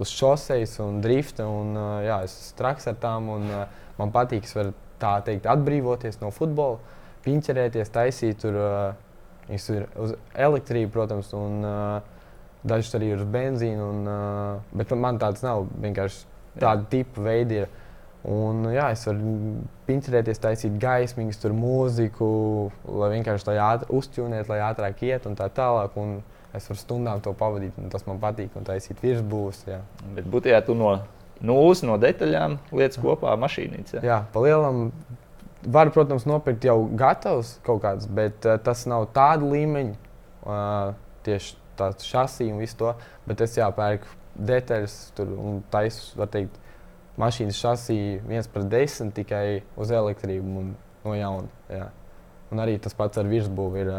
uz 0.00 0.12
šoseis 0.16 0.78
un 0.80 1.02
drifta. 1.04 1.44
Un, 1.44 1.74
jā, 2.06 2.22
es 2.24 2.36
esmu 2.46 2.60
traks 2.60 2.88
ar 2.88 2.96
tām. 3.02 3.28
Un, 3.34 3.50
man 3.98 4.14
patīk, 4.14 4.46
ka 4.48 4.62
var 4.62 4.72
tā 5.00 5.12
teikt, 5.28 5.48
atbrīvoties 5.48 6.20
no 6.22 6.32
futbola, 6.32 6.80
piņķerēties, 7.26 7.92
taisīt 7.92 8.40
tur. 8.40 8.56
Viņas 9.50 9.68
ir 9.74 9.86
uz 9.98 10.14
elektrību, 10.38 10.92
protams, 10.94 11.32
un 11.34 11.64
dažas 12.62 12.94
arī 12.96 13.12
ir 13.12 13.20
uz 13.20 13.28
benzīnu. 13.28 13.92
Un, 13.92 14.10
bet 14.72 14.96
man 14.96 15.20
tāds 15.20 15.44
nav 15.44 15.66
vienkārši 15.84 16.24
tāda 16.56 16.88
tipa 16.92 17.28
veidi. 17.28 17.64
Ir. 17.64 17.88
Un, 18.28 18.66
jā, 18.74 18.90
es 18.92 19.06
varu 19.08 19.30
pincerēties, 19.86 20.40
taisīt 20.42 20.74
gaismiņas, 20.80 21.38
tur 21.40 21.54
mūziku, 21.56 22.26
lai 23.00 23.14
vienkārši 23.14 23.46
tā 23.48 23.54
ātri 23.64 23.88
uzķūnēt, 23.96 24.50
lai 24.50 24.58
ātrāk 24.66 25.00
iet 25.08 25.28
un 25.30 25.38
tā 25.38 25.48
tālāk. 25.56 25.96
Un 26.00 26.18
es 26.56 26.66
varu 26.68 26.82
stundām 26.82 27.22
to 27.24 27.32
pavadīt, 27.36 27.78
un 27.80 27.88
tas 27.92 28.04
man 28.08 28.20
patīk, 28.20 28.52
un 28.58 28.68
taisīt 28.68 29.00
virsbūves. 29.00 29.64
Jā. 29.70 29.80
Bet 30.18 30.28
būtībā 30.28 30.60
tu 30.66 30.76
no 30.76 30.98
nulles, 31.40 31.80
no 31.86 31.96
detaļām 32.00 32.58
lietas 32.76 33.00
kopā 33.00 33.32
mašīnīcā. 33.40 34.00
Jā, 34.02 34.06
jā 34.10 34.20
pa 34.34 34.44
lielam. 34.44 34.90
Var, 35.60 35.90
protams, 35.92 36.24
nopirkt 36.24 36.64
jau 36.64 36.78
gatavs 36.96 37.58
kaut 37.66 37.82
kāds, 37.84 38.06
bet 38.08 38.46
uh, 38.48 38.56
tas 38.64 38.86
nav 38.88 39.10
tāda 39.16 39.44
līmeņa, 39.44 40.14
uh, 40.48 40.94
tieši 41.26 41.58
tāds 41.76 42.06
šasī 42.08 42.48
un 42.52 42.62
viss 42.62 42.76
to. 42.80 42.94
Bet 43.28 43.44
es 43.44 43.58
jāpērku 43.58 44.08
detaļas 44.40 44.96
tur 45.16 45.32
un 45.36 45.60
taisu, 45.72 46.14
var 46.16 46.30
teikt, 46.32 46.56
mašīnas 47.18 47.58
šasī 47.58 47.98
viens 48.26 48.48
pret 48.50 48.68
desmit 48.70 49.14
tikai 49.14 49.62
uz 49.80 49.90
elektrību 49.90 50.60
un 50.62 50.74
no 51.04 51.14
jauna. 51.16 51.48
Jā. 51.70 51.88
Un 52.50 52.62
arī 52.62 52.78
tas 52.82 52.94
pats 52.98 53.20
ar 53.20 53.28
virsbūvi 53.30 53.84
ir 53.84 53.90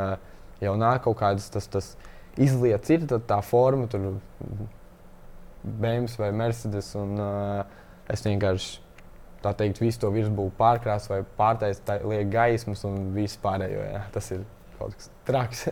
jau 0.62 0.76
nāk 0.80 1.04
kaut 1.06 1.18
kādas 1.22 1.50
tas, 1.52 1.68
tas 1.72 1.94
izlietas, 2.40 2.92
ir 2.92 3.06
tā 3.28 3.40
forma, 3.44 3.88
tur 3.92 4.22
BMW 5.64 6.08
vai 6.20 6.32
Mercedes. 6.36 6.94
Un, 7.00 7.18
uh, 7.20 7.82
es 8.12 8.24
vienkārši 8.26 8.80
tā 9.42 9.54
teikt, 9.58 9.82
visu 9.82 10.02
to 10.04 10.12
virsbūvi 10.14 10.54
pārkrāsu 10.58 11.16
vai 11.16 11.22
pārtaisu, 11.38 11.84
lieku 12.12 12.34
gaismas 12.34 12.84
un 12.88 13.14
visu 13.16 13.40
pārējo. 13.44 13.86
Jā. 13.88 14.04
Tas 14.14 14.32
ir 14.36 14.44
kaut 14.78 14.98
kas 14.98 15.12
traks. 15.28 15.68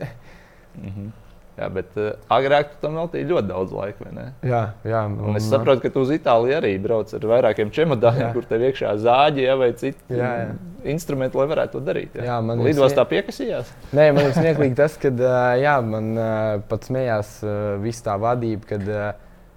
mm 0.75 0.89
-hmm. 0.89 1.28
Jā, 1.59 1.67
bet 1.75 1.95
uh, 1.99 2.13
agrāk 2.31 2.77
tam 2.79 2.95
veltīja 2.95 3.27
ļoti 3.33 3.49
daudz 3.49 3.73
laika. 3.75 4.11
Jā, 4.47 4.61
jā. 4.87 5.03
Un, 5.09 5.17
un 5.27 5.39
es 5.39 5.47
saprotu, 5.51 5.83
ka 5.83 5.91
tu 5.91 6.05
uz 6.05 6.13
Itāliju 6.15 6.55
arī 6.55 6.71
brauc 6.79 7.11
ar 7.17 7.25
vairākiem 7.33 7.73
čemodāniem, 7.75 8.29
kur 8.35 8.47
tev 8.47 8.63
iekšā 8.69 8.93
zāģi 9.03 9.43
ja, 9.43 9.57
vai 9.59 9.71
citi 9.79 10.15
jā, 10.15 10.29
jā. 10.45 10.51
instrumenti, 10.95 11.39
lai 11.39 11.47
varētu 11.51 11.75
to 11.75 11.83
darīt. 11.89 12.15
Jā, 12.15 12.29
jā 12.31 12.37
man 12.47 12.63
lidostā 12.63 13.03
smie... 13.03 13.17
piekasījās. 13.17 13.73
Nē, 13.91 14.11
man 14.15 14.29
ir 14.29 14.37
smieklīgi 14.37 14.77
tas, 14.79 14.95
ka 15.01 15.11
jā, 15.59 15.79
man 15.83 16.13
uh, 16.15 16.29
pat 16.71 16.87
smējās 16.87 17.39
viss 17.83 18.07
tā 18.07 18.15
vadība. 18.21 18.69
Kad, 18.69 18.93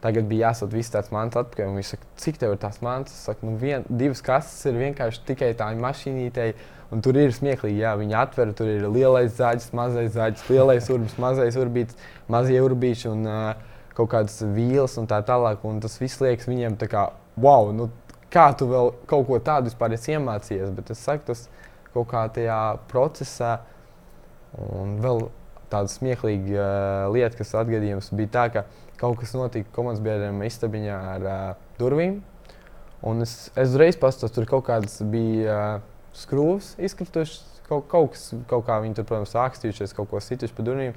Tagad 0.02 0.26
bija 0.26 0.48
jāsūt 0.48 0.72
viss 0.74 0.90
tāds 0.90 1.12
mans 1.14 1.36
atpakaļ. 1.38 1.76
Viņš 1.76 1.90
saka, 1.92 2.08
cik 2.18 2.38
tev 2.40 2.56
ir 2.56 2.60
tās 2.64 2.80
mantas? 2.82 3.14
Es 3.14 3.28
saku, 3.28 3.46
nu, 3.46 3.52
vien, 3.60 3.84
divas 3.86 4.18
kastes 4.26 4.66
ir 4.66 4.80
vienkārši 4.80 5.22
tikai 5.28 5.52
tā 5.58 5.68
mašīnītei. 5.78 6.48
Un 6.92 7.00
tur 7.00 7.16
ir 7.16 7.32
smieklīgi, 7.32 7.80
jā, 7.80 7.94
viņi 7.96 8.16
atver, 8.20 8.50
tur 8.56 8.68
ir 8.68 8.82
lielais 8.92 9.32
zāģis, 9.38 9.70
mazais 9.76 10.10
zāģis, 10.12 10.44
lielais 10.52 10.88
urbis, 10.92 11.14
mazais 11.20 11.56
urbīts, 11.56 11.96
mazie 12.28 12.58
urbīši 12.60 13.06
un 13.08 13.22
uh, 13.24 13.78
kaut 13.96 14.10
kādas 14.12 14.42
vīles 14.52 14.98
un 15.00 15.06
tā 15.08 15.22
tālāk. 15.24 15.62
Un 15.64 15.80
tas 15.80 15.96
viss 16.02 16.20
liekas 16.20 16.50
viņiem 16.50 16.76
tā 16.80 16.90
kā, 16.92 17.06
wow, 17.40 17.70
nu, 17.72 17.88
kā 18.32 18.50
tu 18.58 18.68
vēl 18.68 18.92
kaut 19.08 19.24
ko 19.30 19.38
tādu 19.40 19.70
vispār 19.70 19.94
esi 19.96 20.12
iemācījies. 20.18 20.74
Bet 20.76 20.92
es 20.92 21.00
saku, 21.00 21.30
tas 21.30 21.46
kaut 21.94 22.10
kā 22.10 22.26
tajā 22.34 22.58
procesā 22.90 23.54
un 24.60 24.98
vēl 25.00 25.30
tāda 25.72 25.88
smieklīga 25.88 26.58
uh, 26.58 27.06
lieta, 27.14 27.38
kas 27.38 27.54
atgadījums 27.56 28.10
bija 28.12 28.34
tā, 28.34 28.44
ka 28.52 28.66
kaut 29.00 29.16
kas 29.22 29.32
notika 29.32 29.72
komandas 29.72 30.04
biedriem 30.04 30.44
istabiņā 30.44 30.98
ar 31.14 31.24
uh, 31.24 31.40
durvīm. 31.80 32.20
Un 33.08 33.24
es, 33.24 33.48
es 33.56 33.72
uzreiz 33.72 33.96
pastāstīju, 33.96 34.42
tur 34.42 34.50
kaut 34.52 34.68
kādas 34.68 35.00
bija. 35.08 35.56
Uh, 35.56 35.88
skrūves 36.16 36.74
izkritušas. 36.82 37.48
Kaut, 37.68 37.86
kaut, 37.88 38.12
kas, 38.12 38.26
kaut 38.50 38.66
kā 38.66 38.76
viņi 38.82 38.98
tur, 38.98 39.06
protams, 39.08 39.32
ākstījušies, 39.38 39.94
kaut 39.96 40.10
ko 40.10 40.20
situši 40.20 40.54
pa 40.56 40.64
durvīm. 40.66 40.96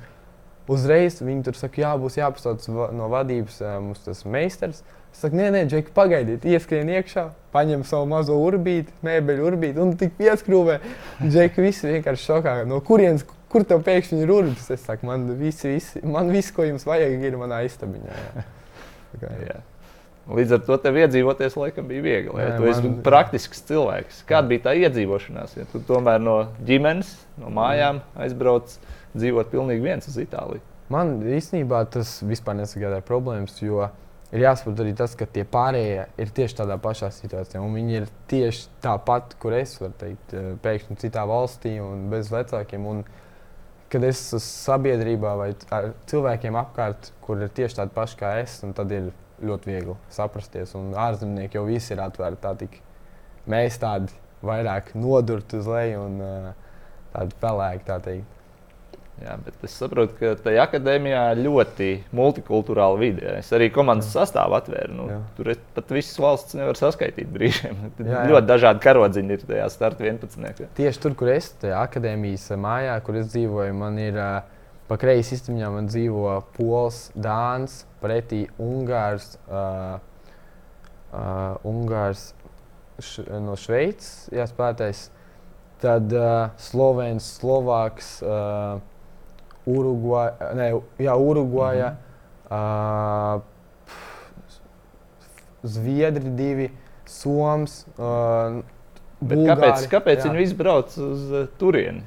Uzreiz 0.72 1.20
viņi 1.22 1.46
tur 1.46 1.56
saka, 1.56 1.84
jā, 1.84 1.92
būs 2.02 2.18
jāpastāv 2.18 2.66
no 2.98 3.08
vadības 3.12 3.60
mums 3.86 4.02
tas 4.04 4.24
meistars. 4.26 4.82
Es 5.14 5.22
saku, 5.24 5.38
nē, 5.40 5.52
nē, 5.54 5.62
Džeki, 5.70 5.94
pagaidiet, 5.96 6.44
ieskrien 6.50 6.90
iekšā, 6.92 7.30
paņem 7.54 7.86
savu 7.88 8.10
mazo 8.12 8.36
urbīti, 8.42 8.92
mēbeļu 9.06 9.46
urbīti 9.48 9.80
un 9.80 9.94
tik 10.00 10.18
pieskrūvē. 10.18 10.80
Džeki 11.22 11.64
visi 11.64 11.88
vienkārši 11.94 12.28
šokā, 12.34 12.58
no 12.68 12.82
kurienes, 12.84 13.24
kur 13.52 13.64
tev 13.64 13.86
pēkšņi 13.86 14.20
ir 14.26 14.34
urbis. 14.36 14.68
Es 14.74 14.84
saku, 14.90 15.08
man 15.08 15.30
viss, 15.40 15.64
visi, 15.64 16.02
man 16.04 16.34
viss, 16.34 16.52
ko 16.52 16.66
jums 16.68 16.84
vajag, 16.90 17.16
ir 17.30 17.40
manā 17.40 17.62
istabiņā. 17.70 18.18
Jā. 18.26 18.46
Tā 19.14 19.22
kā, 19.22 19.32
jā. 19.46 19.62
Līdz 20.26 20.56
ar 20.56 20.62
to 20.66 20.78
tev 20.82 20.96
iedzīvoties 20.98 21.54
laikam 21.60 21.86
bija 21.90 22.02
viegli. 22.02 22.38
Ja? 22.42 22.56
Tu 22.58 22.70
esi 22.72 22.92
praktisks 23.06 23.62
cilvēks. 23.68 24.24
Kāda 24.30 24.50
bija 24.50 24.64
tā 24.68 24.74
iedzīvošanās? 24.80 25.54
Ja 25.60 25.66
tu 25.70 25.82
tomēr 25.86 26.24
no 26.24 26.40
ģimenes, 26.66 27.12
no 27.42 27.52
mājām 27.54 28.02
aizbrauc 28.18 28.74
dzīvot 29.14 29.52
pilnīgi 29.52 29.86
viens 29.86 30.10
uz 30.10 30.18
Itāliju. 30.24 30.64
Man 30.90 31.20
īstenībā 31.30 31.84
tas 31.94 32.18
vispār 32.26 32.58
nesagādāja 32.58 33.06
problēmas, 33.06 33.58
jo 33.62 33.86
ir 34.34 34.44
jāsaprot 34.44 34.82
arī 34.82 34.94
tas, 34.98 35.14
ka 35.18 35.28
tie 35.30 35.46
pārējie 35.50 36.08
ir 36.22 36.34
tieši 36.40 36.58
tādā 36.60 36.78
pašā 36.82 37.12
situācijā. 37.14 37.62
Viņi 37.74 38.00
ir 38.02 38.08
tieši 38.30 38.66
tāpat, 38.84 39.38
kur 39.42 39.54
es 39.58 39.76
varu 39.82 39.94
teikt, 40.02 40.34
eh, 40.34 40.54
pēkšņi 40.62 40.98
citā 41.06 41.26
valstī 41.30 41.78
un 41.82 42.10
bez 42.10 42.30
vecākiem. 42.34 42.86
Un, 42.86 43.04
kad 43.90 44.04
es 44.04 44.22
esmu 44.26 44.42
sabiedrībā 44.42 45.36
vai 45.38 45.52
ar 45.72 45.94
cilvēkiem 46.10 46.58
apkārt, 46.58 47.12
kur 47.22 47.42
ir 47.42 47.50
tieši 47.50 47.82
tādi 47.82 47.94
paši 47.94 48.18
kā 48.18 48.34
es, 48.42 48.58
tad 48.76 48.92
ir 48.92 49.14
ļoti 49.44 49.72
viegli 49.72 49.98
saprasties. 50.14 50.76
Un 50.78 50.94
ārzemnieki 51.00 51.60
jau 51.60 51.66
visi 51.68 51.94
ir 51.96 52.04
atvērti. 52.06 52.42
Tā 52.44 52.54
tik 52.60 52.80
mēs 53.52 53.80
tādi 53.82 54.14
vairāk 54.46 54.94
nodurti 54.98 55.60
uz 55.60 55.68
leju 55.70 56.08
un 56.08 56.24
tādi 57.16 57.38
pelēki. 57.42 57.86
Tā 57.90 58.00
teikt. 58.06 58.32
Jā, 59.24 59.38
bet 59.40 59.62
es 59.64 59.72
saprotu, 59.80 60.12
ka 60.20 60.34
tajā 60.44 60.66
akadēmijā 60.68 61.22
ir 61.32 61.42
ļoti 61.46 61.86
multikulturāla 62.16 62.98
vide. 63.00 63.30
Es 63.40 63.48
arī 63.56 63.70
komandas 63.72 64.10
sastāvu 64.12 64.58
atvēru. 64.58 64.96
Nu, 64.98 65.06
jā. 65.08 65.20
tur 65.38 65.52
pat 65.78 65.94
visas 65.96 66.18
valsts 66.20 66.58
nevar 66.60 66.76
saskaitīt 66.76 67.30
brīžiem. 67.32 67.80
Jā, 68.04 68.10
jā. 68.10 68.26
Ļoti 68.34 68.50
dažādi 68.50 68.84
karodziņi 68.84 69.38
ir 69.38 69.46
tajā 69.48 69.70
starta 69.72 70.04
11. 70.04 70.68
Tieši 70.76 71.02
tur, 71.06 71.16
kur 71.16 71.32
es 71.32 71.48
tajā 71.62 71.80
akadēmijas 71.88 72.50
mājā, 72.60 72.98
kur 73.08 73.22
es 73.22 73.32
dzīvoju, 73.32 73.78
man 73.80 74.02
ir 74.04 74.20
pa 74.90 75.00
kreisi 75.00 75.40
istabā 75.40 75.72
man 75.74 75.88
dzīvo 75.90 76.36
pols, 76.58 77.06
dāns, 77.16 77.86
pretī 78.06 78.46
Ungārs, 78.62 79.36
uh, 79.50 79.98
uh, 81.12 81.68
Ungārs 81.68 82.30
š, 83.02 83.26
no 83.42 83.58
Šveices, 83.60 84.30
jā, 84.36 84.46
spēlētājs. 84.50 85.10
Tad 85.82 86.14
uh, 86.16 86.54
Slovēns, 86.62 87.26
Slovāks, 87.40 88.14
uh, 88.24 88.80
Urugvaja, 89.68 90.54
ne, 90.56 90.70
jā, 91.02 91.16
Urugvaja, 91.18 91.90
mm 91.90 91.98
-hmm. 92.50 93.36
uh, 93.36 93.52
Zviedri 95.66 96.30
divi, 96.38 96.70
Soms, 97.10 97.86
uh, 97.98 98.62
Bet 99.24 99.40
kāpēc 99.48 99.86
kāpēc 99.90 100.26
viņi 100.26 100.38
visi 100.42 100.56
brauc 100.60 100.96
uz 101.00 101.22
uh, 101.32 101.46
turieni? 101.60 102.02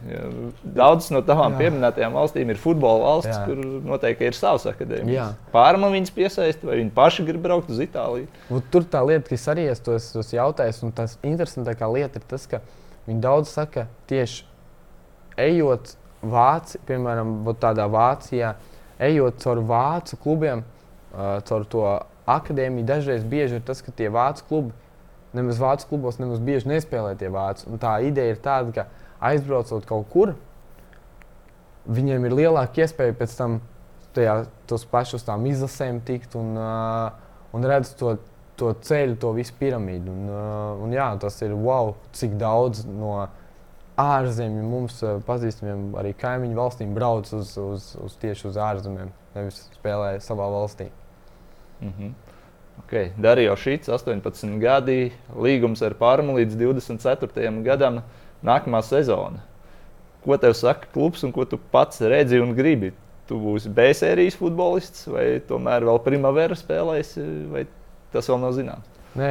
Daudzas 0.62 1.08
no 1.14 1.22
jā. 1.24 1.46
pieminētajām 1.56 2.16
valstīm 2.18 2.52
ir 2.52 2.60
futbola 2.60 3.06
valsts, 3.06 3.32
jā. 3.32 3.44
kur 3.48 3.62
noteikti 3.88 4.28
ir 4.28 4.36
savs 4.36 4.66
akadēmijas. 4.68 5.38
Pārma 5.54 5.88
viņas 5.94 6.12
piesaista, 6.14 6.68
vai 6.68 6.76
viņi 6.82 6.92
paši 6.96 7.24
grib 7.28 7.40
braukt 7.46 7.72
uz 7.72 7.80
Itāliju? 7.80 8.28
Nu, 8.52 8.60
tur 8.74 8.84
tā 8.84 9.00
lieta, 9.08 9.24
kas 9.30 9.46
arī 9.54 9.64
es 9.72 9.80
tos, 9.84 10.10
tos 10.12 10.34
jautāju, 10.36 10.74
un 10.84 10.92
tas 11.00 11.16
interesantākā 11.24 11.88
lieta 11.94 12.20
ir 12.20 12.28
tas, 12.28 12.44
ka 12.50 12.60
viņi 13.08 13.24
daudz 13.24 13.54
saka 13.56 13.88
tieši 14.10 14.44
ejot 15.48 15.94
Vācijā, 16.18 16.82
piemēram, 16.88 17.32
tādā 17.62 17.86
Vācijā, 17.88 18.56
ejot 19.06 19.38
caur 19.40 19.62
vācu 19.64 20.18
klubiem, 20.20 20.64
uh, 21.14 21.38
caur 21.48 21.64
to 21.70 21.86
akadēmiju, 22.28 22.84
dažreiz 22.88 23.24
bieži 23.24 23.60
ir 23.60 23.64
tas, 23.64 23.80
ka 23.86 23.94
tie 23.94 24.10
vācu 24.12 24.44
klubi 24.50 24.74
nemaz 25.36 25.60
vācu 25.60 25.88
klubos 25.90 26.18
nemaz 26.20 26.40
bieži 26.44 26.70
nespēlē 26.70 27.14
tie 27.18 27.30
vāci. 27.32 27.66
Un 27.68 27.80
tā 27.82 27.98
ideja 28.06 28.34
ir 28.34 28.42
tāda, 28.44 28.72
ka 28.74 28.86
aizbraucot 29.30 29.86
kaut 29.88 30.08
kur, 30.12 30.34
viņiem 31.88 32.28
ir 32.28 32.36
lielāka 32.42 32.84
iespēja 32.84 33.16
pēc 33.18 33.34
tam 33.38 33.58
tajā, 34.16 34.42
tos 34.68 34.84
pašus 34.88 35.26
tām 35.26 35.46
izlasēm 35.50 36.00
tikt 36.06 36.36
un, 36.38 36.54
uh, 36.58 37.10
un 37.56 37.66
redzēt 37.68 37.98
to, 38.00 38.14
to 38.58 38.72
ceļu, 38.84 39.18
to 39.20 39.32
visu 39.36 39.56
piramīdu. 39.58 40.14
Un, 40.14 40.30
uh, 40.32 40.84
un 40.84 40.94
jā, 40.96 41.08
tas 41.22 41.38
ir 41.44 41.54
wow, 41.56 41.94
cik 42.16 42.38
daudz 42.40 42.84
no 42.88 43.14
ārzemju 43.98 44.64
mums 44.66 45.00
uh, 45.02 45.18
pazīstamiem 45.26 45.90
arī 45.98 46.14
kaimiņu 46.18 46.58
valstīm 46.58 46.94
brauc 46.96 47.30
uz, 47.34 47.54
uz, 47.58 47.92
uz 48.04 48.16
tieši 48.22 48.50
uz 48.52 48.58
ārzemēm, 48.62 49.12
nevis 49.36 49.64
spēlē 49.78 50.16
savā 50.24 50.48
valstī. 50.54 50.90
Mm 51.80 51.92
-hmm. 51.94 52.27
Okay. 52.88 53.10
Darīja 53.20 53.52
šīs 53.60 53.90
18 53.92 54.54
gadi, 54.62 55.10
līgums 55.36 55.82
ar 55.84 55.92
Pārmu 56.00 56.38
līdz 56.38 56.54
24. 56.56 57.50
gadam, 57.66 57.98
nākamā 58.40 58.78
sezona. 58.80 59.42
Ko 60.24 60.38
tev 60.40 60.54
saka 60.56 60.88
klubs 60.94 61.20
un 61.26 61.34
ko 61.36 61.44
tu 61.44 61.58
pats 61.60 62.00
redzi 62.00 62.40
un 62.40 62.54
gribi? 62.56 62.94
Tu 63.28 63.36
būsi 63.36 63.68
B 63.76 63.90
sērijas 63.92 64.38
futbolists 64.40 65.04
vai 65.12 65.26
tomēr 65.50 65.84
vēl 65.84 66.00
primavera 66.06 66.56
spēlēs, 66.56 67.10
vai 67.52 67.66
tas 68.14 68.32
vēl 68.32 68.40
nav 68.46 68.56
zināms? 68.56 68.88
Nē, 69.20 69.28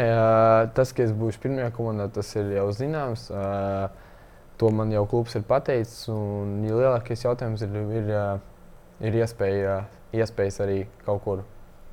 tas, 0.77 0.93
ka 0.93 1.07
es 1.07 1.15
būšu 1.17 1.41
pirmajā 1.41 1.71
komandā, 1.73 2.07
tas 2.13 2.29
ir 2.37 2.53
jau 2.59 2.67
zināms. 2.77 3.25
To 4.61 4.71
man 4.73 4.93
jau 4.93 5.07
klubs 5.09 5.33
ir 5.33 5.47
pateicis. 5.49 6.05
Un 6.13 6.61
ja 6.69 6.77
lielākais 6.77 7.25
jautājums 7.25 7.65
ir, 7.65 7.73
ir, 8.03 8.15
ir 9.09 9.19
iespēja, 9.23 9.81
iespējas 10.13 10.61
arī 10.61 10.79
kaut 11.09 11.25
kur 11.25 11.45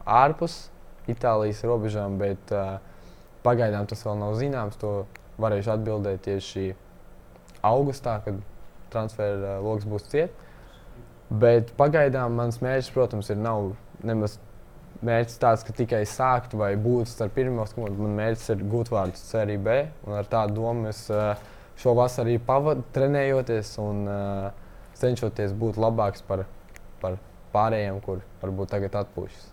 ārpus 0.04 0.66
Itālijas 1.10 1.60
robežām, 1.66 2.16
bet 2.20 2.54
uh, 2.54 2.78
pagaidām 3.44 3.88
tas 3.90 4.04
vēl 4.06 4.18
nav 4.20 4.38
zināms. 4.40 4.78
To 4.80 5.04
varēšu 5.42 5.74
atbildēt 5.74 6.24
tieši 6.24 6.70
augustā, 7.66 8.18
kad 8.24 8.40
transfera 8.94 9.58
uh, 9.58 9.62
lokus 9.64 9.88
būs 9.90 10.08
ciet. 10.12 10.42
Bet 11.34 11.72
pagaidām 11.78 12.36
mans 12.38 12.60
mērķis, 12.62 12.92
protams, 12.94 13.30
ir 13.32 13.40
nav 13.40 13.72
nemaz 14.04 14.38
mērķis 15.04 15.40
tāds, 15.40 15.64
ka 15.66 15.74
tikai 15.76 16.02
sākt 16.08 16.54
vai 16.56 16.74
būt 16.80 17.10
starp 17.10 17.34
pirmos 17.36 17.74
komandas. 17.76 18.00
Man 18.00 18.16
mērķis 18.18 18.50
ir 18.54 18.64
gūt 18.70 18.92
vārdus 18.94 19.24
Serie 19.28 19.58
B, 19.60 19.80
un 20.06 20.18
ar 20.20 20.28
tādu 20.30 20.60
domu 20.60 20.88
es 20.92 21.04
uh, 21.12 21.34
šo 21.80 21.96
vasaru 21.98 22.38
pavadu, 22.46 22.84
trenējoties 22.94 23.74
un 23.82 24.04
uh, 24.08 24.50
cenšoties 25.00 25.54
būt 25.58 25.80
labāks 25.80 26.24
par, 26.26 26.44
par 27.02 27.18
pārējiem, 27.54 28.00
kur 28.04 28.22
varbūt 28.42 28.74
tagad 28.76 29.00
atpūšas. 29.02 29.48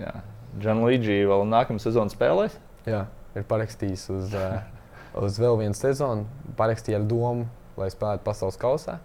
Jā, 0.00 0.14
Gianluigi 0.60 1.22
vēl 1.28 1.46
nākamā 1.48 1.80
sezona 1.82 2.12
spēlēs? 2.12 2.58
Jā, 2.88 3.06
ir 3.38 3.46
parakstījis 3.48 4.06
uz, 4.12 4.36
uh, 4.36 4.60
uz 5.24 5.38
vēl 5.40 5.58
vienu 5.62 5.78
sezonu. 5.78 6.26
Parakstīja 6.58 7.00
ar 7.00 7.08
domu, 7.08 7.46
lai 7.80 7.88
spēlētu 7.92 8.26
pasaules 8.26 8.58
kausā. 8.60 8.98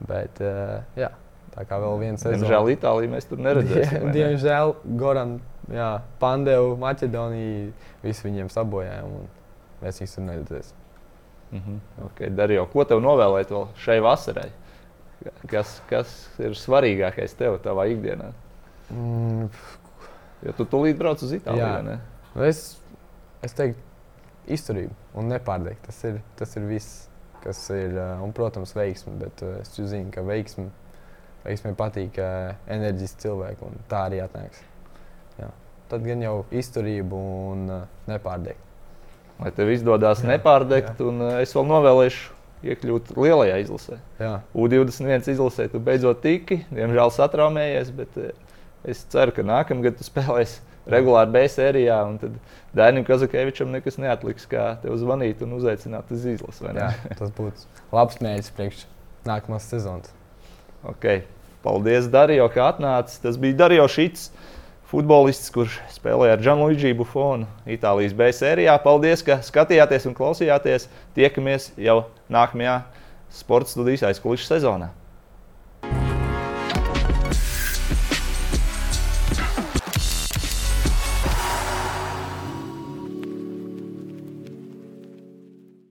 Bet, 0.00 0.40
uh, 0.42 0.80
jā, 0.98 1.12
tā 1.54 1.66
kā 1.68 1.78
vēl 1.82 2.00
viena 2.00 2.20
sezona. 2.20 2.40
Diemžēl 2.40 2.72
Itālijā 2.74 3.12
mēs 3.14 3.28
tur 3.30 3.42
neredzēsim. 3.44 4.06
Die, 4.08 4.14
diemžēl 4.16 4.74
Goran, 5.00 5.38
jā, 5.70 5.90
Pandevu, 6.22 6.74
Maķedoniju, 6.80 7.70
visi 8.04 8.26
viņiem 8.26 8.50
sabojājām. 8.52 9.18
Mēs 9.84 10.00
viņus 10.02 10.16
tur 10.16 10.26
neredzēsim. 10.26 10.76
Mm 11.50 11.58
-hmm. 11.58 11.78
okay, 12.06 12.30
Darīju, 12.30 12.66
ko 12.72 12.84
tev 12.84 13.00
novēlēt 13.02 13.50
vēl 13.50 13.66
šai 13.82 13.98
vasarai? 14.00 14.50
Kas, 15.50 15.80
kas 15.90 16.12
ir 16.38 16.54
svarīgākais 16.56 17.34
tev 17.36 17.58
savā 17.64 17.88
ikdienā? 17.90 18.30
Mm, 18.90 19.48
Jo 20.46 20.56
tu 20.56 20.66
tūlīt 20.68 20.98
brauc 21.00 21.20
uz 21.24 21.34
Itāliju. 21.36 21.98
Nu, 22.34 22.44
es, 22.46 22.62
es 23.44 23.56
teiktu, 23.56 23.82
izturība 24.50 24.94
un 25.18 25.30
nepārdegt. 25.30 25.84
Tas 25.88 26.00
ir, 26.08 26.20
tas 26.38 26.56
ir 26.58 26.66
viss, 26.68 27.04
kas 27.44 27.62
ir. 27.74 27.96
Un, 28.22 28.32
protams, 28.36 28.74
veiksme. 28.76 29.16
Bet 29.20 29.44
es 29.60 29.74
zinu, 29.76 30.08
ka 30.14 30.24
veiksme, 30.26 30.68
veiksmē 31.44 31.74
patīk 31.78 32.20
enerģiski 32.20 33.26
cilvēki, 33.26 33.68
un 33.68 33.86
tā 33.90 34.06
arī 34.08 34.22
atnāks. 34.24 34.64
Jā. 35.40 35.52
Tad 35.90 36.04
gan 36.06 36.22
jau 36.22 36.34
izturība 36.54 37.20
un 37.52 37.70
nepārdegt. 38.10 38.66
Lai 39.40 39.48
tev 39.56 39.70
izdodas 39.72 40.20
nepārdegt, 40.26 40.98
jā. 41.00 41.08
un 41.08 41.24
es 41.40 41.54
vēl 41.56 41.64
novēlēšu 41.70 42.36
iekļūt 42.70 43.14
lielajā 43.16 43.56
izlasē. 43.62 43.96
Jā. 44.20 44.34
U21 44.52 45.30
izlasē 45.32 45.70
tu 45.72 45.80
beidzot 45.80 46.20
tiki, 46.20 46.60
diemžēl 46.68 47.12
satraumējies, 47.16 47.92
bet 47.96 48.18
Es 48.88 49.02
ceru, 49.12 49.34
ka 49.36 49.44
nākamgad 49.44 49.98
tu 49.98 50.06
spēlēsi 50.06 50.62
regulāri 50.90 51.34
B 51.34 51.42
sērijā, 51.52 51.98
un 52.08 52.16
tad 52.22 52.38
Dainim 52.76 53.04
Kazakēvičam 53.04 53.72
nekas 53.74 53.98
neatliks, 54.00 54.46
kā 54.48 54.72
tev 54.82 54.96
zvanīt 55.00 55.42
un 55.44 55.58
uzaicināt 55.58 56.12
uz 56.14 56.24
izlasi. 56.32 56.64
Jā, 56.64 56.94
tas 57.18 57.34
būtu 57.36 57.68
labs 57.92 58.22
mērķis 58.24 58.54
priekš 58.56 58.86
nākamās 59.28 59.68
sezonas. 59.68 60.14
Okay. 60.94 61.26
Paldies, 61.60 62.08
Darijo, 62.08 62.46
ka 62.48 62.70
atnācis. 62.70 63.20
Tas 63.20 63.36
bija 63.36 63.58
Darijo 63.58 63.84
Šits, 63.92 64.30
futbolists, 64.88 65.50
kurš 65.52 65.76
spēlēja 65.92 66.38
ar 66.38 66.44
Gianluigi 66.44 66.94
Buffonu 66.96 67.48
Itālijas 67.68 68.14
B 68.16 68.30
sērijā. 68.32 68.78
Paldies, 68.80 69.20
ka 69.26 69.42
skatījāties 69.44 70.08
un 70.08 70.16
klausījāties. 70.16 70.88
Tiekamies 71.18 71.68
jau 71.76 71.98
nākamajā 72.32 72.78
sporta 73.42 73.74
studijas 73.74 74.06
aizkulisku 74.08 74.48
sezonā. 74.48 74.88